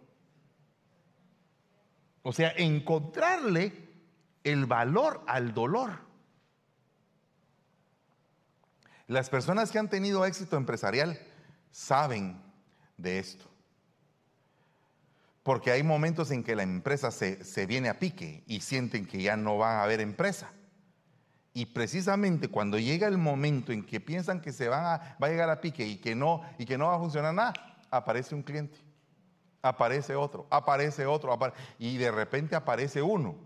O 2.22 2.32
sea, 2.32 2.52
encontrarle 2.56 3.72
el 4.44 4.66
valor 4.66 5.22
al 5.26 5.52
dolor. 5.52 5.98
Las 9.08 9.28
personas 9.28 9.70
que 9.70 9.78
han 9.78 9.90
tenido 9.90 10.24
éxito 10.24 10.56
empresarial 10.56 11.18
saben 11.70 12.40
de 12.96 13.18
esto. 13.18 13.44
Porque 15.42 15.72
hay 15.72 15.82
momentos 15.82 16.30
en 16.30 16.44
que 16.44 16.54
la 16.54 16.62
empresa 16.62 17.10
se, 17.10 17.66
viene 17.66 17.88
a 17.88 17.98
pique 17.98 18.44
y 18.46 18.60
sienten 18.60 19.06
que 19.06 19.20
ya 19.20 19.36
no 19.36 19.58
va 19.58 19.80
a 19.80 19.82
haber 19.82 20.00
empresa. 20.00 20.52
Y 21.52 21.66
precisamente 21.66 22.48
cuando 22.48 22.78
llega 22.78 23.08
el 23.08 23.18
momento 23.18 23.72
en 23.72 23.84
que 23.84 24.00
piensan 24.00 24.40
que 24.40 24.52
se 24.52 24.68
van 24.68 24.84
a, 24.84 25.16
va 25.22 25.26
a 25.26 25.30
llegar 25.30 25.50
a 25.50 25.60
pique 25.60 25.84
y 25.84 25.96
que, 25.96 26.14
no, 26.14 26.42
y 26.56 26.64
que 26.64 26.78
no 26.78 26.86
va 26.86 26.94
a 26.94 26.98
funcionar 26.98 27.34
nada, 27.34 27.52
aparece 27.90 28.34
un 28.34 28.42
cliente 28.42 28.78
aparece 29.62 30.16
otro, 30.16 30.46
aparece 30.50 31.06
otro, 31.06 31.38
y 31.78 31.96
de 31.96 32.10
repente 32.10 32.56
aparece 32.56 33.00
uno. 33.00 33.36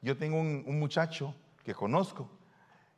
Yo 0.00 0.16
tengo 0.16 0.40
un, 0.40 0.78
muchacho 0.80 1.34
que 1.62 1.74
conozco 1.74 2.30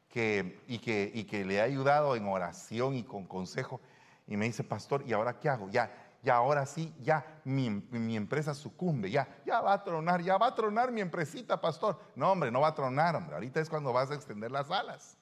que, 0.08 0.62
y, 0.68 0.78
que, 0.78 1.10
y 1.12 1.24
que 1.24 1.44
le 1.44 1.60
ha 1.60 1.64
ayudado 1.64 2.14
en 2.14 2.26
oración 2.28 2.94
y 2.94 3.02
con 3.02 3.26
consejo, 3.26 3.80
y 4.28 4.36
me 4.36 4.46
dice, 4.46 4.62
pastor, 4.62 5.02
¿y 5.04 5.12
ahora 5.12 5.40
qué 5.40 5.48
hago? 5.48 5.68
Ya, 5.68 5.92
ya 6.22 6.36
ahora 6.36 6.64
sí, 6.64 6.94
ya 7.02 7.40
mi, 7.44 7.68
mi, 7.70 8.16
empresa 8.16 8.54
sucumbe, 8.54 9.10
ya, 9.10 9.26
ya 9.44 9.60
va 9.60 9.72
a 9.72 9.82
tronar, 9.82 10.22
ya 10.22 10.38
va 10.38 10.46
a 10.46 10.54
tronar 10.54 10.92
mi 10.92 11.00
empresita, 11.00 11.60
pastor. 11.60 12.00
No, 12.14 12.30
hombre, 12.30 12.52
no 12.52 12.60
va 12.60 12.68
a 12.68 12.74
tronar, 12.74 13.16
hombre, 13.16 13.34
ahorita 13.34 13.60
es 13.60 13.68
cuando 13.68 13.92
vas 13.92 14.12
a 14.12 14.14
extender 14.14 14.52
las 14.52 14.70
alas. 14.70 15.18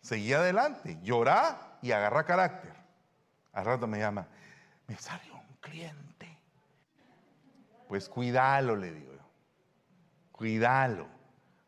Seguí 0.00 0.32
adelante, 0.32 0.98
llorá 1.02 1.78
y 1.80 1.92
agarra 1.92 2.24
carácter. 2.24 2.74
Al 3.52 3.64
rato 3.64 3.86
me 3.86 3.98
llama, 3.98 4.26
me 4.88 4.96
salió 4.96 5.39
cliente. 5.60 6.38
Pues 7.88 8.08
cuídalo, 8.08 8.76
le 8.76 8.92
digo 8.92 9.12
yo. 9.12 9.28
Cuídalo. 10.32 11.08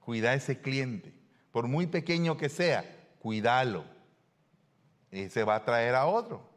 Cuida 0.00 0.30
a 0.30 0.34
ese 0.34 0.60
cliente. 0.60 1.14
Por 1.50 1.68
muy 1.68 1.86
pequeño 1.86 2.36
que 2.36 2.48
sea, 2.48 2.84
cuídalo. 3.18 3.84
Y 5.10 5.28
se 5.28 5.44
va 5.44 5.56
a 5.56 5.64
traer 5.64 5.94
a 5.94 6.06
otro. 6.06 6.48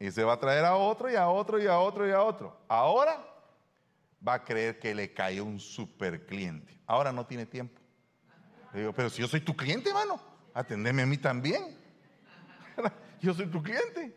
Y 0.00 0.10
se 0.10 0.24
va 0.24 0.34
a 0.34 0.40
traer 0.40 0.64
a 0.64 0.76
otro 0.76 1.10
y 1.10 1.16
a 1.16 1.28
otro 1.28 1.60
y 1.62 1.66
a 1.66 1.78
otro 1.78 2.08
y 2.08 2.12
a 2.12 2.22
otro. 2.22 2.60
Ahora 2.68 3.24
va 4.26 4.34
a 4.34 4.44
creer 4.44 4.78
que 4.78 4.94
le 4.94 5.12
cae 5.12 5.40
un 5.40 5.60
super 5.60 6.24
cliente. 6.26 6.80
Ahora 6.86 7.12
no 7.12 7.26
tiene 7.26 7.46
tiempo. 7.46 7.80
Le 8.72 8.80
digo, 8.80 8.92
pero 8.92 9.10
si 9.10 9.20
yo 9.20 9.28
soy 9.28 9.40
tu 9.40 9.56
cliente, 9.56 9.88
hermano, 9.88 10.20
atendeme 10.54 11.02
a 11.02 11.06
mí 11.06 11.18
también. 11.18 11.76
Yo 13.20 13.34
soy 13.34 13.46
tu 13.46 13.60
cliente. 13.60 14.14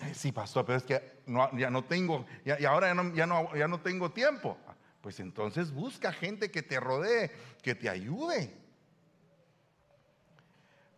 Eh, 0.00 0.14
sí, 0.14 0.32
pastor, 0.32 0.64
pero 0.64 0.78
es 0.78 0.84
que 0.84 1.20
ya 1.56 1.70
no 1.70 1.84
tengo, 1.84 2.24
y 2.44 2.64
ahora 2.64 2.88
ya 2.88 2.94
no, 3.26 3.54
ya, 3.54 3.68
no, 3.68 3.80
tengo 3.80 4.10
tiempo. 4.10 4.56
Pues 5.00 5.20
entonces 5.20 5.72
busca 5.72 6.12
gente 6.12 6.50
que 6.50 6.62
te 6.62 6.78
rodee, 6.78 7.30
que 7.62 7.74
te 7.74 7.88
ayude. 7.88 8.54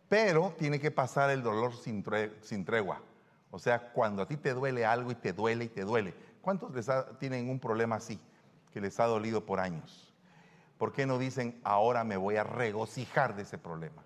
Pero 0.09 0.53
tiene 0.57 0.79
que 0.79 0.91
pasar 0.91 1.29
el 1.29 1.41
dolor 1.41 1.75
sin, 1.75 2.03
sin 2.41 2.65
tregua. 2.65 3.01
O 3.49 3.59
sea, 3.59 3.91
cuando 3.91 4.21
a 4.21 4.27
ti 4.27 4.35
te 4.35 4.53
duele 4.53 4.85
algo 4.85 5.11
y 5.11 5.15
te 5.15 5.31
duele 5.31 5.65
y 5.65 5.69
te 5.69 5.83
duele. 5.83 6.13
¿Cuántos 6.41 6.73
les 6.73 6.87
tienen 7.19 7.49
un 7.49 7.59
problema 7.59 7.95
así, 7.95 8.19
que 8.71 8.81
les 8.81 8.99
ha 8.99 9.05
dolido 9.05 9.45
por 9.45 9.59
años? 9.59 10.13
¿Por 10.77 10.91
qué 10.91 11.05
no 11.05 11.17
dicen, 11.17 11.59
ahora 11.63 12.03
me 12.03 12.17
voy 12.17 12.35
a 12.35 12.43
regocijar 12.43 13.35
de 13.35 13.43
ese 13.43 13.57
problema? 13.57 14.03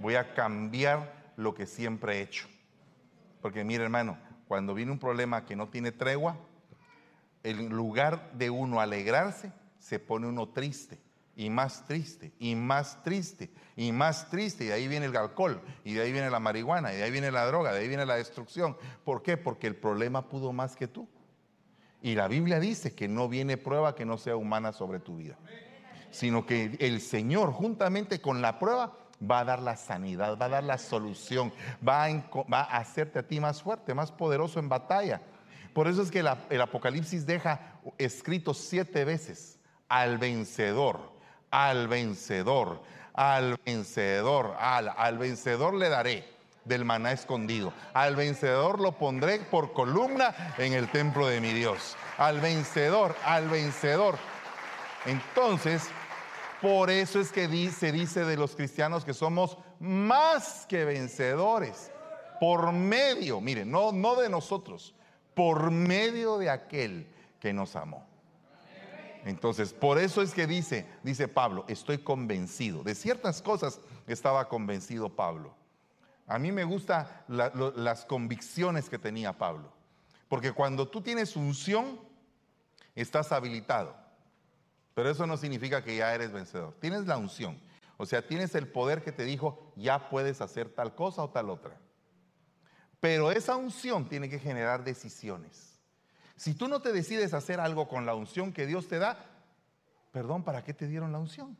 Voy 0.00 0.16
a 0.16 0.34
cambiar 0.34 1.32
lo 1.36 1.54
que 1.54 1.66
siempre 1.66 2.16
he 2.18 2.22
hecho. 2.22 2.48
Porque 3.40 3.62
mire 3.62 3.84
hermano, 3.84 4.18
cuando 4.48 4.74
viene 4.74 4.92
un 4.92 4.98
problema 4.98 5.44
que 5.44 5.56
no 5.56 5.68
tiene 5.68 5.92
tregua, 5.92 6.36
en 7.42 7.68
lugar 7.68 8.32
de 8.32 8.50
uno 8.50 8.80
alegrarse, 8.80 9.52
se 9.78 9.98
pone 9.98 10.26
uno 10.26 10.48
triste 10.48 10.98
y 11.36 11.50
más 11.50 11.84
triste 11.86 12.32
y 12.38 12.54
más 12.54 13.02
triste 13.02 13.50
y 13.76 13.92
más 13.92 14.30
triste. 14.30 14.64
Y 14.64 14.68
de 14.68 14.72
ahí 14.74 14.88
viene 14.88 15.06
el 15.06 15.16
alcohol, 15.16 15.60
y 15.84 15.94
de 15.94 16.02
ahí 16.02 16.12
viene 16.12 16.30
la 16.30 16.40
marihuana, 16.40 16.92
y 16.92 16.96
de 16.96 17.04
ahí 17.04 17.10
viene 17.10 17.30
la 17.30 17.46
droga, 17.46 17.72
de 17.72 17.80
ahí 17.80 17.88
viene 17.88 18.06
la 18.06 18.16
destrucción. 18.16 18.76
¿Por 19.04 19.22
qué? 19.22 19.36
Porque 19.36 19.66
el 19.66 19.76
problema 19.76 20.28
pudo 20.28 20.52
más 20.52 20.76
que 20.76 20.88
tú. 20.88 21.08
Y 22.02 22.14
la 22.14 22.28
Biblia 22.28 22.60
dice 22.60 22.94
que 22.94 23.08
no 23.08 23.28
viene 23.28 23.56
prueba 23.56 23.94
que 23.94 24.04
no 24.04 24.18
sea 24.18 24.36
humana 24.36 24.72
sobre 24.72 25.00
tu 25.00 25.16
vida 25.16 25.36
sino 26.16 26.46
que 26.46 26.76
el 26.80 27.00
Señor 27.00 27.52
juntamente 27.52 28.20
con 28.20 28.40
la 28.40 28.58
prueba 28.58 28.96
va 29.20 29.40
a 29.40 29.44
dar 29.44 29.60
la 29.60 29.76
sanidad, 29.76 30.38
va 30.40 30.46
a 30.46 30.50
dar 30.50 30.64
la 30.64 30.78
solución, 30.78 31.52
va 31.86 32.04
a, 32.04 32.78
hacerte 32.78 33.18
a 33.18 33.22
ti 33.22 33.40
más 33.40 33.62
fuerte, 33.62 33.94
más 33.94 34.12
poderoso 34.12 34.58
en 34.58 34.68
batalla. 34.68 35.20
Por 35.72 35.88
eso 35.88 36.02
es 36.02 36.10
que 36.10 36.20
el 36.20 36.60
Apocalipsis 36.60 37.26
deja 37.26 37.78
escrito 37.98 38.54
siete 38.54 39.04
veces 39.04 39.58
al 39.88 40.18
vencedor, 40.18 41.12
al 41.50 41.88
vencedor, 41.88 42.82
al 43.12 43.58
vencedor, 43.64 44.54
al, 44.58 44.92
al 44.96 45.18
vencedor 45.18 45.74
le 45.74 45.88
daré 45.88 46.36
del 46.66 46.84
maná 46.84 47.12
escondido. 47.12 47.72
Al 47.94 48.16
vencedor 48.16 48.80
lo 48.80 48.92
pondré 48.92 49.38
por 49.38 49.72
columna 49.72 50.34
en 50.58 50.72
el 50.72 50.90
templo 50.90 51.26
de 51.26 51.40
mi 51.40 51.52
Dios. 51.52 51.96
Al 52.18 52.40
vencedor, 52.40 53.14
al 53.24 53.48
vencedor. 53.48 54.18
Entonces, 55.06 55.88
por 56.60 56.90
eso 56.90 57.20
es 57.20 57.32
que 57.32 57.70
se 57.70 57.92
dice 57.92 58.24
de 58.24 58.36
los 58.36 58.56
cristianos 58.56 59.04
que 59.04 59.14
somos 59.14 59.58
más 59.78 60.66
que 60.66 60.84
vencedores. 60.84 61.90
Por 62.40 62.72
medio, 62.72 63.40
miren, 63.40 63.70
no, 63.70 63.92
no 63.92 64.16
de 64.16 64.28
nosotros, 64.28 64.94
por 65.34 65.70
medio 65.70 66.38
de 66.38 66.50
aquel 66.50 67.06
que 67.40 67.52
nos 67.52 67.76
amó. 67.76 68.06
Entonces, 69.24 69.72
por 69.72 69.98
eso 69.98 70.22
es 70.22 70.32
que 70.32 70.46
dice, 70.46 70.86
dice 71.02 71.26
Pablo, 71.26 71.64
estoy 71.66 71.98
convencido. 71.98 72.84
De 72.84 72.94
ciertas 72.94 73.42
cosas 73.42 73.80
estaba 74.06 74.48
convencido 74.48 75.08
Pablo. 75.08 75.52
A 76.28 76.38
mí 76.38 76.52
me 76.52 76.64
gustan 76.64 77.06
las 77.28 78.04
convicciones 78.04 78.88
que 78.88 78.98
tenía 78.98 79.32
Pablo. 79.32 79.72
Porque 80.28 80.52
cuando 80.52 80.88
tú 80.88 81.00
tienes 81.00 81.36
unción, 81.36 82.00
estás 82.94 83.32
habilitado. 83.32 84.05
Pero 84.96 85.10
eso 85.10 85.26
no 85.26 85.36
significa 85.36 85.84
que 85.84 85.94
ya 85.94 86.14
eres 86.14 86.32
vencedor. 86.32 86.74
Tienes 86.80 87.06
la 87.06 87.18
unción. 87.18 87.60
O 87.98 88.06
sea, 88.06 88.26
tienes 88.26 88.54
el 88.54 88.66
poder 88.66 89.02
que 89.02 89.12
te 89.12 89.24
dijo, 89.24 89.70
ya 89.76 90.08
puedes 90.08 90.40
hacer 90.40 90.70
tal 90.70 90.94
cosa 90.94 91.22
o 91.22 91.28
tal 91.28 91.50
otra. 91.50 91.78
Pero 92.98 93.30
esa 93.30 93.56
unción 93.56 94.08
tiene 94.08 94.30
que 94.30 94.38
generar 94.38 94.84
decisiones. 94.84 95.78
Si 96.34 96.54
tú 96.54 96.66
no 96.66 96.80
te 96.80 96.94
decides 96.94 97.34
hacer 97.34 97.60
algo 97.60 97.88
con 97.88 98.06
la 98.06 98.14
unción 98.14 98.54
que 98.54 98.64
Dios 98.64 98.88
te 98.88 98.98
da, 98.98 99.18
perdón, 100.12 100.44
¿para 100.44 100.64
qué 100.64 100.72
te 100.72 100.86
dieron 100.86 101.12
la 101.12 101.18
unción? 101.18 101.58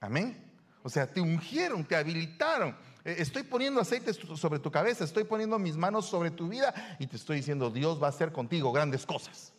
Amén. 0.00 0.50
O 0.82 0.88
sea, 0.88 1.06
te 1.06 1.20
ungieron, 1.20 1.84
te 1.84 1.96
habilitaron. 1.96 2.78
Eh, 3.04 3.16
estoy 3.18 3.42
poniendo 3.42 3.78
aceite 3.78 4.14
sobre 4.14 4.58
tu 4.58 4.70
cabeza, 4.70 5.04
estoy 5.04 5.24
poniendo 5.24 5.58
mis 5.58 5.76
manos 5.76 6.06
sobre 6.06 6.30
tu 6.30 6.48
vida 6.48 6.96
y 6.98 7.06
te 7.08 7.16
estoy 7.16 7.36
diciendo, 7.36 7.68
Dios 7.68 8.02
va 8.02 8.06
a 8.06 8.10
hacer 8.10 8.32
contigo 8.32 8.72
grandes 8.72 9.04
cosas. 9.04 9.52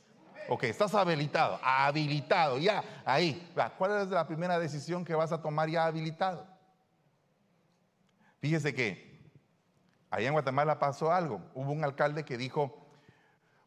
Ok, 0.51 0.63
estás 0.63 0.95
habilitado, 0.95 1.59
habilitado, 1.61 2.57
ya, 2.57 2.83
ahí. 3.05 3.51
¿Cuál 3.77 4.01
es 4.01 4.07
la 4.07 4.25
primera 4.25 4.57
decisión 4.57 5.05
que 5.05 5.13
vas 5.13 5.31
a 5.31 5.43
tomar 5.43 5.69
ya 5.69 5.85
habilitado? 5.85 6.47
Fíjese 8.39 8.73
que 8.73 9.29
allá 10.09 10.25
en 10.25 10.33
Guatemala 10.33 10.79
pasó 10.79 11.11
algo. 11.11 11.39
Hubo 11.53 11.71
un 11.71 11.83
alcalde 11.83 12.25
que 12.25 12.35
dijo, 12.35 12.89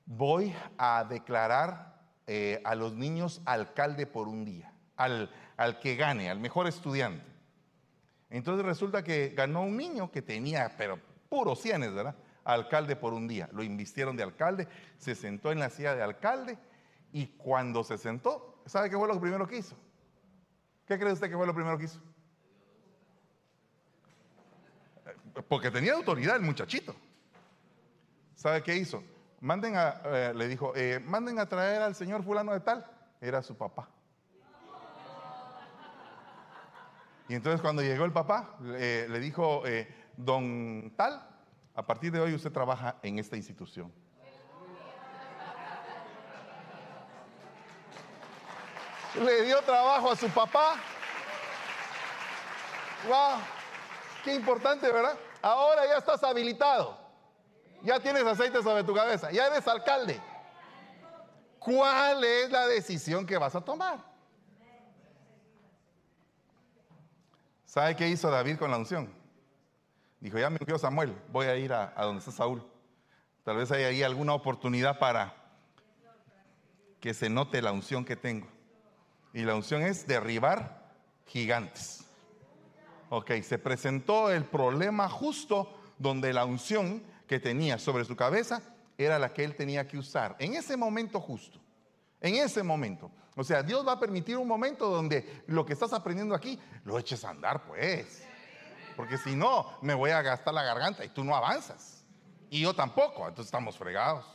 voy 0.06 0.52
a 0.76 1.04
declarar 1.08 2.00
eh, 2.26 2.60
a 2.64 2.74
los 2.74 2.94
niños 2.94 3.42
alcalde 3.44 4.04
por 4.04 4.26
un 4.26 4.44
día, 4.44 4.72
al, 4.96 5.30
al 5.56 5.78
que 5.78 5.94
gane, 5.94 6.30
al 6.30 6.40
mejor 6.40 6.66
estudiante. 6.66 7.24
Entonces 8.28 8.66
resulta 8.66 9.04
que 9.04 9.28
ganó 9.28 9.62
un 9.62 9.76
niño 9.76 10.10
que 10.10 10.20
tenía, 10.20 10.74
pero 10.76 10.98
puros 11.28 11.60
cienes, 11.60 11.94
¿verdad? 11.94 12.16
Alcalde 12.42 12.96
por 12.96 13.12
un 13.12 13.28
día. 13.28 13.48
Lo 13.52 13.62
invistieron 13.62 14.16
de 14.16 14.24
alcalde, 14.24 14.66
se 14.98 15.14
sentó 15.14 15.52
en 15.52 15.60
la 15.60 15.70
silla 15.70 15.94
de 15.94 16.02
alcalde 16.02 16.58
y 17.12 17.26
cuando 17.26 17.84
se 17.84 17.98
sentó, 17.98 18.62
¿sabe 18.66 18.88
qué 18.88 18.96
fue 18.96 19.06
lo 19.06 19.20
primero 19.20 19.46
que 19.46 19.58
hizo? 19.58 19.76
¿Qué 20.86 20.98
cree 20.98 21.12
usted 21.12 21.28
que 21.28 21.36
fue 21.36 21.46
lo 21.46 21.54
primero 21.54 21.76
que 21.78 21.84
hizo? 21.84 22.00
Porque 25.48 25.70
tenía 25.70 25.94
autoridad 25.94 26.36
el 26.36 26.42
muchachito. 26.42 26.94
¿Sabe 28.34 28.62
qué 28.62 28.76
hizo? 28.76 29.02
Manden 29.40 29.76
a, 29.76 30.00
eh, 30.04 30.32
le 30.34 30.48
dijo, 30.48 30.72
eh, 30.74 31.00
manden 31.04 31.38
a 31.38 31.48
traer 31.48 31.82
al 31.82 31.94
señor 31.94 32.22
fulano 32.24 32.52
de 32.52 32.60
tal. 32.60 32.86
Era 33.20 33.42
su 33.42 33.56
papá. 33.56 33.88
Y 37.28 37.34
entonces 37.34 37.60
cuando 37.60 37.82
llegó 37.82 38.04
el 38.04 38.12
papá, 38.12 38.56
le 38.60 39.20
dijo, 39.20 39.62
eh, 39.66 39.88
don 40.16 40.92
tal, 40.96 41.26
a 41.74 41.86
partir 41.86 42.12
de 42.12 42.20
hoy 42.20 42.34
usted 42.34 42.52
trabaja 42.52 42.96
en 43.02 43.18
esta 43.18 43.36
institución. 43.36 43.92
Le 49.20 49.42
dio 49.42 49.60
trabajo 49.62 50.10
a 50.10 50.16
su 50.16 50.28
papá. 50.28 50.76
¡Wow! 53.06 53.40
Qué 54.24 54.34
importante, 54.34 54.90
¿verdad? 54.90 55.18
Ahora 55.40 55.86
ya 55.86 55.98
estás 55.98 56.22
habilitado. 56.22 56.96
Ya 57.82 57.98
tienes 57.98 58.24
aceite 58.24 58.62
sobre 58.62 58.84
tu 58.84 58.94
cabeza. 58.94 59.30
Ya 59.32 59.46
eres 59.46 59.66
alcalde. 59.66 60.20
¿Cuál 61.58 62.22
es 62.24 62.50
la 62.50 62.66
decisión 62.66 63.26
que 63.26 63.36
vas 63.36 63.54
a 63.54 63.60
tomar? 63.60 63.98
¿Sabe 67.64 67.96
qué 67.96 68.08
hizo 68.08 68.30
David 68.30 68.58
con 68.58 68.70
la 68.70 68.76
unción? 68.76 69.12
Dijo, 70.20 70.38
ya 70.38 70.50
me 70.50 70.58
ungió 70.60 70.78
Samuel, 70.78 71.16
voy 71.28 71.46
a 71.46 71.56
ir 71.56 71.72
a, 71.72 71.92
a 71.96 72.04
donde 72.04 72.20
está 72.20 72.30
Saúl. 72.30 72.64
Tal 73.44 73.56
vez 73.56 73.72
hay 73.72 73.82
ahí 73.84 74.02
alguna 74.02 74.34
oportunidad 74.34 74.98
para 74.98 75.34
que 77.00 77.14
se 77.14 77.28
note 77.28 77.60
la 77.62 77.72
unción 77.72 78.04
que 78.04 78.14
tengo. 78.14 78.46
Y 79.32 79.42
la 79.42 79.54
unción 79.54 79.82
es 79.82 80.06
derribar 80.06 80.92
gigantes. 81.26 82.04
Ok, 83.08 83.30
se 83.42 83.58
presentó 83.58 84.30
el 84.30 84.44
problema 84.44 85.08
justo 85.08 85.72
donde 85.98 86.32
la 86.32 86.44
unción 86.44 87.02
que 87.26 87.40
tenía 87.40 87.78
sobre 87.78 88.04
su 88.04 88.16
cabeza 88.16 88.62
era 88.98 89.18
la 89.18 89.32
que 89.32 89.44
él 89.44 89.56
tenía 89.56 89.86
que 89.86 89.98
usar. 89.98 90.36
En 90.38 90.54
ese 90.54 90.76
momento 90.76 91.20
justo. 91.20 91.58
En 92.20 92.36
ese 92.36 92.62
momento. 92.62 93.10
O 93.36 93.44
sea, 93.44 93.62
Dios 93.62 93.86
va 93.86 93.92
a 93.92 94.00
permitir 94.00 94.36
un 94.36 94.46
momento 94.46 94.88
donde 94.88 95.42
lo 95.46 95.64
que 95.64 95.72
estás 95.72 95.92
aprendiendo 95.92 96.34
aquí 96.34 96.58
lo 96.84 96.98
eches 96.98 97.24
a 97.24 97.30
andar, 97.30 97.64
pues. 97.64 98.24
Porque 98.96 99.16
si 99.16 99.34
no, 99.34 99.78
me 99.80 99.94
voy 99.94 100.10
a 100.10 100.20
gastar 100.20 100.52
la 100.52 100.62
garganta 100.62 101.04
y 101.04 101.08
tú 101.08 101.24
no 101.24 101.34
avanzas. 101.34 102.04
Y 102.50 102.60
yo 102.60 102.74
tampoco, 102.74 103.26
entonces 103.26 103.46
estamos 103.46 103.78
fregados. 103.78 104.26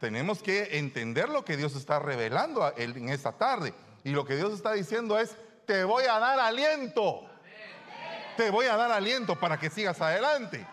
Tenemos 0.00 0.42
que 0.42 0.78
entender 0.78 1.28
lo 1.28 1.44
que 1.44 1.58
Dios 1.58 1.76
está 1.76 1.98
revelando 1.98 2.72
en 2.78 3.10
esta 3.10 3.32
tarde. 3.32 3.74
Y 4.02 4.10
lo 4.10 4.24
que 4.24 4.34
Dios 4.34 4.54
está 4.54 4.72
diciendo 4.72 5.18
es, 5.18 5.36
te 5.66 5.84
voy 5.84 6.04
a 6.04 6.18
dar 6.18 6.40
aliento. 6.40 7.28
Te 8.38 8.50
voy 8.50 8.64
a 8.64 8.76
dar 8.76 8.90
aliento 8.90 9.38
para 9.38 9.58
que 9.58 9.68
sigas 9.68 10.00
adelante. 10.00 10.66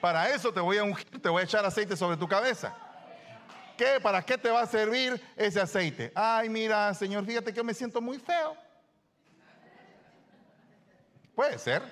Para 0.00 0.30
eso 0.30 0.54
te 0.54 0.60
voy 0.60 0.78
a 0.78 0.84
ungir, 0.84 1.20
te 1.20 1.28
voy 1.28 1.42
a 1.42 1.44
echar 1.44 1.66
aceite 1.66 1.94
sobre 1.98 2.16
tu 2.16 2.26
cabeza. 2.26 2.74
¿Qué? 3.76 4.00
¿Para 4.00 4.22
qué 4.22 4.38
te 4.38 4.50
va 4.50 4.62
a 4.62 4.66
servir 4.66 5.22
ese 5.36 5.60
aceite? 5.60 6.10
Ay, 6.14 6.48
mira, 6.48 6.94
Señor, 6.94 7.26
fíjate 7.26 7.52
que 7.52 7.62
me 7.62 7.74
siento 7.74 8.00
muy 8.00 8.18
feo. 8.18 8.56
Puede 11.34 11.58
ser. 11.58 11.82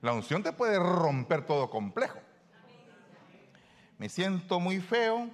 La 0.00 0.12
unción 0.12 0.40
te 0.40 0.52
puede 0.52 0.78
romper 0.78 1.44
todo 1.44 1.68
complejo. 1.68 2.20
Me 3.98 4.08
siento 4.08 4.60
muy 4.60 4.80
feo 4.80 5.30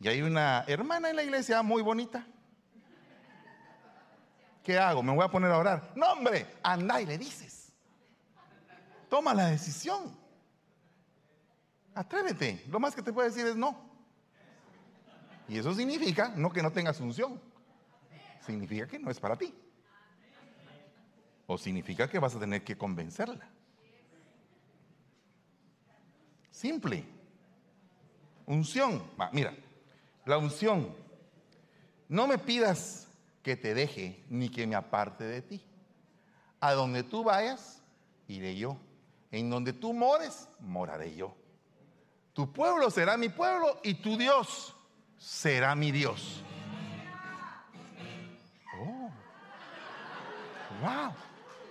y 0.00 0.08
hay 0.08 0.22
una 0.22 0.64
hermana 0.66 1.10
en 1.10 1.16
la 1.16 1.22
iglesia 1.22 1.62
muy 1.62 1.82
bonita. 1.82 2.26
¿qué 4.66 4.76
hago? 4.76 5.00
¿Me 5.00 5.14
voy 5.14 5.24
a 5.24 5.28
poner 5.28 5.52
a 5.52 5.58
orar? 5.58 5.92
No, 5.94 6.10
hombre, 6.10 6.44
anda 6.60 7.00
y 7.00 7.06
le 7.06 7.16
dices. 7.16 7.72
Toma 9.08 9.32
la 9.32 9.46
decisión. 9.46 10.18
Atrévete. 11.94 12.64
Lo 12.68 12.80
más 12.80 12.92
que 12.92 13.00
te 13.00 13.12
puede 13.12 13.28
decir 13.28 13.46
es 13.46 13.54
no. 13.54 13.88
Y 15.48 15.56
eso 15.56 15.72
significa 15.72 16.32
no 16.34 16.50
que 16.50 16.64
no 16.64 16.72
tengas 16.72 16.98
unción. 16.98 17.40
Significa 18.44 18.88
que 18.88 18.98
no 18.98 19.08
es 19.08 19.20
para 19.20 19.36
ti. 19.36 19.54
O 21.46 21.56
significa 21.56 22.10
que 22.10 22.18
vas 22.18 22.34
a 22.34 22.40
tener 22.40 22.64
que 22.64 22.76
convencerla. 22.76 23.48
Simple. 26.50 27.04
Unción. 28.46 29.00
mira, 29.30 29.54
la 30.26 30.36
unción. 30.36 30.94
No 32.08 32.26
me 32.26 32.36
pidas 32.36 33.08
que 33.42 33.56
te 33.56 33.72
deje 33.72 34.22
ni 34.28 34.50
que 34.50 34.66
me 34.66 34.74
aparte 34.74 35.24
de 35.24 35.40
ti. 35.40 35.64
A 36.60 36.72
donde 36.74 37.02
tú 37.02 37.24
vayas, 37.24 37.82
iré 38.28 38.56
yo. 38.56 38.76
En 39.30 39.48
donde 39.48 39.72
tú 39.72 39.92
mores, 39.92 40.48
moraré 40.60 41.14
yo. 41.14 41.34
Tu 42.32 42.52
pueblo 42.52 42.90
será 42.90 43.16
mi 43.16 43.28
pueblo 43.28 43.80
y 43.82 43.94
tu 43.94 44.18
Dios 44.18 44.74
será 45.16 45.74
mi 45.74 45.90
Dios. 45.90 46.42
Oh. 48.78 49.10
Wow. 50.82 51.14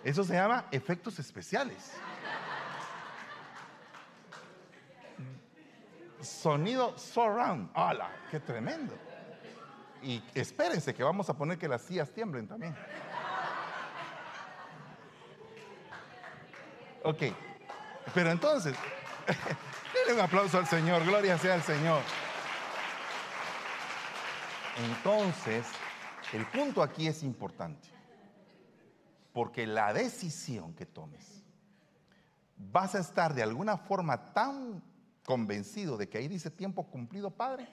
Eso 0.04 0.24
se 0.24 0.34
llama 0.34 0.66
efectos 0.72 1.20
especiales. 1.20 1.92
Sonido 6.26 6.98
surround. 6.98 7.70
¡Hala! 7.74 8.10
¡Qué 8.30 8.40
tremendo! 8.40 8.94
Y 10.02 10.24
espérense 10.34 10.94
que 10.94 11.04
vamos 11.04 11.30
a 11.30 11.34
poner 11.36 11.58
que 11.58 11.68
las 11.68 11.82
sillas 11.82 12.12
tiemblen 12.12 12.48
también. 12.48 12.76
Ok. 17.04 17.24
Pero 18.14 18.32
entonces, 18.32 18.76
denle 19.94 20.20
un 20.20 20.26
aplauso 20.26 20.58
al 20.58 20.68
Señor. 20.68 21.04
Gloria 21.06 21.38
sea 21.38 21.56
al 21.56 21.64
Señor. 21.64 22.02
Entonces, 24.78 25.66
el 26.34 26.46
punto 26.48 26.82
aquí 26.84 27.08
es 27.08 27.24
importante. 27.24 27.90
Porque 29.34 29.68
la 29.68 29.94
decisión 29.94 30.74
que 30.76 30.86
tomes, 30.86 31.44
vas 32.58 32.96
a 32.96 33.00
estar 33.00 33.34
de 33.34 33.44
alguna 33.44 33.78
forma 33.78 34.34
tan 34.34 34.82
convencido 35.26 35.98
de 35.98 36.08
que 36.08 36.20
ahí 36.20 36.28
dice 36.28 36.52
tiempo 36.52 36.84
cumplido, 36.84 37.32
Padre, 37.32 37.68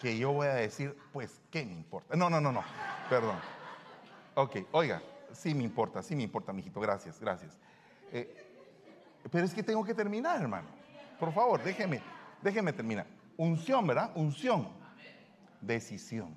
que 0.00 0.18
yo 0.18 0.32
voy 0.32 0.48
a 0.48 0.54
decir, 0.54 0.96
pues, 1.12 1.40
¿qué 1.50 1.64
me 1.64 1.72
importa? 1.72 2.16
No, 2.16 2.28
no, 2.28 2.40
no, 2.40 2.52
no, 2.52 2.62
perdón. 3.08 3.36
Ok, 4.34 4.56
oiga, 4.72 5.02
sí 5.32 5.54
me 5.54 5.62
importa, 5.62 6.02
sí 6.02 6.16
me 6.16 6.22
importa, 6.22 6.52
mijito, 6.52 6.80
gracias, 6.80 7.20
gracias. 7.20 7.58
Eh, 8.12 8.50
pero 9.30 9.44
es 9.44 9.54
que 9.54 9.62
tengo 9.62 9.84
que 9.84 9.94
terminar, 9.94 10.40
hermano. 10.40 10.68
Por 11.18 11.32
favor, 11.32 11.62
déjeme, 11.62 12.02
déjeme 12.42 12.72
terminar. 12.72 13.06
Unción, 13.36 13.86
¿verdad? 13.86 14.10
Unción. 14.14 14.68
Decisión. 15.60 16.34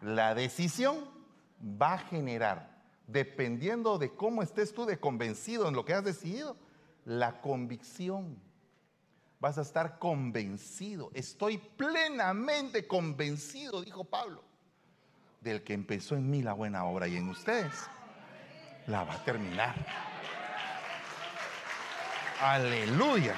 La 0.00 0.34
decisión 0.34 1.08
va 1.60 1.94
a 1.94 1.98
generar, 1.98 2.78
dependiendo 3.06 3.98
de 3.98 4.14
cómo 4.14 4.42
estés 4.42 4.72
tú 4.72 4.84
de 4.84 5.00
convencido 5.00 5.66
en 5.66 5.74
lo 5.74 5.84
que 5.84 5.94
has 5.94 6.04
decidido, 6.04 6.56
la 7.08 7.40
convicción. 7.40 8.38
Vas 9.40 9.56
a 9.56 9.62
estar 9.62 9.98
convencido. 9.98 11.10
Estoy 11.14 11.56
plenamente 11.58 12.86
convencido, 12.86 13.82
dijo 13.82 14.04
Pablo, 14.04 14.44
del 15.40 15.62
que 15.62 15.72
empezó 15.72 16.16
en 16.16 16.28
mí 16.28 16.42
la 16.42 16.52
buena 16.52 16.84
obra 16.84 17.08
y 17.08 17.16
en 17.16 17.28
ustedes 17.28 17.72
la 18.86 19.04
va 19.04 19.14
a 19.14 19.24
terminar. 19.24 19.74
Aleluya. 22.42 23.34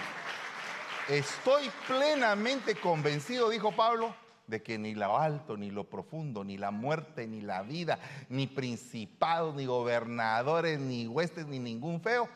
Estoy 1.08 1.70
plenamente 1.86 2.74
convencido, 2.74 3.50
dijo 3.50 3.72
Pablo, 3.72 4.14
de 4.48 4.62
que 4.62 4.78
ni 4.78 4.94
lo 4.94 5.16
alto, 5.16 5.56
ni 5.56 5.70
lo 5.70 5.84
profundo, 5.84 6.42
ni 6.42 6.58
la 6.58 6.72
muerte, 6.72 7.28
ni 7.28 7.40
la 7.40 7.62
vida, 7.62 8.00
ni 8.28 8.48
principados, 8.48 9.54
ni 9.54 9.66
gobernadores, 9.66 10.80
ni 10.80 11.06
huestes, 11.06 11.46
ni 11.46 11.60
ningún 11.60 12.00
feo, 12.00 12.28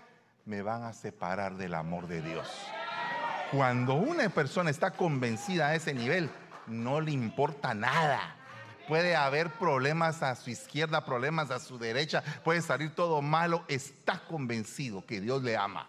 me 0.47 0.63
van 0.63 0.83
a 0.85 0.93
separar 0.93 1.57
del 1.57 1.75
amor 1.75 2.07
de 2.07 2.23
Dios. 2.23 2.49
Cuando 3.51 3.95
una 3.95 4.29
persona 4.29 4.71
está 4.71 4.91
convencida 4.91 5.69
a 5.69 5.75
ese 5.75 5.95
nivel, 5.95 6.31
no 6.67 7.01
le 7.01 7.13
importa 7.13 7.75
nada. 7.75 8.37
Puede 8.89 9.17
haber 9.17 9.51
problemas 9.53 10.23
a 10.23 10.35
su 10.35 10.51
izquierda, 10.51 11.05
problemas 11.05 11.51
a 11.51 11.59
su 11.59 11.79
derecha, 11.79 12.23
puede 12.43 12.61
salir 12.61 12.95
todo 12.95 13.23
malo, 13.23 13.65
está 13.69 14.21
convencido 14.27 15.07
que 15.07 15.21
Dios 15.21 15.43
le 15.43 15.57
ama 15.57 15.89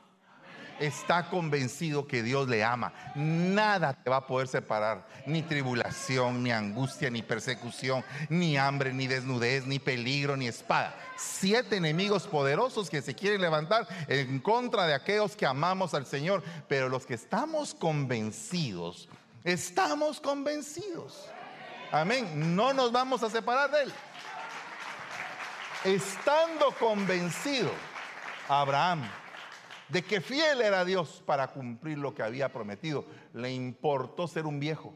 está 0.80 1.30
convencido 1.30 2.08
que 2.08 2.24
Dios 2.24 2.48
le 2.48 2.64
ama, 2.64 2.94
nada 3.16 3.94
te 3.94 4.10
va 4.10 4.18
a 4.18 4.28
poder 4.28 4.48
separar, 4.48 5.08
ni 5.26 5.42
tribulación, 5.42 6.44
ni 6.44 6.52
angustia, 6.52 7.10
ni 7.10 7.22
persecución, 7.22 8.04
ni 8.30 8.58
hambre, 8.58 8.94
ni 8.94 9.08
desnudez, 9.08 9.66
ni 9.66 9.80
peligro, 9.80 10.36
ni 10.36 10.48
espada. 10.48 10.96
Siete 11.16 11.78
enemigos 11.78 12.28
poderosos 12.28 12.90
que 12.90 13.02
se 13.02 13.16
quieren 13.16 13.42
levantar 13.42 13.88
en 14.08 14.40
contra 14.40 14.86
de 14.86 14.94
aquellos 14.94 15.36
que 15.36 15.46
amamos 15.46 15.94
al 15.94 16.06
Señor, 16.06 16.44
pero 16.68 16.90
los 16.90 17.06
que 17.06 17.14
estamos 17.14 17.74
convencidos, 17.74 19.10
estamos 19.44 20.20
convencidos. 20.20 21.30
Amén, 21.92 22.56
no 22.56 22.74
nos 22.74 22.92
vamos 22.92 23.24
a 23.24 23.30
separar 23.30 23.72
de 23.72 23.84
Él. 23.84 23.94
Estando 25.86 26.72
convencido, 26.80 27.72
Abraham 28.50 29.08
de 29.90 30.04
que 30.04 30.22
fiel 30.22 30.62
era 30.62 30.84
Dios 30.84 31.22
para 31.26 31.48
cumplir 31.48 31.98
lo 31.98 32.16
que 32.16 32.24
había 32.24 32.52
prometido. 32.52 33.06
Le 33.34 33.54
importó 33.54 34.28
ser 34.28 34.46
un 34.46 34.60
viejo. 34.60 34.94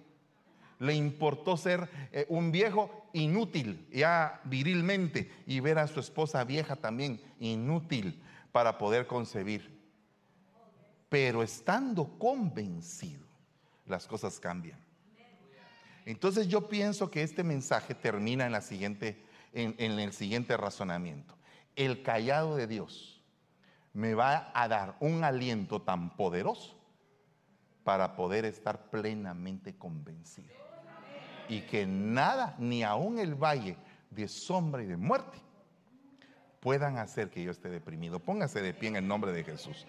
Le 0.79 0.93
importó 0.93 1.57
ser 1.57 1.89
eh, 2.11 2.25
un 2.29 2.51
viejo 2.51 3.09
inútil, 3.13 3.85
ya 3.91 4.39
virilmente, 4.45 5.31
y 5.45 5.59
ver 5.59 5.77
a 5.77 5.87
su 5.87 5.99
esposa 5.99 6.43
vieja 6.45 6.75
también 6.75 7.21
inútil 7.39 8.21
para 8.51 8.77
poder 8.77 9.05
concebir. 9.05 9.77
Pero 11.09 11.43
estando 11.43 12.17
convencido, 12.17 13.25
las 13.87 14.07
cosas 14.07 14.39
cambian. 14.39 14.79
Entonces 16.05 16.47
yo 16.47 16.69
pienso 16.69 17.11
que 17.11 17.23
este 17.23 17.43
mensaje 17.43 17.93
termina 17.93 18.45
en, 18.45 18.53
la 18.53 18.61
siguiente, 18.61 19.21
en 19.53 19.99
el 19.99 20.13
siguiente 20.13 20.55
razonamiento. 20.55 21.35
El 21.75 22.01
callado 22.03 22.55
de 22.55 22.67
Dios 22.67 23.18
me 23.93 24.13
va 24.13 24.51
a 24.53 24.67
dar 24.67 24.95
un 24.99 25.23
aliento 25.23 25.81
tan 25.81 26.15
poderoso 26.15 26.79
para 27.83 28.15
poder 28.15 28.45
estar 28.45 28.89
plenamente 28.89 29.75
convencido. 29.75 30.53
Y 31.47 31.61
que 31.61 31.87
nada, 31.87 32.55
ni 32.59 32.83
aun 32.83 33.17
el 33.17 33.33
valle 33.33 33.77
de 34.11 34.27
sombra 34.27 34.83
y 34.83 34.85
de 34.85 34.97
muerte, 34.97 35.39
puedan 36.59 36.97
hacer 36.97 37.29
que 37.29 37.43
yo 37.43 37.51
esté 37.51 37.69
deprimido. 37.69 38.19
Póngase 38.19 38.61
de 38.61 38.73
pie 38.73 38.89
en 38.89 38.97
el 38.97 39.07
nombre 39.07 39.31
de 39.31 39.43
Jesús. 39.43 39.87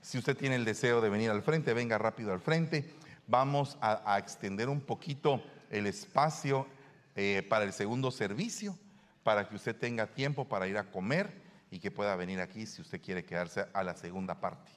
Si 0.00 0.18
usted 0.18 0.36
tiene 0.36 0.56
el 0.56 0.64
deseo 0.64 1.00
de 1.00 1.10
venir 1.10 1.30
al 1.30 1.42
frente, 1.42 1.74
venga 1.74 1.98
rápido 1.98 2.32
al 2.32 2.40
frente. 2.40 2.94
Vamos 3.26 3.76
a, 3.80 4.18
extender 4.18 4.68
un 4.68 4.80
poquito 4.80 5.42
el 5.70 5.86
espacio 5.86 6.66
eh, 7.14 7.46
para 7.48 7.64
el 7.64 7.72
segundo 7.72 8.10
servicio, 8.10 8.78
para 9.22 9.48
que 9.48 9.56
usted 9.56 9.76
tenga 9.76 10.06
tiempo 10.06 10.48
para 10.48 10.66
ir 10.66 10.78
a 10.78 10.90
comer 10.90 11.41
y 11.72 11.78
que 11.78 11.90
pueda 11.90 12.14
venir 12.16 12.38
aquí 12.38 12.66
si 12.66 12.82
usted 12.82 13.00
quiere 13.00 13.24
quedarse 13.24 13.66
a 13.72 13.82
la 13.82 13.94
segunda 13.94 14.38
parte. 14.38 14.70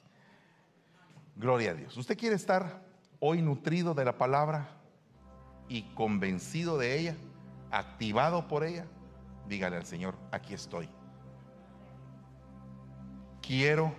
Gloria 1.36 1.72
a 1.72 1.74
Dios. 1.74 1.94
¿Usted 1.98 2.16
quiere 2.16 2.34
estar 2.34 2.82
hoy 3.20 3.42
nutrido 3.42 3.92
de 3.92 4.06
la 4.06 4.16
palabra 4.16 4.66
y 5.68 5.82
convencido 5.94 6.78
de 6.78 6.98
ella, 6.98 7.16
activado 7.70 8.48
por 8.48 8.64
ella? 8.64 8.86
Dígale 9.46 9.76
al 9.76 9.84
Señor, 9.84 10.16
aquí 10.32 10.54
estoy. 10.54 10.88
Quiero 13.42 13.94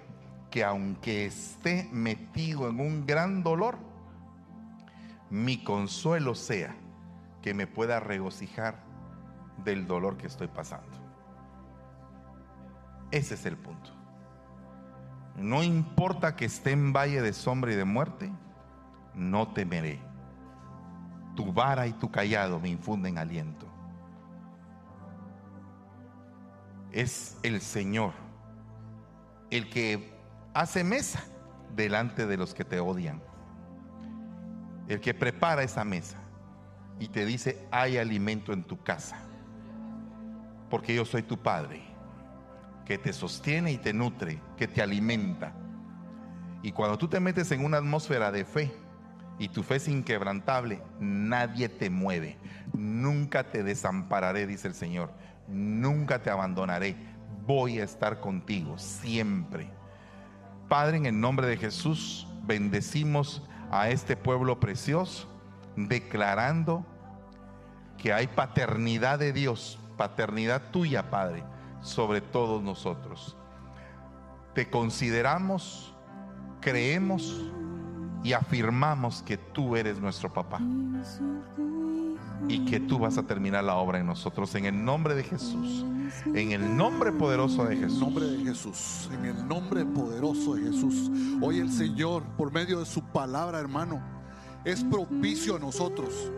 que 0.49 0.63
aunque 0.63 1.27
esté 1.27 1.87
metido 1.91 2.67
en 2.67 2.79
un 2.79 3.05
gran 3.05 3.43
dolor, 3.43 3.77
mi 5.29 5.63
consuelo 5.63 6.33
sea 6.33 6.75
que 7.43 7.53
me 7.53 7.67
pueda 7.67 7.99
regocijar 7.99 8.79
del 9.63 9.85
dolor 9.85 10.17
que 10.17 10.25
estoy 10.25 10.47
pasando. 10.47 11.06
Ese 13.11 13.35
es 13.35 13.45
el 13.45 13.57
punto. 13.57 13.91
No 15.35 15.63
importa 15.63 16.35
que 16.35 16.45
esté 16.45 16.71
en 16.71 16.93
valle 16.93 17.21
de 17.21 17.33
sombra 17.33 17.71
y 17.71 17.75
de 17.75 17.85
muerte, 17.85 18.31
no 19.13 19.49
temeré. 19.49 19.99
Tu 21.35 21.53
vara 21.53 21.87
y 21.87 21.93
tu 21.93 22.09
callado 22.11 22.59
me 22.59 22.69
infunden 22.69 23.17
aliento. 23.17 23.67
Es 26.91 27.37
el 27.43 27.61
Señor 27.61 28.13
el 29.51 29.69
que 29.69 30.13
hace 30.53 30.83
mesa 30.83 31.23
delante 31.75 32.25
de 32.25 32.37
los 32.37 32.53
que 32.53 32.65
te 32.65 32.79
odian. 32.79 33.21
El 34.87 34.99
que 34.99 35.13
prepara 35.13 35.63
esa 35.63 35.83
mesa 35.83 36.17
y 36.99 37.09
te 37.09 37.25
dice, 37.25 37.67
hay 37.71 37.97
alimento 37.97 38.53
en 38.53 38.63
tu 38.63 38.81
casa. 38.81 39.17
porque 40.69 40.93
yo 40.93 41.05
soy 41.05 41.23
tu 41.23 41.37
Padre, 41.37 41.81
que 42.87 42.97
te 42.97 43.11
sostiene 43.11 43.73
y 43.73 43.77
te 43.77 43.91
nutre, 43.91 44.39
que 44.55 44.65
te 44.65 44.81
alimenta. 44.81 45.51
Y 46.63 46.71
cuando 46.71 46.97
tú 46.97 47.09
te 47.09 47.19
metes 47.19 47.51
en 47.51 47.65
una 47.65 47.79
atmósfera 47.79 48.31
de 48.31 48.45
fe 48.45 48.73
y 49.37 49.49
tu 49.49 49.61
fe 49.61 49.75
es 49.75 49.89
inquebrantable, 49.89 50.81
nadie 50.97 51.67
te 51.67 51.89
mueve. 51.89 52.37
Nunca 52.71 53.51
te 53.51 53.61
desampararé, 53.61 54.47
dice 54.47 54.69
el 54.69 54.73
Señor. 54.73 55.11
Nunca 55.49 56.23
te 56.23 56.29
abandonaré. 56.29 56.95
Voy 57.45 57.81
a 57.81 57.83
estar 57.83 58.21
contigo 58.21 58.77
siempre. 58.77 59.69
Padre, 60.69 60.95
en 60.95 61.07
el 61.07 61.19
nombre 61.19 61.45
de 61.47 61.57
Jesús, 61.57 62.25
bendecimos 62.45 63.43
a 63.69 63.89
este 63.89 64.15
pueblo 64.15 64.61
precioso, 64.61 65.27
declarando 65.75 66.85
que 67.97 68.13
hay 68.13 68.27
paternidad 68.27 69.19
de 69.19 69.33
Dios, 69.33 69.77
paternidad 69.97 70.71
tuya, 70.71 71.09
Padre, 71.09 71.43
sobre 71.87 72.21
todos 72.21 72.61
nosotros. 72.61 73.35
Te 74.53 74.69
consideramos, 74.69 75.93
creemos 76.61 77.41
y 78.23 78.33
afirmamos 78.33 79.21
que 79.23 79.37
tú 79.37 79.75
eres 79.75 79.99
nuestro 79.99 80.31
papá 80.31 80.59
y 82.47 82.65
que 82.65 82.79
tú 82.79 82.99
vas 82.99 83.17
a 83.17 83.23
terminar 83.23 83.63
la 83.63 83.75
obra 83.75 83.99
en 83.99 84.07
nosotros 84.07 84.53
en 84.55 84.65
el 84.65 84.83
nombre 84.83 85.15
de 85.15 85.23
Jesús. 85.23 85.85
En 86.33 86.51
el 86.51 86.75
nombre 86.75 87.11
poderoso 87.11 87.65
de 87.65 87.75
Jesús. 87.75 87.97
En 87.97 87.99
el 87.99 87.99
nombre 87.99 88.25
de 88.25 88.45
Jesús. 88.45 89.09
En 89.11 89.25
el 89.25 89.47
nombre 89.47 89.85
poderoso 89.85 90.55
de 90.55 90.63
Jesús. 90.63 91.11
Hoy 91.41 91.59
el 91.59 91.71
Señor, 91.71 92.23
por 92.37 92.51
medio 92.51 92.79
de 92.79 92.85
su 92.85 93.01
palabra, 93.01 93.59
hermano, 93.59 94.01
es 94.63 94.83
propicio 94.83 95.57
a 95.57 95.59
nosotros. 95.59 96.31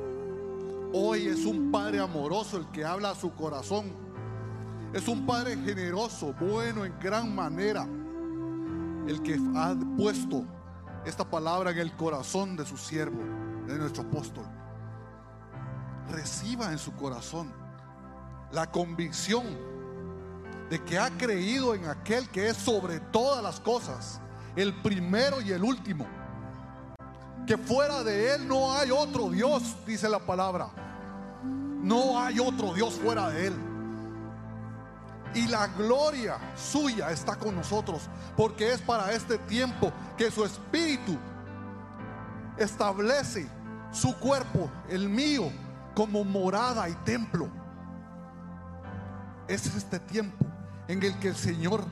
Hoy 0.91 1.27
es 1.27 1.45
un 1.45 1.71
Padre 1.71 1.99
amoroso 1.99 2.57
el 2.57 2.65
que 2.67 2.83
habla 2.83 3.11
a 3.11 3.15
su 3.15 3.31
corazón. 3.33 4.08
Es 4.93 5.07
un 5.07 5.25
Padre 5.25 5.55
generoso, 5.55 6.33
bueno 6.39 6.83
en 6.83 6.97
gran 6.99 7.33
manera. 7.35 7.87
El 9.07 9.21
que 9.21 9.39
ha 9.55 9.75
puesto 9.95 10.43
esta 11.05 11.23
palabra 11.23 11.71
en 11.71 11.77
el 11.77 11.95
corazón 11.95 12.55
de 12.55 12.65
su 12.65 12.75
siervo, 12.75 13.21
de 13.67 13.77
nuestro 13.77 14.03
apóstol. 14.03 14.45
Reciba 16.09 16.71
en 16.71 16.79
su 16.79 16.95
corazón 16.95 17.51
la 18.51 18.71
convicción 18.71 19.45
de 20.71 20.83
que 20.83 20.97
ha 20.97 21.09
creído 21.11 21.75
en 21.75 21.85
aquel 21.85 22.27
que 22.29 22.49
es 22.49 22.57
sobre 22.57 22.99
todas 22.99 23.43
las 23.43 23.59
cosas, 23.59 24.19
el 24.55 24.73
primero 24.81 25.39
y 25.39 25.51
el 25.51 25.63
último. 25.63 26.07
Que 27.45 27.57
fuera 27.57 28.03
de 28.03 28.33
él 28.33 28.47
no 28.47 28.73
hay 28.73 28.89
otro 28.89 29.29
Dios, 29.29 29.75
dice 29.85 30.09
la 30.09 30.19
palabra. 30.19 30.69
No 31.43 32.19
hay 32.19 32.39
otro 32.39 32.73
Dios 32.73 32.95
fuera 32.95 33.29
de 33.29 33.47
él. 33.47 33.68
Y 35.33 35.47
la 35.47 35.67
gloria 35.67 36.37
suya 36.55 37.11
está 37.11 37.35
con 37.35 37.55
nosotros, 37.55 38.09
porque 38.35 38.73
es 38.73 38.81
para 38.81 39.11
este 39.11 39.37
tiempo 39.37 39.91
que 40.17 40.31
su 40.31 40.43
espíritu 40.43 41.17
establece 42.57 43.47
su 43.91 44.15
cuerpo, 44.17 44.69
el 44.89 45.07
mío, 45.07 45.51
como 45.95 46.23
morada 46.23 46.89
y 46.89 46.93
templo. 47.05 47.47
Es 49.47 49.65
este 49.75 49.99
tiempo 49.99 50.45
en 50.87 51.03
el 51.03 51.17
que 51.19 51.29
el 51.29 51.35
Señor 51.35 51.83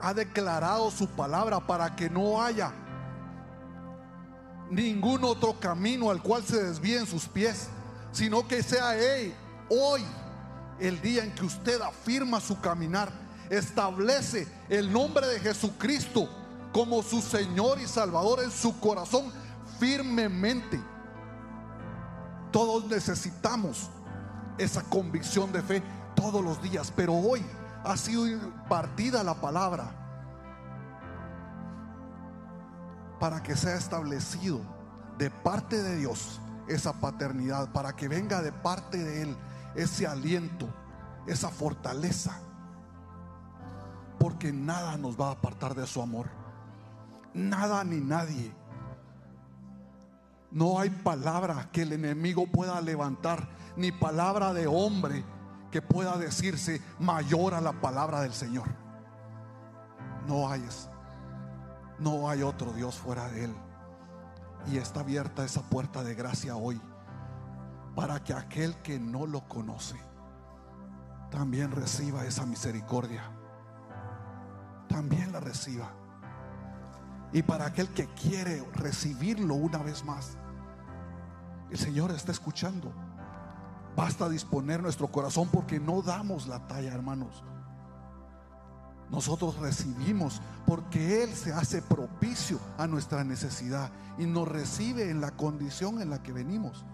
ha 0.00 0.12
declarado 0.12 0.90
su 0.90 1.08
palabra 1.08 1.60
para 1.60 1.96
que 1.96 2.10
no 2.10 2.42
haya 2.42 2.72
ningún 4.70 5.24
otro 5.24 5.58
camino 5.58 6.10
al 6.10 6.22
cual 6.22 6.42
se 6.42 6.62
desvíen 6.62 7.06
sus 7.06 7.26
pies, 7.26 7.68
sino 8.12 8.46
que 8.46 8.62
sea 8.62 8.96
Él 8.96 9.34
hoy 9.68 10.02
el 10.78 11.00
día 11.00 11.24
en 11.24 11.34
que 11.34 11.44
usted 11.44 11.80
afirma 11.80 12.40
su 12.40 12.60
caminar, 12.60 13.10
establece 13.50 14.48
el 14.68 14.92
nombre 14.92 15.26
de 15.26 15.40
Jesucristo 15.40 16.28
como 16.72 17.02
su 17.02 17.20
Señor 17.20 17.80
y 17.80 17.86
Salvador 17.86 18.42
en 18.42 18.50
su 18.50 18.78
corazón 18.80 19.32
firmemente. 19.78 20.80
Todos 22.50 22.86
necesitamos 22.86 23.90
esa 24.58 24.82
convicción 24.82 25.52
de 25.52 25.62
fe 25.62 25.82
todos 26.14 26.42
los 26.42 26.60
días, 26.62 26.92
pero 26.94 27.14
hoy 27.14 27.44
ha 27.84 27.96
sido 27.96 28.26
impartida 28.26 29.22
la 29.22 29.40
palabra 29.40 29.90
para 33.20 33.42
que 33.42 33.56
sea 33.56 33.76
establecido 33.76 34.60
de 35.18 35.30
parte 35.30 35.82
de 35.82 35.96
Dios 35.96 36.40
esa 36.68 36.92
paternidad, 36.94 37.72
para 37.72 37.94
que 37.94 38.08
venga 38.08 38.42
de 38.42 38.52
parte 38.52 38.98
de 38.98 39.22
Él 39.22 39.36
ese 39.74 40.06
aliento, 40.06 40.68
esa 41.26 41.48
fortaleza, 41.48 42.38
porque 44.18 44.52
nada 44.52 44.96
nos 44.96 45.20
va 45.20 45.28
a 45.28 45.32
apartar 45.32 45.74
de 45.74 45.86
su 45.86 46.00
amor, 46.00 46.28
nada 47.32 47.84
ni 47.84 48.00
nadie. 48.00 48.52
No 50.50 50.78
hay 50.78 50.90
palabra 50.90 51.68
que 51.72 51.82
el 51.82 51.92
enemigo 51.92 52.46
pueda 52.46 52.80
levantar, 52.80 53.48
ni 53.76 53.90
palabra 53.90 54.52
de 54.52 54.68
hombre 54.68 55.24
que 55.72 55.82
pueda 55.82 56.16
decirse 56.16 56.80
mayor 57.00 57.54
a 57.54 57.60
la 57.60 57.72
palabra 57.80 58.20
del 58.20 58.32
Señor. 58.32 58.68
No 60.28 60.48
hay. 60.48 60.64
No 61.98 62.28
hay 62.28 62.42
otro 62.42 62.72
Dios 62.72 62.94
fuera 62.94 63.28
de 63.28 63.46
Él. 63.46 63.54
Y 64.70 64.78
está 64.78 65.00
abierta 65.00 65.44
esa 65.44 65.62
puerta 65.62 66.04
de 66.04 66.14
gracia 66.14 66.54
hoy 66.54 66.80
para 67.94 68.22
que 68.22 68.32
aquel 68.32 68.74
que 68.82 68.98
no 68.98 69.26
lo 69.26 69.46
conoce 69.48 69.96
también 71.34 71.72
reciba 71.72 72.24
esa 72.24 72.46
misericordia. 72.46 73.22
También 74.88 75.32
la 75.32 75.40
reciba. 75.40 75.90
Y 77.32 77.42
para 77.42 77.66
aquel 77.66 77.88
que 77.88 78.06
quiere 78.14 78.64
recibirlo 78.74 79.54
una 79.54 79.78
vez 79.78 80.04
más, 80.04 80.36
el 81.70 81.76
Señor 81.78 82.12
está 82.12 82.30
escuchando. 82.30 82.92
Basta 83.96 84.28
disponer 84.28 84.80
nuestro 84.80 85.08
corazón 85.08 85.48
porque 85.52 85.80
no 85.80 86.02
damos 86.02 86.46
la 86.46 86.64
talla, 86.68 86.94
hermanos. 86.94 87.42
Nosotros 89.10 89.58
recibimos 89.58 90.40
porque 90.66 91.24
Él 91.24 91.34
se 91.34 91.52
hace 91.52 91.82
propicio 91.82 92.60
a 92.78 92.86
nuestra 92.86 93.24
necesidad 93.24 93.90
y 94.18 94.26
nos 94.26 94.46
recibe 94.46 95.10
en 95.10 95.20
la 95.20 95.32
condición 95.32 96.00
en 96.00 96.10
la 96.10 96.22
que 96.22 96.32
venimos. 96.32 96.84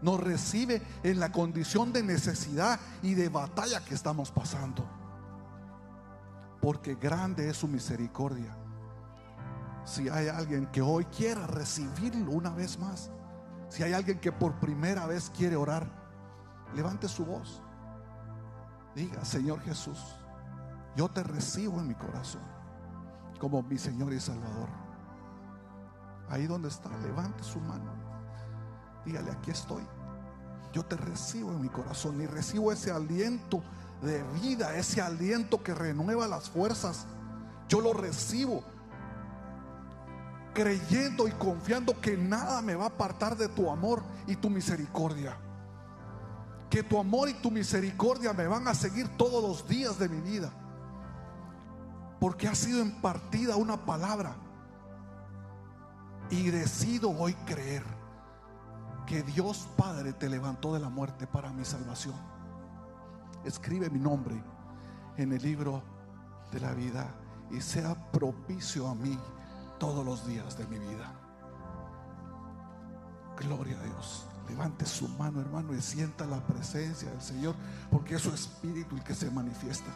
Nos 0.00 0.20
recibe 0.20 0.82
en 1.02 1.18
la 1.18 1.32
condición 1.32 1.92
de 1.92 2.02
necesidad 2.02 2.78
y 3.02 3.14
de 3.14 3.28
batalla 3.28 3.84
que 3.84 3.94
estamos 3.94 4.30
pasando. 4.30 4.88
Porque 6.60 6.94
grande 6.94 7.48
es 7.48 7.56
su 7.56 7.68
misericordia. 7.68 8.56
Si 9.84 10.08
hay 10.08 10.28
alguien 10.28 10.66
que 10.66 10.82
hoy 10.82 11.04
quiera 11.06 11.46
recibirlo 11.46 12.32
una 12.32 12.50
vez 12.50 12.78
más, 12.78 13.10
si 13.68 13.82
hay 13.82 13.92
alguien 13.92 14.18
que 14.18 14.32
por 14.32 14.54
primera 14.60 15.06
vez 15.06 15.30
quiere 15.36 15.56
orar, 15.56 15.88
levante 16.74 17.08
su 17.08 17.24
voz. 17.24 17.62
Diga, 18.94 19.24
Señor 19.24 19.60
Jesús, 19.60 19.98
yo 20.96 21.08
te 21.08 21.22
recibo 21.22 21.80
en 21.80 21.88
mi 21.88 21.94
corazón 21.94 22.42
como 23.38 23.62
mi 23.62 23.78
Señor 23.78 24.12
y 24.12 24.20
Salvador. 24.20 24.68
Ahí 26.28 26.46
donde 26.46 26.68
está, 26.68 26.90
levante 26.98 27.42
su 27.42 27.60
mano. 27.60 27.97
Dígale, 29.04 29.30
aquí 29.30 29.50
estoy. 29.50 29.82
Yo 30.72 30.84
te 30.84 30.96
recibo 30.96 31.50
en 31.50 31.62
mi 31.62 31.68
corazón 31.68 32.20
y 32.20 32.26
recibo 32.26 32.72
ese 32.72 32.90
aliento 32.90 33.62
de 34.02 34.22
vida, 34.40 34.76
ese 34.76 35.00
aliento 35.00 35.62
que 35.62 35.74
renueva 35.74 36.28
las 36.28 36.50
fuerzas. 36.50 37.06
Yo 37.68 37.80
lo 37.80 37.92
recibo 37.92 38.62
creyendo 40.54 41.28
y 41.28 41.32
confiando 41.32 42.00
que 42.00 42.16
nada 42.16 42.60
me 42.62 42.74
va 42.74 42.84
a 42.84 42.88
apartar 42.88 43.36
de 43.36 43.48
tu 43.48 43.70
amor 43.70 44.02
y 44.26 44.36
tu 44.36 44.50
misericordia. 44.50 45.36
Que 46.68 46.82
tu 46.82 46.98
amor 46.98 47.28
y 47.28 47.34
tu 47.34 47.50
misericordia 47.50 48.32
me 48.32 48.46
van 48.46 48.68
a 48.68 48.74
seguir 48.74 49.08
todos 49.16 49.42
los 49.42 49.68
días 49.68 49.98
de 49.98 50.08
mi 50.08 50.20
vida. 50.20 50.50
Porque 52.20 52.48
ha 52.48 52.54
sido 52.54 52.80
impartida 52.80 53.56
una 53.56 53.86
palabra. 53.86 54.36
Y 56.30 56.50
decido 56.50 57.10
hoy 57.10 57.32
creer 57.46 57.97
que 59.08 59.22
Dios 59.22 59.66
Padre 59.74 60.12
te 60.12 60.28
levantó 60.28 60.74
de 60.74 60.80
la 60.80 60.90
muerte 60.90 61.26
para 61.26 61.50
mi 61.50 61.64
salvación. 61.64 62.14
Escribe 63.42 63.88
mi 63.88 63.98
nombre 63.98 64.40
en 65.16 65.32
el 65.32 65.42
libro 65.42 65.82
de 66.52 66.60
la 66.60 66.74
vida 66.74 67.08
y 67.50 67.62
sea 67.62 67.94
propicio 68.12 68.86
a 68.86 68.94
mí 68.94 69.18
todos 69.78 70.04
los 70.04 70.26
días 70.26 70.58
de 70.58 70.66
mi 70.66 70.78
vida. 70.78 71.10
Gloria 73.38 73.80
a 73.80 73.84
Dios. 73.84 74.26
Levante 74.46 74.84
su 74.84 75.08
mano, 75.08 75.40
hermano, 75.40 75.74
y 75.74 75.80
sienta 75.80 76.26
la 76.26 76.46
presencia 76.46 77.10
del 77.10 77.22
Señor, 77.22 77.54
porque 77.90 78.16
es 78.16 78.22
su 78.22 78.30
espíritu 78.30 78.94
el 78.94 79.04
que 79.04 79.14
se 79.14 79.30
manifiesta. 79.30 79.90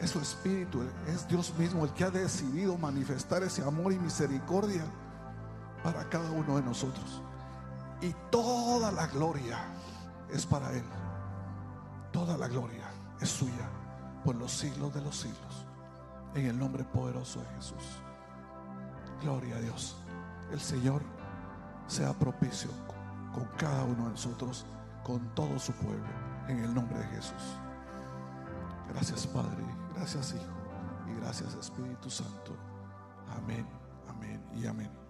Es 0.00 0.10
su 0.10 0.18
espíritu, 0.18 0.82
es 1.06 1.28
Dios 1.28 1.56
mismo 1.56 1.84
el 1.84 1.92
que 1.92 2.02
ha 2.02 2.10
decidido 2.10 2.76
manifestar 2.76 3.44
ese 3.44 3.62
amor 3.62 3.92
y 3.92 3.98
misericordia 3.98 4.84
para 5.84 6.08
cada 6.08 6.32
uno 6.32 6.56
de 6.56 6.62
nosotros. 6.62 7.22
Y 8.00 8.14
toda 8.30 8.92
la 8.92 9.06
gloria 9.08 9.58
es 10.30 10.46
para 10.46 10.72
Él. 10.72 10.84
toda 12.12 12.36
la 12.36 12.48
gloria 12.48 12.84
es 13.20 13.28
suya 13.28 13.68
por 14.24 14.34
los 14.34 14.50
siglos 14.50 14.92
de 14.94 15.00
los 15.02 15.16
siglos. 15.16 15.66
En 16.34 16.46
el 16.46 16.58
nombre 16.58 16.84
poderoso 16.84 17.40
de 17.40 17.46
Jesús. 17.56 18.02
Gloria 19.22 19.56
a 19.56 19.60
Dios. 19.60 19.96
El 20.52 20.60
Señor 20.60 21.02
sea 21.86 22.12
propicio 22.12 22.70
con 23.34 23.44
cada 23.56 23.84
uno 23.84 24.04
de 24.04 24.10
nosotros, 24.10 24.64
con 25.04 25.20
todo 25.34 25.58
su 25.58 25.72
pueblo, 25.72 26.06
en 26.48 26.58
el 26.58 26.74
nombre 26.74 26.98
de 26.98 27.06
Jesús. 27.06 27.56
Gracias 28.92 29.26
Padre, 29.26 29.64
gracias 29.94 30.34
Hijo 30.34 31.10
y 31.10 31.20
gracias 31.20 31.54
Espíritu 31.54 32.10
Santo. 32.10 32.56
Amén, 33.36 33.66
amén 34.08 34.42
y 34.54 34.66
amén. 34.66 35.07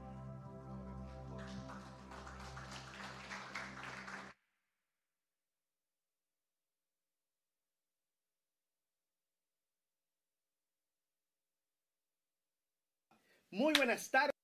Muy 13.51 13.75
buenas 13.75 14.11
tardes. 14.11 14.38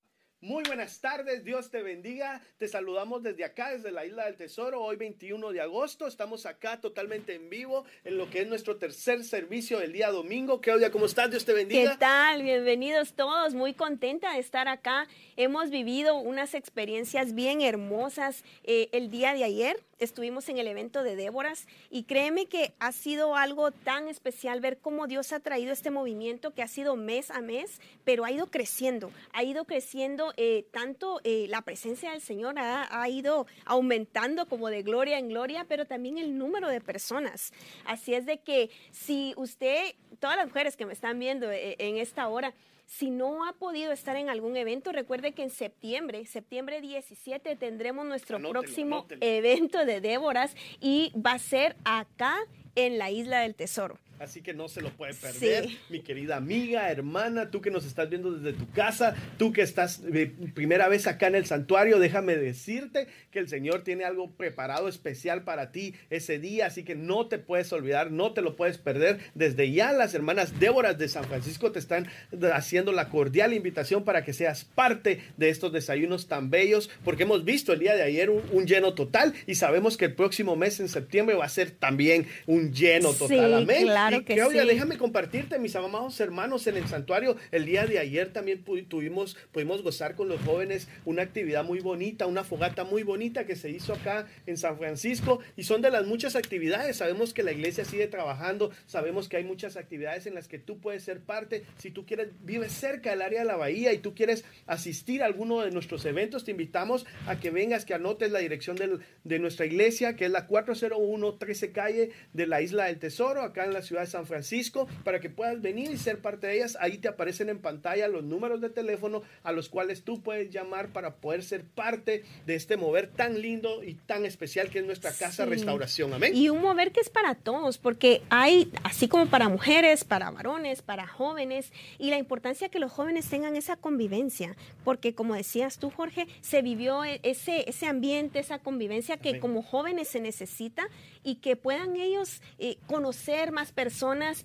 Muy 0.45 0.63
buenas 0.65 1.01
tardes, 1.01 1.43
Dios 1.43 1.71
te 1.71 1.83
bendiga. 1.83 2.43
Te 2.59 2.69
saludamos 2.69 3.23
desde 3.23 3.45
acá, 3.45 3.71
desde 3.71 3.91
la 3.91 4.05
Isla 4.05 4.27
del 4.27 4.37
Tesoro, 4.37 4.83
hoy 4.83 4.97
21 4.97 5.53
de 5.53 5.63
agosto. 5.63 6.07
Estamos 6.07 6.45
acá 6.45 6.83
totalmente 6.83 7.35
en 7.35 7.49
vivo 7.49 7.87
en 8.05 8.19
lo 8.19 8.29
que 8.29 8.43
es 8.43 8.47
nuestro 8.47 8.77
tercer 8.77 9.25
servicio 9.25 9.79
del 9.79 9.95
día 9.95 10.11
domingo. 10.11 10.61
Claudia, 10.61 10.91
¿cómo 10.91 11.07
estás? 11.07 11.31
Dios 11.31 11.47
te 11.47 11.55
bendiga. 11.55 11.93
¿Qué 11.93 11.97
tal? 11.97 12.43
Bienvenidos 12.43 13.15
todos. 13.15 13.55
Muy 13.55 13.73
contenta 13.73 14.35
de 14.35 14.41
estar 14.41 14.69
acá. 14.69 15.09
Hemos 15.39 15.71
vivido 15.71 16.17
unas 16.19 16.53
experiencias 16.53 17.35
bien 17.35 17.63
hermosas 17.63 18.45
eh, 18.65 18.91
el 18.93 19.11
día 19.11 19.33
de 19.33 19.45
ayer 19.45 19.81
estuvimos 19.99 20.49
en 20.49 20.59
el 20.59 20.69
evento 20.69 21.03
de 21.03 21.17
Déboras 21.17 21.67
y 21.91 22.05
créeme 22.05 22.47
que 22.47 22.75
ha 22.79 22.93
sido 22.93 23.37
algo 23.37 23.71
tan 23.73 24.09
especial 24.09 24.61
ver 24.61 24.79
cómo 24.79 25.07
Dios 25.07 25.33
ha 25.33 25.41
traído 25.41 25.73
este 25.73 25.91
movimiento 25.91 26.53
que 26.53 26.63
ha 26.63 26.69
sido 26.69 26.97
mes 26.97 27.31
a 27.31 27.41
mes, 27.41 27.81
pero 28.05 28.25
ha 28.25 28.31
ido 28.31 28.47
creciendo, 28.47 29.11
ha 29.33 29.43
ido 29.43 29.65
creciendo 29.65 30.33
eh, 30.37 30.67
tanto 30.71 31.21
eh, 31.25 31.47
la 31.49 31.63
presencia 31.63 32.13
del 32.13 32.21
Señor 32.21 32.59
ha, 32.59 33.03
ha, 33.03 33.09
ido 33.09 33.47
aumentando 33.65 34.47
como 34.47 34.69
de 34.69 34.83
gloria 34.83 35.19
en 35.19 35.29
gloria, 35.29 35.65
pero 35.69 35.87
también 35.87 36.19
el 36.19 36.39
número 36.39 36.69
de 36.69 36.81
personas. 36.81 37.53
Así 37.85 38.15
es 38.15 38.27
de 38.27 38.39
que 38.39 38.71
si 38.91 39.35
usted, 39.37 39.95
todas 40.19 40.37
las 40.37 40.47
mujeres 40.47 40.77
que 40.77 40.87
me 40.87 40.93
están 40.93 41.19
viendo 41.19 41.51
eh, 41.51 41.77
en 41.79 41.97
esta 41.97 42.29
hora, 42.29 42.55
si 42.87 43.11
no 43.11 43.49
ha 43.49 43.53
podido 43.55 43.93
estar 43.93 44.17
en 44.17 44.29
algún 44.29 44.57
evento, 44.57 44.93
recuerde 44.93 45.33
que 45.33 45.43
en 45.43 45.51
septiembre, 45.51 46.27
septiembre 46.27 46.81
17, 46.81 47.57
tendremos 47.57 48.07
nuestro 48.07 48.37
Anótelo, 48.37 48.61
próximo 48.61 48.97
anótelo. 48.97 49.21
evento 49.23 49.85
de 49.85 50.01
Déboras 50.01 50.55
y 50.81 51.13
va 51.15 51.33
a 51.33 51.39
ser 51.39 51.77
acá 51.85 52.37
en 52.75 52.99
la 52.99 53.11
Isla 53.11 53.41
del 53.41 53.55
Tesoro. 53.55 53.99
Así 54.21 54.43
que 54.43 54.55
no 54.55 54.69
se 54.69 54.81
lo 54.81 54.91
puede 54.91 55.13
perder, 55.15 55.67
Sí. 55.69 55.79
mi 55.91 56.01
querida 56.01 56.37
amiga, 56.37 56.91
hermana, 56.91 57.51
tú 57.51 57.61
que 57.61 57.71
nos 57.71 57.85
estás 57.85 58.09
viendo 58.09 58.31
desde 58.33 58.57
tu 58.57 58.71
casa, 58.71 59.15
tú 59.39 59.53
que 59.53 59.63
estás 59.63 60.03
de 60.03 60.27
primera 60.55 60.89
vez 60.89 61.07
acá 61.07 61.27
en 61.27 61.35
el 61.35 61.47
santuario, 61.47 61.99
déjame 61.99 62.37
decirte 62.37 63.09
que 63.33 63.39
el 63.41 63.49
Señor 63.49 63.83
tiene 63.83 64.05
algo 64.05 64.31
preparado 64.31 64.89
especial 64.89 65.43
para 65.43 65.73
ti 65.73 65.95
ese 66.11 66.39
día, 66.39 66.67
así 66.67 66.85
que 66.85 66.95
no 66.95 67.27
te 67.27 67.39
puedes 67.39 67.73
olvidar, 67.73 68.11
no 68.13 68.33
te 68.33 68.41
lo 68.41 68.57
puedes 68.57 68.79
perder. 68.79 69.19
Desde 69.35 69.71
ya 69.73 69.93
las 69.93 70.15
hermanas 70.15 70.59
Déboras 70.61 70.97
de 70.97 71.09
San 71.09 71.25
Francisco 71.25 71.73
te 71.73 71.79
están 71.81 72.07
haciendo 72.53 72.93
la 72.93 73.09
cordial 73.09 73.53
invitación 73.53 74.05
para 74.05 74.25
que 74.25 74.33
seas 74.33 74.65
parte 74.65 75.21
de 75.37 75.49
estos 75.51 75.73
desayunos 75.73 76.29
tan 76.29 76.51
bellos, 76.51 76.89
porque 77.05 77.25
hemos 77.25 77.45
visto 77.45 77.73
el 77.73 77.81
día 77.81 77.95
de 77.97 78.03
ayer 78.03 78.31
un, 78.31 78.43
un 78.53 78.67
lleno 78.67 78.95
total 78.95 79.35
y 79.47 79.57
sabemos 79.57 79.97
que 79.97 80.05
el 80.07 80.15
próximo 80.15 80.55
mes 80.57 80.79
en 80.81 80.89
septiembre 80.89 81.35
va 81.35 81.45
a 81.47 81.49
ser 81.49 81.73
también 81.73 82.27
un 82.47 82.73
lleno 82.73 83.13
Sí, 83.13 83.19
total. 83.19 83.55
Amén. 83.55 83.83
claro 83.83 84.04
y 84.13 84.25
que 84.25 84.35
Claudia, 84.35 84.63
sí. 84.63 84.69
déjame 84.69 84.99
compartirte, 84.99 85.59
mis 85.59 85.75
amados 85.77 86.19
hermanos, 86.21 86.67
en 86.67 86.77
el 86.77 86.87
santuario. 86.87 87.37
El 87.51 87.65
día 87.65 87.87
de 87.87 87.99
ayer 87.99 88.33
también 88.33 88.63
tuvimos, 88.65 89.37
pudimos 89.53 89.83
gozar 89.83 90.15
con 90.15 90.29
los 90.29 90.41
jóvenes 90.43 90.89
una 91.05 91.23
actividad 91.23 91.65
muy 91.65 91.81
bonita, 91.81 92.27
una 92.27 92.45
fogata 92.45 92.85
muy 92.85 93.03
bonita 93.03 93.47
que 93.47 93.57
se 93.57 93.71
hizo 93.71 93.93
acá 93.95 94.27
en 94.47 94.57
San 94.57 94.77
Francisco. 94.79 95.41
Y 95.57 95.65
son 95.65 95.81
de 95.83 95.91
las 95.91 96.07
muchas 96.07 96.37
actividades. 96.37 96.97
Sabemos 96.99 97.33
que 97.33 97.43
la 97.43 97.53
iglesia 97.53 97.85
sigue 97.85 98.07
trabajando, 98.09 98.71
sabemos 98.87 99.29
que 99.29 99.37
hay 99.39 99.45
muchas 99.45 99.77
actividades 99.77 100.27
en 100.27 100.35
las 100.35 100.49
que 100.49 100.59
tú 100.59 100.79
puedes 100.79 101.03
ser 101.03 101.21
parte. 101.21 101.65
Si 101.79 101.91
tú 101.91 102.05
quieres, 102.07 102.29
vives 102.43 102.73
cerca 102.73 103.11
del 103.11 103.23
área 103.23 103.41
de 103.41 103.47
la 103.47 103.57
bahía 103.57 103.93
y 103.93 103.99
tú 103.99 104.15
quieres 104.15 104.45
asistir 104.67 105.23
a 105.23 105.27
alguno 105.27 105.61
de 105.61 105.71
nuestros 105.71 106.05
eventos, 106.05 106.45
te 106.45 106.51
invitamos 106.51 107.07
a 107.27 107.39
que 107.39 107.51
vengas, 107.51 107.85
que 107.85 107.95
anotes 107.95 108.31
la 108.31 108.41
dirección 108.41 108.77
del- 108.77 109.01
de 109.25 109.39
nuestra 109.39 109.67
iglesia, 109.67 110.17
que 110.17 110.25
es 110.27 110.31
la 110.31 110.47
401 110.47 111.35
13 111.35 111.73
calle 111.73 112.11
de 112.33 112.47
la 112.47 112.61
Isla 112.61 112.87
del 112.87 112.99
Tesoro, 112.99 113.43
acá 113.43 113.65
en 113.65 113.73
la 113.73 113.83
ciudad 113.83 113.94
de 114.01 114.07
San 114.07 114.27
Francisco, 114.27 114.87
para 115.05 115.21
que 115.21 115.31
puedas 115.31 115.61
venir 115.61 115.91
y 115.91 115.99
ser 115.99 116.21
parte 116.21 116.47
de 116.47 116.57
ellas. 116.57 116.77
Ahí 116.81 116.99
te 116.99 117.09
aparecen 117.09 117.49
en 117.49 117.59
pantalla 117.59 118.09
los 118.09 118.25
números 118.25 118.61
de 118.61 118.71
teléfono 118.71 119.23
a 119.43 119.53
los 119.53 119.69
cuales 119.69 120.03
tú 120.03 120.21
puedes 120.23 120.51
llamar 120.51 120.89
para 120.93 121.17
poder 121.17 121.43
ser 121.43 121.65
parte 121.65 122.25
de 122.47 122.55
este 122.55 122.77
mover 122.77 123.09
tan 123.09 123.41
lindo 123.41 123.83
y 123.85 123.95
tan 123.95 124.25
especial 124.25 124.71
que 124.71 124.79
es 124.81 124.85
nuestra 124.85 125.13
casa 125.13 125.45
Sí. 125.45 125.51
restauración. 125.51 126.13
Amén. 126.15 126.33
Y 126.35 126.49
un 126.49 126.61
mover 126.63 126.93
que 126.93 127.01
es 127.01 127.11
para 127.11 127.35
todos, 127.35 127.79
porque 127.79 128.23
hay, 128.31 128.71
así 128.83 129.09
como 129.09 129.27
para 129.27 129.49
mujeres, 129.49 130.05
para 130.05 130.31
varones, 130.31 130.83
para 130.83 131.07
jóvenes, 131.07 131.73
y 131.99 132.11
la 132.11 132.19
importancia 132.19 132.69
que 132.69 132.79
los 132.79 132.93
jóvenes 132.93 133.29
tengan 133.29 133.57
esa 133.57 133.77
convivencia, 133.77 134.57
porque 134.85 135.15
como 135.15 135.35
decías 135.35 135.79
tú, 135.79 135.91
Jorge, 135.91 136.27
se 136.41 136.63
vivió 136.63 137.05
e- 137.05 137.21
ese, 137.23 137.69
ese 137.69 137.87
ambiente, 137.87 138.39
esa 138.39 138.59
convivencia 138.59 139.17
que 139.17 139.31
Amén. 139.31 139.41
como 139.41 139.63
jóvenes 139.63 140.09
se 140.09 140.21
necesita 140.21 140.87
y 141.23 141.37
que 141.37 141.57
puedan 141.57 141.97
ellos 141.97 142.43
eh, 142.59 142.77
conocer 142.87 143.51
más 143.53 143.73
personas 143.73 143.84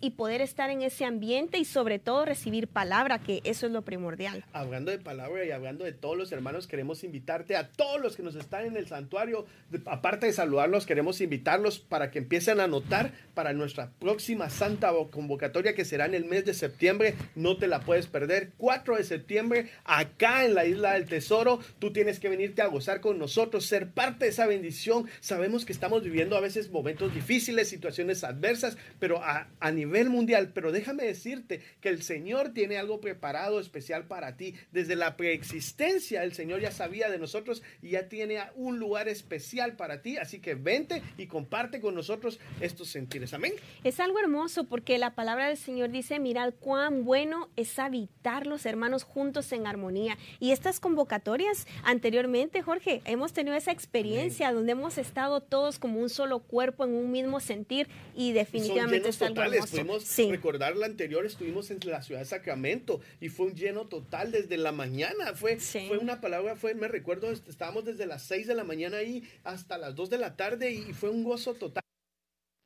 y 0.02 0.12
poder 0.12 0.42
estar 0.42 0.70
en 0.70 0.82
ese 0.82 1.06
ambiente 1.06 1.58
y 1.58 1.66
sobre 1.66 1.98
todo 1.98 2.26
recibir 2.26 2.68
palabra, 2.68 3.20
que 3.20 3.42
eso 3.44 3.68
es 3.68 3.72
lo 3.72 3.84
primordial. 3.84 4.44
Hablando 4.52 4.92
de 4.92 5.00
palabra 5.00 5.46
y 5.46 5.52
hablando 5.52 5.86
de 5.86 5.94
todos 5.94 6.18
los 6.18 6.32
hermanos, 6.32 6.68
queremos 6.68 7.04
invitarte 7.04 7.56
a 7.56 7.70
todos 7.70 8.02
los 8.02 8.16
que 8.18 8.24
nos 8.24 8.36
están 8.36 8.66
en 8.66 8.76
el 8.76 8.88
santuario. 8.88 9.46
aparte 9.86 10.26
de 10.26 10.34
saludarlos, 10.34 10.86
queremos 10.86 11.22
invitarlos 11.22 11.80
para 11.80 12.12
que 12.12 12.20
empiecen 12.20 12.60
a 12.60 12.66
anotar 12.66 13.14
para 13.34 13.54
nuestra 13.54 13.92
próxima 14.00 14.50
santa 14.50 14.92
convocatoria 15.12 15.74
que 15.74 15.86
será 15.86 16.06
en 16.06 16.16
el 16.16 16.26
mes 16.26 16.46
de 16.46 16.54
septiembre. 16.54 17.16
No 17.36 17.58
te 17.58 17.68
la 17.68 17.82
puedes 17.82 18.08
perder. 18.08 18.52
4 18.58 18.98
de 18.98 19.04
septiembre, 19.04 19.72
acá 19.86 20.46
en 20.46 20.54
la 20.54 20.66
isla 20.66 20.94
del 20.94 21.06
Tesoro. 21.06 21.60
Tú 21.80 21.94
tienes 21.94 22.20
que 22.20 22.30
venirte 22.30 22.62
a 22.62 22.68
gozar 22.68 23.00
con 23.00 23.18
nosotros, 23.18 23.66
ser 23.66 23.90
parte 23.90 24.26
de 24.26 24.32
esa 24.32 24.48
bendición. 24.48 25.08
Sabemos 25.22 25.66
que 25.66 25.74
estamos 25.74 26.04
viviendo 26.04 26.36
a 26.36 26.42
veces 26.42 26.70
momentos 26.70 27.14
difíciles, 27.14 27.70
situaciones 27.70 28.24
adversas, 28.24 28.78
pero 29.00 29.24
a, 29.30 29.48
a 29.60 29.72
nivel 29.72 30.10
mundial. 30.10 30.52
Pero 30.54 30.72
déjame 30.72 31.04
decirte 31.04 31.62
que 31.82 31.90
el 31.90 32.02
Señor 32.02 32.50
tiene 32.50 32.78
algo 32.78 33.00
preparado 33.00 33.60
especial 33.60 34.08
para 34.08 34.38
ti. 34.38 34.56
Desde 34.72 34.96
la 34.96 35.18
preexistencia, 35.18 36.24
el 36.24 36.34
Señor 36.34 36.62
ya 36.62 36.72
sabía 36.72 37.10
de 37.10 37.20
nosotros 37.20 37.62
y 37.82 37.92
ya 37.92 38.10
tiene 38.10 38.40
un 38.56 38.80
lugar 38.80 39.08
especial 39.08 39.76
para 39.76 40.02
ti. 40.02 40.18
Así 40.18 40.40
que 40.40 40.56
vente 40.56 41.02
y 41.18 41.28
comparte 41.28 41.80
con 41.80 41.96
nosotros 41.96 42.40
estos 42.60 42.90
sentires. 42.90 43.34
Amén. 43.34 43.54
Es 43.84 44.00
algo 44.00 44.20
hermoso 44.20 44.66
porque 44.66 44.98
la 44.98 45.14
palabra 45.14 45.48
del 45.48 45.58
Señor 45.58 45.92
dice, 45.92 46.20
mirad 46.20 46.54
cuán 46.60 47.04
bueno 47.06 47.50
es 47.56 47.78
habitar 47.80 48.48
los 48.48 48.66
hermanos 48.66 49.04
juntos 49.04 49.52
en 49.52 49.68
armonía. 49.68 50.18
Y 50.40 50.52
estas 50.52 50.80
convocatorias 50.80 51.68
anteriormente, 51.84 52.62
Jorge, 52.62 53.02
hemos 53.06 53.34
tenido 53.34 53.56
esa 53.56 53.72
experiencia 53.72 54.52
donde 54.52 54.72
hemos 54.72 54.98
estado 54.98 55.42
todos 55.42 55.80
como 55.80 56.00
un 56.00 56.10
solo 56.10 56.40
cuerpo 56.40 56.86
en 56.86 56.94
un 56.94 57.12
mismo 57.12 57.40
sentir 57.40 57.88
y 58.16 58.32
definitivamente 58.32 59.10
totales. 59.20 59.67
Pudimos 59.70 60.03
Sí. 60.03 60.30
recordar 60.32 60.76
la 60.76 60.86
anterior, 60.86 61.26
estuvimos 61.26 61.70
en 61.72 61.80
la 61.86 62.01
ciudad 62.01 62.22
de 62.22 62.26
Sacramento 62.26 63.01
y 63.22 63.30
fue 63.30 63.47
un 63.47 63.55
lleno 63.55 63.86
total 63.88 64.32
desde 64.32 64.57
la 64.57 64.72
mañana. 64.72 65.34
Fue, 65.36 65.59
Sí. 65.59 65.86
fue 65.88 65.97
una 65.97 66.22
palabra, 66.22 66.55
fue, 66.55 66.74
me 66.74 66.88
recuerdo, 66.88 67.32
est- 67.32 67.47
estábamos 67.47 67.86
desde 67.86 68.05
las 68.05 68.24
6 68.24 68.47
de 68.47 68.55
la 68.55 68.63
mañana 68.63 68.97
ahí 68.97 69.24
hasta 69.43 69.78
las 69.78 69.95
2 69.95 70.09
de 70.09 70.17
la 70.17 70.36
tarde 70.36 70.72
y 70.72 70.93
fue 70.93 71.09
un 71.09 71.24
gozo 71.24 71.53
total. 71.53 71.84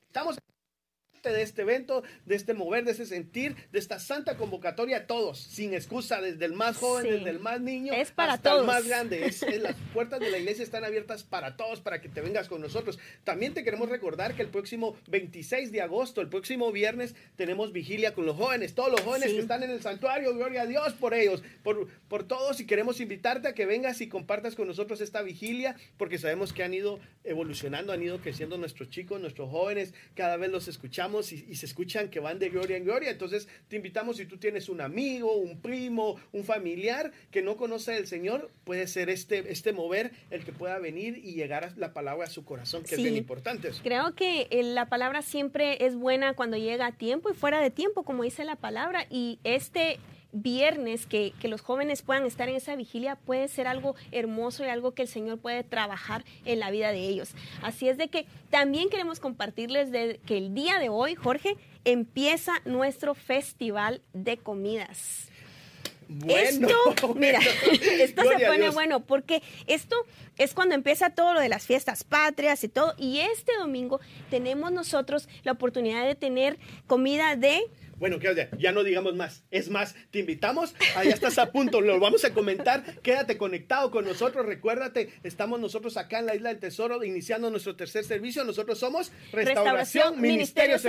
Estamos 0.08 0.38
de 1.32 1.42
este 1.42 1.62
evento, 1.62 2.04
de 2.26 2.36
este 2.36 2.54
mover, 2.54 2.84
de 2.86 2.92
ese 2.92 3.06
sentir, 3.06 3.56
de 3.72 3.80
esta 3.80 4.00
santa 4.00 4.36
convocatoria 4.38 4.98
a 4.98 5.08
todos, 5.08 5.40
sin 5.40 5.74
excusa, 5.74 6.22
desde 6.22 6.46
el 6.46 6.54
más 6.54 6.78
joven, 6.78 7.06
Sí. 7.06 7.12
desde 7.12 7.30
el 7.30 7.40
más 7.40 7.62
niño, 7.62 7.94
Es 7.94 8.12
para 8.12 8.34
hasta 8.34 8.58
el 8.58 8.66
más 8.66 8.88
grande. 8.88 9.26
Es- 9.26 9.44
es- 9.44 9.62
las 9.62 9.76
puertas 9.94 10.20
de 10.20 10.30
la 10.32 10.38
iglesia 10.38 10.64
están 10.64 10.84
abiertas 10.84 11.24
para 11.24 11.56
todos, 11.56 11.80
para 11.82 12.02
que 12.02 12.10
te 12.10 12.22
vengas 12.22 12.48
con 12.50 12.62
nosotros. 12.62 13.00
También 13.24 13.54
te 13.54 13.64
queremos 13.64 13.90
recordar 13.90 14.36
que 14.36 14.42
el 14.42 14.50
próximo 14.50 14.98
26 15.08 15.72
de 15.72 15.82
agosto, 15.82 16.22
el 16.22 16.28
próximo 16.30 16.72
viernes, 16.72 17.16
tenemos 17.36 17.72
vigilia 17.72 18.14
con 18.14 18.26
los 18.26 18.36
jóvenes, 18.36 18.74
todos 18.74 18.92
los 18.92 19.02
jóvenes 19.02 19.30
Sí. 19.30 19.36
que 19.36 19.42
están 19.42 19.64
en 19.64 19.70
el 19.72 19.82
santuario, 19.82 20.34
gloria 20.36 20.64
a 20.64 20.66
Dios 20.66 20.94
por 20.94 21.14
ellos, 21.14 21.44
por, 21.64 21.88
por 22.10 22.24
todos, 22.24 22.60
y 22.60 22.66
queremos 22.66 23.00
invitarte 23.00 23.48
a 23.48 23.54
que 23.54 23.66
vengas 23.66 24.02
y 24.02 24.08
compartas 24.10 24.56
con 24.56 24.68
nosotros 24.68 25.00
esta 25.02 25.22
vigilia, 25.22 25.76
porque 25.98 26.18
sabemos 26.18 26.54
que 26.54 26.64
han 26.64 26.74
ido 26.74 27.00
evolucionando, 27.24 27.94
han 27.94 28.02
ido 28.02 28.20
creciendo 28.20 28.58
nuestros 28.58 28.90
chicos, 28.90 29.22
nuestros 29.22 29.50
jóvenes, 29.50 29.94
cada 30.16 30.38
vez 30.38 30.50
los 30.50 30.68
escuchamos 30.68 31.13
y, 31.22 31.46
y 31.50 31.56
se 31.56 31.66
escuchan 31.66 32.10
que 32.10 32.20
van 32.20 32.40
de 32.40 32.50
gloria 32.50 32.78
en 32.78 32.86
gloria. 32.86 33.12
Entonces 33.12 33.48
te 33.68 33.76
invitamos 33.76 34.18
si 34.18 34.26
tú 34.26 34.38
tienes 34.38 34.70
un 34.70 34.82
amigo, 34.82 35.36
un 35.36 35.60
primo, 35.62 36.20
un 36.32 36.44
familiar 36.44 37.12
que 37.32 37.42
no 37.42 37.58
conoce 37.58 37.96
al 37.96 38.08
Señor, 38.08 38.52
puede 38.64 38.88
ser 38.88 39.10
este, 39.10 39.52
este 39.52 39.74
mover 39.74 40.12
el 40.32 40.44
que 40.44 40.52
pueda 40.52 40.80
venir 40.80 41.18
y 41.18 41.34
llegar 41.34 41.64
a 41.64 41.74
la 41.78 41.94
palabra 41.94 42.26
a 42.26 42.30
su 42.30 42.46
corazón, 42.46 42.84
que 42.84 42.96
es 42.96 43.02
bien 43.02 43.18
importante. 43.18 43.70
eso. 43.70 43.82
Creo 43.84 44.16
que 44.16 44.48
eh, 44.50 44.64
la 44.64 44.88
palabra 44.90 45.22
siempre 45.22 45.86
es 45.86 45.96
buena 45.96 46.34
cuando 46.34 46.58
llega 46.58 46.88
a 46.88 46.92
tiempo 46.92 47.30
y 47.30 47.34
fuera 47.34 47.62
de 47.62 47.70
tiempo, 47.70 48.04
como 48.04 48.24
dice 48.24 48.44
la 48.44 48.56
palabra. 48.56 49.06
Y 49.10 49.40
este 49.44 50.00
viernes 50.34 51.06
que, 51.06 51.34
que 51.40 51.48
los 51.48 51.62
jóvenes 51.62 52.02
puedan 52.02 52.26
estar 52.26 52.50
en 52.50 52.56
esa 52.56 52.76
vigilia 52.76 53.16
puede 53.16 53.48
ser 53.48 53.68
algo 53.68 53.96
hermoso 54.12 54.66
y 54.66 54.68
algo 54.68 54.94
que 54.94 55.04
el 55.04 55.08
Señor 55.08 55.38
puede 55.38 55.64
trabajar 55.64 56.26
en 56.46 56.60
la 56.60 56.72
vida 56.72 56.92
de 56.92 57.00
ellos. 57.00 57.32
Así 57.62 57.88
es 57.88 57.98
de 57.98 58.10
que 58.10 58.26
también 58.50 58.90
queremos 58.90 59.20
compartirles 59.20 59.92
de 59.92 60.20
que 60.26 60.38
el 60.38 60.54
día 60.54 60.80
de 60.80 60.90
hoy, 60.90 61.16
Jorge, 61.16 61.56
empieza 61.86 62.54
nuestro 62.66 63.16
festival 63.16 64.02
de 64.14 64.38
comidas. 64.38 65.30
Bueno, 66.08 66.68
esto, 66.68 67.14
mira, 67.16 67.40
esto 67.40 68.22
se 68.22 68.28
Gloria 68.28 68.50
pone 68.50 68.70
bueno 68.70 69.00
porque 69.06 69.42
esto 69.68 69.96
es 70.38 70.54
cuando 70.54 70.76
empieza 70.76 71.12
todo 71.12 71.34
lo 71.34 71.40
de 71.40 71.50
las 71.50 71.66
fiestas 71.66 72.04
patrias 72.04 72.64
y 72.64 72.70
todo. 72.70 72.94
Y 72.98 73.20
este 73.20 73.54
domingo 73.58 74.00
tenemos 74.30 74.72
nosotros 74.72 75.28
la 75.44 75.54
oportunidad 75.54 76.06
de 76.06 76.16
tener 76.16 76.58
comida 76.88 77.36
de 77.36 77.62
Bueno, 78.04 78.18
ya 78.58 78.74
no 78.74 78.84
digamos 78.84 79.16
más. 79.16 79.46
Es 79.50 79.70
más, 79.70 79.96
te 80.12 80.20
invitamos, 80.20 80.76
allá 80.98 81.14
estás 81.14 81.38
a 81.38 81.54
punto, 81.54 81.80
lo 81.80 82.02
vamos 82.02 82.26
a 82.26 82.34
comentar. 82.34 83.00
Quédate 83.00 83.38
conectado 83.38 83.92
con 83.92 84.04
nosotros. 84.04 84.46
Recuérdate, 84.46 85.14
estamos 85.24 85.58
nosotros 85.58 85.96
acá 85.96 86.20
en 86.20 86.26
la 86.26 86.36
Isla 86.36 86.50
del 86.50 86.60
Tesoro 86.60 87.02
iniciando 87.06 87.50
nuestro 87.50 87.78
tercer 87.78 88.04
servicio. 88.04 88.44
Nosotros 88.44 88.78
somos 88.78 89.10
Restauración, 89.32 89.46
Restauración 89.46 90.22
Ministerio 90.22 90.80